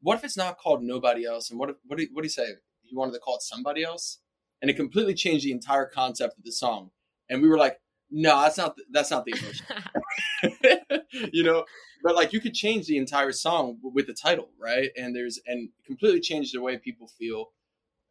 "What 0.00 0.16
if 0.18 0.24
it's 0.24 0.36
not 0.36 0.58
called 0.58 0.82
Nobody 0.84 1.24
Else?" 1.24 1.50
And 1.50 1.58
what 1.58 1.70
if, 1.70 1.76
what 1.86 1.98
do 1.98 2.06
what 2.12 2.22
do 2.22 2.26
you 2.26 2.30
say? 2.30 2.50
He 2.82 2.94
wanted 2.94 3.12
to 3.14 3.18
call 3.18 3.36
it 3.36 3.42
somebody 3.42 3.82
else, 3.82 4.20
and 4.62 4.70
it 4.70 4.74
completely 4.76 5.14
changed 5.14 5.44
the 5.44 5.50
entire 5.52 5.86
concept 5.86 6.38
of 6.38 6.44
the 6.44 6.52
song. 6.52 6.90
And 7.28 7.42
we 7.42 7.48
were 7.48 7.58
like, 7.58 7.80
No, 8.10 8.40
that's 8.42 8.58
not 8.58 8.76
that's 8.92 9.10
not 9.10 9.24
the 9.24 9.32
emotion. 9.36 9.66
you 11.32 11.42
know, 11.42 11.64
but 12.04 12.14
like 12.14 12.32
you 12.34 12.40
could 12.40 12.54
change 12.54 12.86
the 12.86 12.98
entire 12.98 13.32
song 13.32 13.78
with 13.82 14.06
the 14.06 14.12
title, 14.12 14.50
right? 14.60 14.90
And 14.96 15.16
there's 15.16 15.40
and 15.46 15.70
completely 15.86 16.20
change 16.20 16.52
the 16.52 16.60
way 16.60 16.76
people 16.78 17.08
feel. 17.08 17.46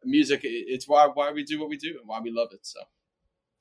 Music, 0.04 0.40
it's 0.42 0.86
why 0.86 1.06
why 1.06 1.30
we 1.32 1.44
do 1.44 1.58
what 1.58 1.70
we 1.70 1.78
do 1.78 1.96
and 1.98 2.06
why 2.06 2.20
we 2.20 2.30
love 2.30 2.48
it. 2.52 2.66
So. 2.66 2.80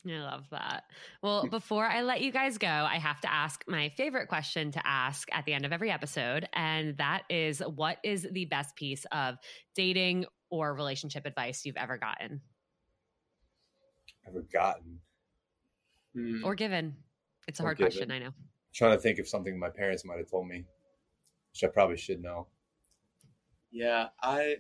I 0.05 0.17
love 0.17 0.43
that. 0.51 0.83
Well, 1.21 1.47
before 1.47 1.85
I 1.85 2.01
let 2.01 2.19
you 2.19 2.31
guys 2.33 2.57
go, 2.57 2.67
I 2.67 2.97
have 2.97 3.21
to 3.21 3.31
ask 3.31 3.63
my 3.69 3.87
favorite 3.95 4.27
question 4.27 4.71
to 4.71 4.85
ask 4.85 5.29
at 5.31 5.45
the 5.45 5.53
end 5.53 5.63
of 5.63 5.71
every 5.71 5.89
episode. 5.91 6.49
And 6.51 6.97
that 6.97 7.23
is 7.29 7.59
what 7.59 7.99
is 8.03 8.27
the 8.29 8.43
best 8.43 8.75
piece 8.75 9.05
of 9.13 9.37
dating 9.75 10.25
or 10.49 10.73
relationship 10.73 11.25
advice 11.25 11.63
you've 11.63 11.77
ever 11.77 11.97
gotten? 11.97 12.41
Ever 14.27 14.41
gotten? 14.51 14.99
Hmm. 16.13 16.43
Or 16.43 16.55
given? 16.55 16.97
It's 17.47 17.61
a 17.61 17.63
Or 17.63 17.67
hard 17.67 17.77
given. 17.77 17.91
question, 17.91 18.11
I 18.11 18.19
know. 18.19 18.31
Trying 18.73 18.95
to 18.95 19.01
think 19.01 19.19
of 19.19 19.27
something 19.27 19.57
my 19.57 19.69
parents 19.69 20.05
might 20.05 20.17
have 20.17 20.29
told 20.29 20.47
me, 20.47 20.65
which 21.51 21.63
I 21.63 21.67
probably 21.67 21.97
should 21.97 22.21
know. 22.21 22.47
Yeah, 23.71 24.09
I 24.21 24.57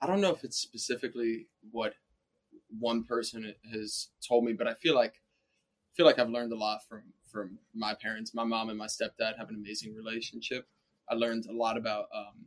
I 0.00 0.06
don't 0.06 0.20
know 0.20 0.32
if 0.32 0.44
it's 0.44 0.58
specifically 0.58 1.48
what 1.70 1.94
one 2.78 3.04
person 3.04 3.54
has 3.72 4.08
told 4.26 4.44
me, 4.44 4.52
but 4.52 4.68
I 4.68 4.74
feel 4.74 4.94
like 4.94 5.14
I 5.14 5.92
feel 5.96 6.06
like 6.06 6.18
I've 6.18 6.30
learned 6.30 6.52
a 6.52 6.56
lot 6.56 6.86
from 6.88 7.14
from 7.30 7.58
my 7.74 7.94
parents. 7.94 8.34
My 8.34 8.44
mom 8.44 8.68
and 8.68 8.78
my 8.78 8.86
stepdad 8.86 9.38
have 9.38 9.48
an 9.48 9.56
amazing 9.56 9.94
relationship. 9.94 10.68
I 11.08 11.14
learned 11.14 11.46
a 11.46 11.52
lot 11.52 11.76
about 11.76 12.06
um, 12.14 12.46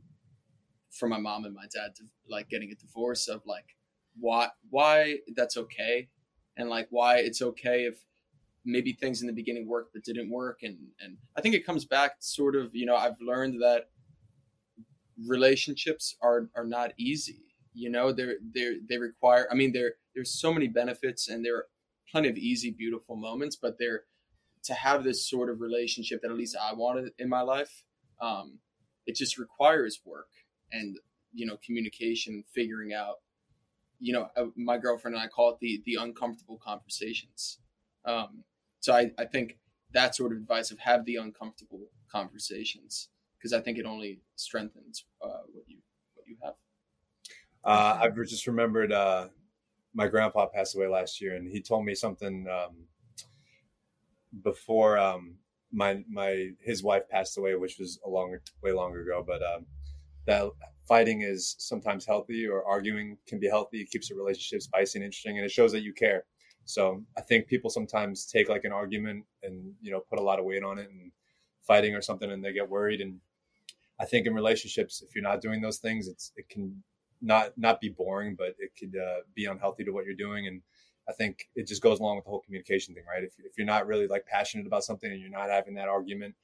from 0.92 1.10
my 1.12 1.20
mom 1.20 1.46
and 1.46 1.54
my 1.54 1.68
dad 1.74 1.96
to 1.96 2.04
like 2.28 2.50
getting 2.50 2.72
a 2.72 2.76
divorce 2.76 3.28
of 3.28 3.46
like 3.46 3.76
why 4.20 4.50
why 4.70 5.18
that's 5.36 5.58
okay 5.58 6.10
and 6.58 6.70
like 6.70 6.88
why 6.90 7.18
it's 7.18 7.42
okay 7.42 7.86
if 7.86 8.04
maybe 8.68 8.94
things 8.94 9.22
in 9.22 9.28
the 9.28 9.34
beginning 9.34 9.68
worked 9.68 9.94
that 9.94 10.04
didn't 10.04 10.30
work. 10.30 10.60
And 10.64 10.78
and 11.00 11.18
I 11.36 11.42
think 11.42 11.56
it 11.56 11.66
comes 11.66 11.86
back 11.86 12.18
sort 12.20 12.56
of 12.56 12.76
you 12.76 12.86
know 12.86 12.96
I've 12.96 13.20
learned 13.22 13.62
that 13.62 13.90
relationships 15.26 16.16
are 16.22 16.50
are 16.56 16.66
not 16.66 16.94
easy. 16.98 17.44
You 17.74 17.90
know 17.90 18.12
they're 18.12 18.38
they're 18.54 18.76
they 18.90 18.98
require 18.98 19.48
i 19.52 19.54
mean 19.54 19.72
there 19.72 19.94
there's 20.16 20.32
so 20.32 20.52
many 20.52 20.68
benefits 20.68 21.28
and 21.30 21.46
there 21.46 21.58
are 21.58 21.68
plenty 22.12 22.28
of 22.28 22.36
easy 22.36 22.72
beautiful 22.72 23.16
moments 23.16 23.56
but 23.56 23.76
they're 23.78 24.06
to 24.64 24.74
have 24.74 25.04
this 25.04 25.30
sort 25.30 25.48
of 25.48 25.62
relationship 25.62 26.24
that 26.24 26.32
at 26.32 26.38
least 26.38 26.58
i 26.60 26.74
wanted 26.74 27.12
in 27.20 27.30
my 27.30 27.42
life 27.42 27.84
um 28.20 28.58
it 29.06 29.16
just 29.16 29.38
requires 29.38 30.02
work 30.06 30.30
and 30.72 30.98
you 31.34 31.46
know 31.46 31.56
communication 31.64 32.44
figuring 32.52 32.94
out 32.94 33.18
you 34.00 34.14
know 34.14 34.28
uh, 34.36 34.46
my 34.56 34.78
girlfriend 34.78 35.16
and 35.16 35.24
i 35.24 35.28
call 35.28 35.52
it 35.52 35.58
the 35.62 35.82
the 35.86 35.98
uncomfortable 36.02 36.60
conversations. 36.64 37.60
Um 38.06 38.44
so 38.80 38.94
i 38.94 39.12
i 39.18 39.26
think 39.26 39.58
that 39.94 40.16
sort 40.16 40.32
of 40.32 40.38
advice 40.38 40.72
of 40.72 40.80
have 40.80 41.06
the 41.06 41.16
uncomfortable 41.16 41.88
conversations 42.12 43.10
because 43.38 43.54
I 43.54 43.62
think 43.62 43.78
it 43.78 43.86
only 43.86 44.22
strengthens 44.36 45.06
uh, 45.22 45.44
what 45.54 45.64
you 45.68 45.78
what 46.16 46.28
you 46.28 46.38
have. 46.44 46.54
Uh, 47.64 48.00
I've 48.02 48.16
just 48.16 48.48
remembered 48.48 48.92
uh, 48.92 49.28
my 49.94 50.08
grandpa 50.08 50.48
passed 50.48 50.76
away 50.76 50.88
last 50.88 51.22
year, 51.22 51.36
and 51.36 51.48
he 51.48 51.62
told 51.62 51.86
me 51.86 51.96
something 51.96 52.48
um, 52.48 52.88
before 54.44 54.98
um, 54.98 55.36
my 55.72 56.04
my 56.10 56.50
his 56.62 56.84
wife 56.84 57.04
passed 57.10 57.38
away, 57.38 57.56
which 57.56 57.78
was 57.80 58.00
a 58.06 58.10
long 58.10 58.38
way 58.64 58.72
longer 58.72 59.02
ago. 59.02 59.24
But 59.26 59.44
um, 59.44 59.66
that 60.26 60.50
fighting 60.88 61.22
is 61.22 61.56
sometimes 61.60 62.06
healthy, 62.06 62.48
or 62.48 62.66
arguing 62.66 63.18
can 63.28 63.40
be 63.40 63.50
healthy. 63.50 63.82
It 63.82 63.92
keeps 63.92 64.10
the 64.10 64.16
relationship 64.16 64.62
spicy 64.62 65.00
and 65.00 65.06
interesting, 65.06 65.38
and 65.38 65.46
it 65.46 65.52
shows 65.52 65.72
that 65.74 65.84
you 65.84 65.94
care. 65.94 66.26
So 66.68 67.02
I 67.18 67.22
think 67.22 67.48
people 67.48 67.70
sometimes 67.70 68.26
take 68.26 68.50
like 68.50 68.66
an 68.66 68.74
argument 68.74 69.24
and 69.42 69.74
you 69.82 69.90
know 69.90 70.02
put 70.02 70.20
a 70.20 70.22
lot 70.22 70.38
of 70.38 70.46
weight 70.46 70.64
on 70.64 70.78
it 70.78 70.90
and 70.92 71.12
fighting 71.66 71.96
or 71.96 72.02
something, 72.02 72.30
and 72.30 72.44
they 72.44 72.52
get 72.52 72.70
worried. 72.70 73.00
And 73.00 73.20
I 74.00 74.06
think 74.06 74.28
in 74.28 74.34
relationships, 74.34 75.02
if 75.02 75.16
you're 75.16 75.24
not 75.24 75.42
doing 75.42 75.62
those 75.62 75.78
things, 75.78 76.10
it's 76.10 76.34
it 76.36 76.50
can 76.50 76.84
not 77.22 77.58
not 77.58 77.80
be 77.80 77.88
boring, 77.88 78.36
but 78.38 78.56
it 78.60 78.72
could 78.78 79.00
uh, 79.00 79.22
be 79.34 79.46
unhealthy 79.46 79.86
to 79.86 79.92
what 79.92 80.06
you're 80.06 80.14
doing. 80.14 80.48
And 80.48 80.62
I 81.08 81.14
think 81.14 81.48
it 81.56 81.68
just 81.68 81.82
goes 81.82 82.02
along 82.02 82.18
with 82.18 82.26
the 82.26 82.32
whole 82.32 82.42
communication 82.42 82.94
thing, 82.94 83.06
right? 83.10 83.24
If 83.24 83.34
if 83.40 83.58
you're 83.58 83.66
not 83.66 83.88
really 83.88 84.08
like 84.08 84.26
passionate 84.26 84.68
about 84.68 84.84
something 84.84 85.10
and 85.10 85.22
you're 85.22 85.30
not 85.30 85.50
having 85.50 85.76
that 85.76 85.88
argument, 85.88 86.36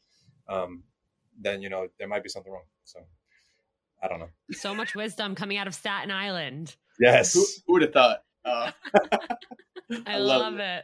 um, 0.48 0.84
then 1.38 1.62
you 1.62 1.70
know 1.70 1.90
there 2.00 2.08
might 2.08 2.24
be 2.24 2.30
something 2.30 2.52
wrong. 2.52 2.64
So 2.86 3.02
I 4.02 4.08
don't 4.08 4.20
know. 4.20 4.30
So 4.52 4.74
much 4.74 4.96
wisdom 4.96 5.36
coming 5.36 5.58
out 5.58 5.68
of 5.68 5.76
Staten 5.76 6.12
Island. 6.12 6.78
Yes. 6.98 7.34
Who, 7.34 7.46
who 7.68 7.74
would 7.74 7.82
have 7.82 7.92
thought? 7.92 8.24
Uh, 8.46 8.72
I, 10.08 10.16
I 10.16 10.18
love 10.18 10.54
love, 10.54 10.60
it. 10.60 10.84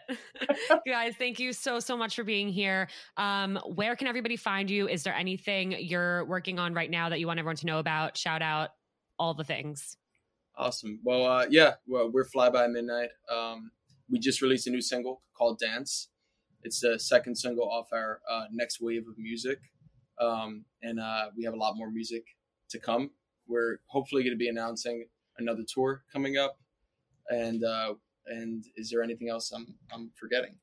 Guys, 0.88 1.16
thank 1.18 1.40
you 1.40 1.54
so, 1.54 1.80
so 1.80 1.96
much 1.98 2.16
for 2.16 2.24
being 2.24 2.50
here. 2.50 2.88
Um, 3.18 3.58
where 3.66 3.96
can 3.96 4.08
everybody 4.08 4.36
find 4.36 4.70
you? 4.70 4.88
Is 4.88 5.04
there 5.04 5.14
anything 5.16 5.76
you're 5.80 6.26
working 6.26 6.60
on 6.60 6.74
right 6.74 6.90
now 6.90 7.10
that 7.10 7.20
you 7.20 7.28
want 7.28 7.40
everyone 7.40 7.56
to 7.58 7.66
know 7.66 7.80
about? 7.80 8.18
Shout 8.18 8.42
out 8.42 8.70
all 9.18 9.34
the 9.34 9.44
things. 9.44 9.98
awesome. 10.58 11.00
Well, 11.04 11.26
uh, 11.26 11.46
yeah, 11.50 11.76
well, 11.88 12.10
we're 12.12 12.26
Fly 12.26 12.50
By 12.50 12.68
Midnight. 12.68 13.10
Um, 13.34 13.72
we 14.10 14.20
just 14.20 14.42
released 14.42 14.68
a 14.68 14.72
new 14.72 14.82
single 14.82 15.22
called 15.38 15.60
Dance. 15.60 16.10
It's 16.64 16.82
the 16.82 17.00
second 17.00 17.36
single 17.36 17.70
off 17.70 17.88
our 17.94 18.20
uh, 18.30 18.46
next 18.52 18.82
wave 18.82 19.08
of 19.08 19.18
music, 19.18 19.60
um, 20.20 20.66
and 20.82 21.00
uh, 21.00 21.28
we 21.38 21.46
have 21.46 21.54
a 21.54 21.58
lot 21.58 21.78
more 21.78 21.90
music 21.90 22.24
to 22.70 22.80
come. 22.80 23.12
We're 23.48 23.80
hopefully 23.88 24.24
going 24.24 24.34
to 24.34 24.38
be 24.38 24.50
announcing 24.50 25.06
another 25.38 25.64
tour 25.68 26.04
coming 26.12 26.38
up, 26.38 26.58
and 27.30 27.64
uh, 27.64 27.94
and 28.30 28.64
is 28.76 28.90
there 28.90 29.04
anything 29.04 29.30
else 29.30 29.52
I'm 29.52 29.76
I'm 29.94 30.12
forgetting? 30.16 30.56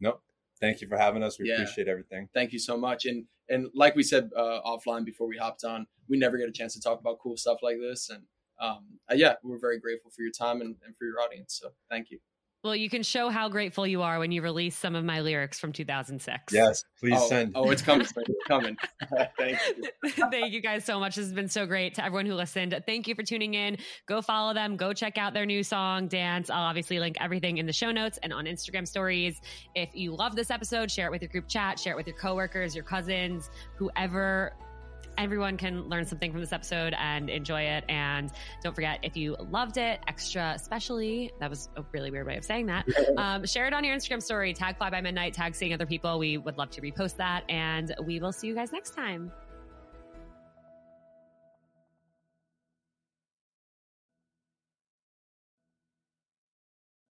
Nope. 0.00 0.20
Thank 0.60 0.80
you 0.80 0.88
for 0.88 0.96
having 0.96 1.22
us. 1.22 1.38
We 1.38 1.48
Yeah. 1.48 1.54
appreciate 1.54 1.88
everything. 1.88 2.28
thank 2.34 2.52
you 2.52 2.58
so 2.58 2.76
much 2.76 3.06
and 3.06 3.24
and 3.48 3.68
like 3.74 3.94
we 3.96 4.02
said 4.02 4.30
uh, 4.36 4.60
offline 4.66 5.04
before 5.04 5.26
we 5.28 5.36
hopped 5.36 5.64
on 5.64 5.86
we 6.08 6.16
never 6.18 6.36
get 6.38 6.48
a 6.48 6.52
chance 6.52 6.72
to 6.74 6.80
talk 6.80 7.00
about 7.00 7.18
cool 7.22 7.36
stuff 7.36 7.58
like 7.62 7.78
this 7.80 8.10
and 8.10 8.22
um, 8.60 8.84
uh, 9.10 9.14
yeah 9.14 9.34
we're 9.42 9.58
very 9.58 9.78
grateful 9.80 10.10
for 10.14 10.22
your 10.22 10.30
time 10.30 10.60
and, 10.60 10.76
and 10.84 10.96
for 10.96 11.04
your 11.04 11.18
audience 11.20 11.58
so 11.60 11.70
thank 11.90 12.10
you 12.10 12.18
Well, 12.64 12.76
you 12.76 12.88
can 12.88 13.02
show 13.02 13.28
how 13.28 13.48
grateful 13.48 13.88
you 13.88 14.02
are 14.02 14.20
when 14.20 14.30
you 14.30 14.40
release 14.40 14.76
some 14.76 14.94
of 14.94 15.04
my 15.04 15.20
lyrics 15.20 15.58
from 15.58 15.72
2006. 15.72 16.52
Yes. 16.52 16.84
Please 17.00 17.14
oh, 17.16 17.28
send. 17.28 17.52
oh 17.56 17.70
it's 17.70 17.82
coming 17.82 18.06
it's 18.06 18.46
coming 18.46 18.76
thank 19.36 19.58
you 19.76 20.10
Thank 20.30 20.52
you 20.52 20.60
guys 20.60 20.84
so 20.84 21.00
much. 21.00 21.16
This 21.16 21.24
has 21.24 21.34
been 21.34 21.48
so 21.48 21.66
great 21.66 21.94
to 21.94 22.04
everyone 22.04 22.26
who 22.26 22.34
listened. 22.34 22.80
Thank 22.86 23.08
you 23.08 23.16
for 23.16 23.24
tuning 23.24 23.54
in. 23.54 23.78
Go 24.06 24.22
follow 24.22 24.54
them. 24.54 24.76
Go 24.76 24.92
check 24.92 25.18
out 25.18 25.34
their 25.34 25.46
new 25.46 25.64
song, 25.64 26.06
Dance. 26.06 26.50
I'll 26.50 26.62
obviously 26.62 27.00
link 27.00 27.16
everything 27.20 27.58
in 27.58 27.66
the 27.66 27.72
show 27.72 27.90
notes 27.90 28.18
and 28.22 28.32
on 28.32 28.44
Instagram 28.44 28.86
stories. 28.86 29.40
If 29.74 29.90
you 29.94 30.14
love 30.14 30.36
this 30.36 30.50
episode, 30.50 30.90
share 30.90 31.06
it 31.06 31.10
with 31.10 31.22
your 31.22 31.30
group 31.30 31.48
chat, 31.48 31.80
share 31.80 31.94
it 31.94 31.96
with 31.96 32.06
your 32.06 32.16
coworkers, 32.16 32.76
your 32.76 32.84
cousins, 32.84 33.50
whoever. 33.76 34.54
Everyone 35.18 35.56
can 35.56 35.88
learn 35.88 36.04
something 36.04 36.32
from 36.32 36.40
this 36.40 36.52
episode 36.52 36.94
and 36.98 37.30
enjoy 37.30 37.62
it. 37.62 37.84
And 37.88 38.30
don't 38.62 38.74
forget, 38.74 38.98
if 39.02 39.16
you 39.16 39.36
loved 39.50 39.76
it, 39.76 40.00
extra 40.08 40.52
especially, 40.54 41.32
that 41.40 41.50
was 41.50 41.68
a 41.76 41.84
really 41.92 42.10
weird 42.10 42.26
way 42.26 42.36
of 42.36 42.44
saying 42.44 42.66
that. 42.66 42.86
Um, 43.18 43.46
share 43.46 43.66
it 43.66 43.74
on 43.74 43.84
your 43.84 43.94
Instagram 43.94 44.22
story, 44.22 44.54
tag 44.54 44.78
Fly 44.78 44.88
by 44.88 45.00
Midnight, 45.00 45.34
tag 45.34 45.54
seeing 45.54 45.74
other 45.74 45.86
people. 45.86 46.18
We 46.18 46.38
would 46.38 46.56
love 46.56 46.70
to 46.70 46.80
repost 46.80 47.16
that. 47.16 47.44
And 47.48 47.94
we 48.04 48.20
will 48.20 48.32
see 48.32 48.46
you 48.46 48.54
guys 48.54 48.72
next 48.72 48.94
time. 48.94 49.30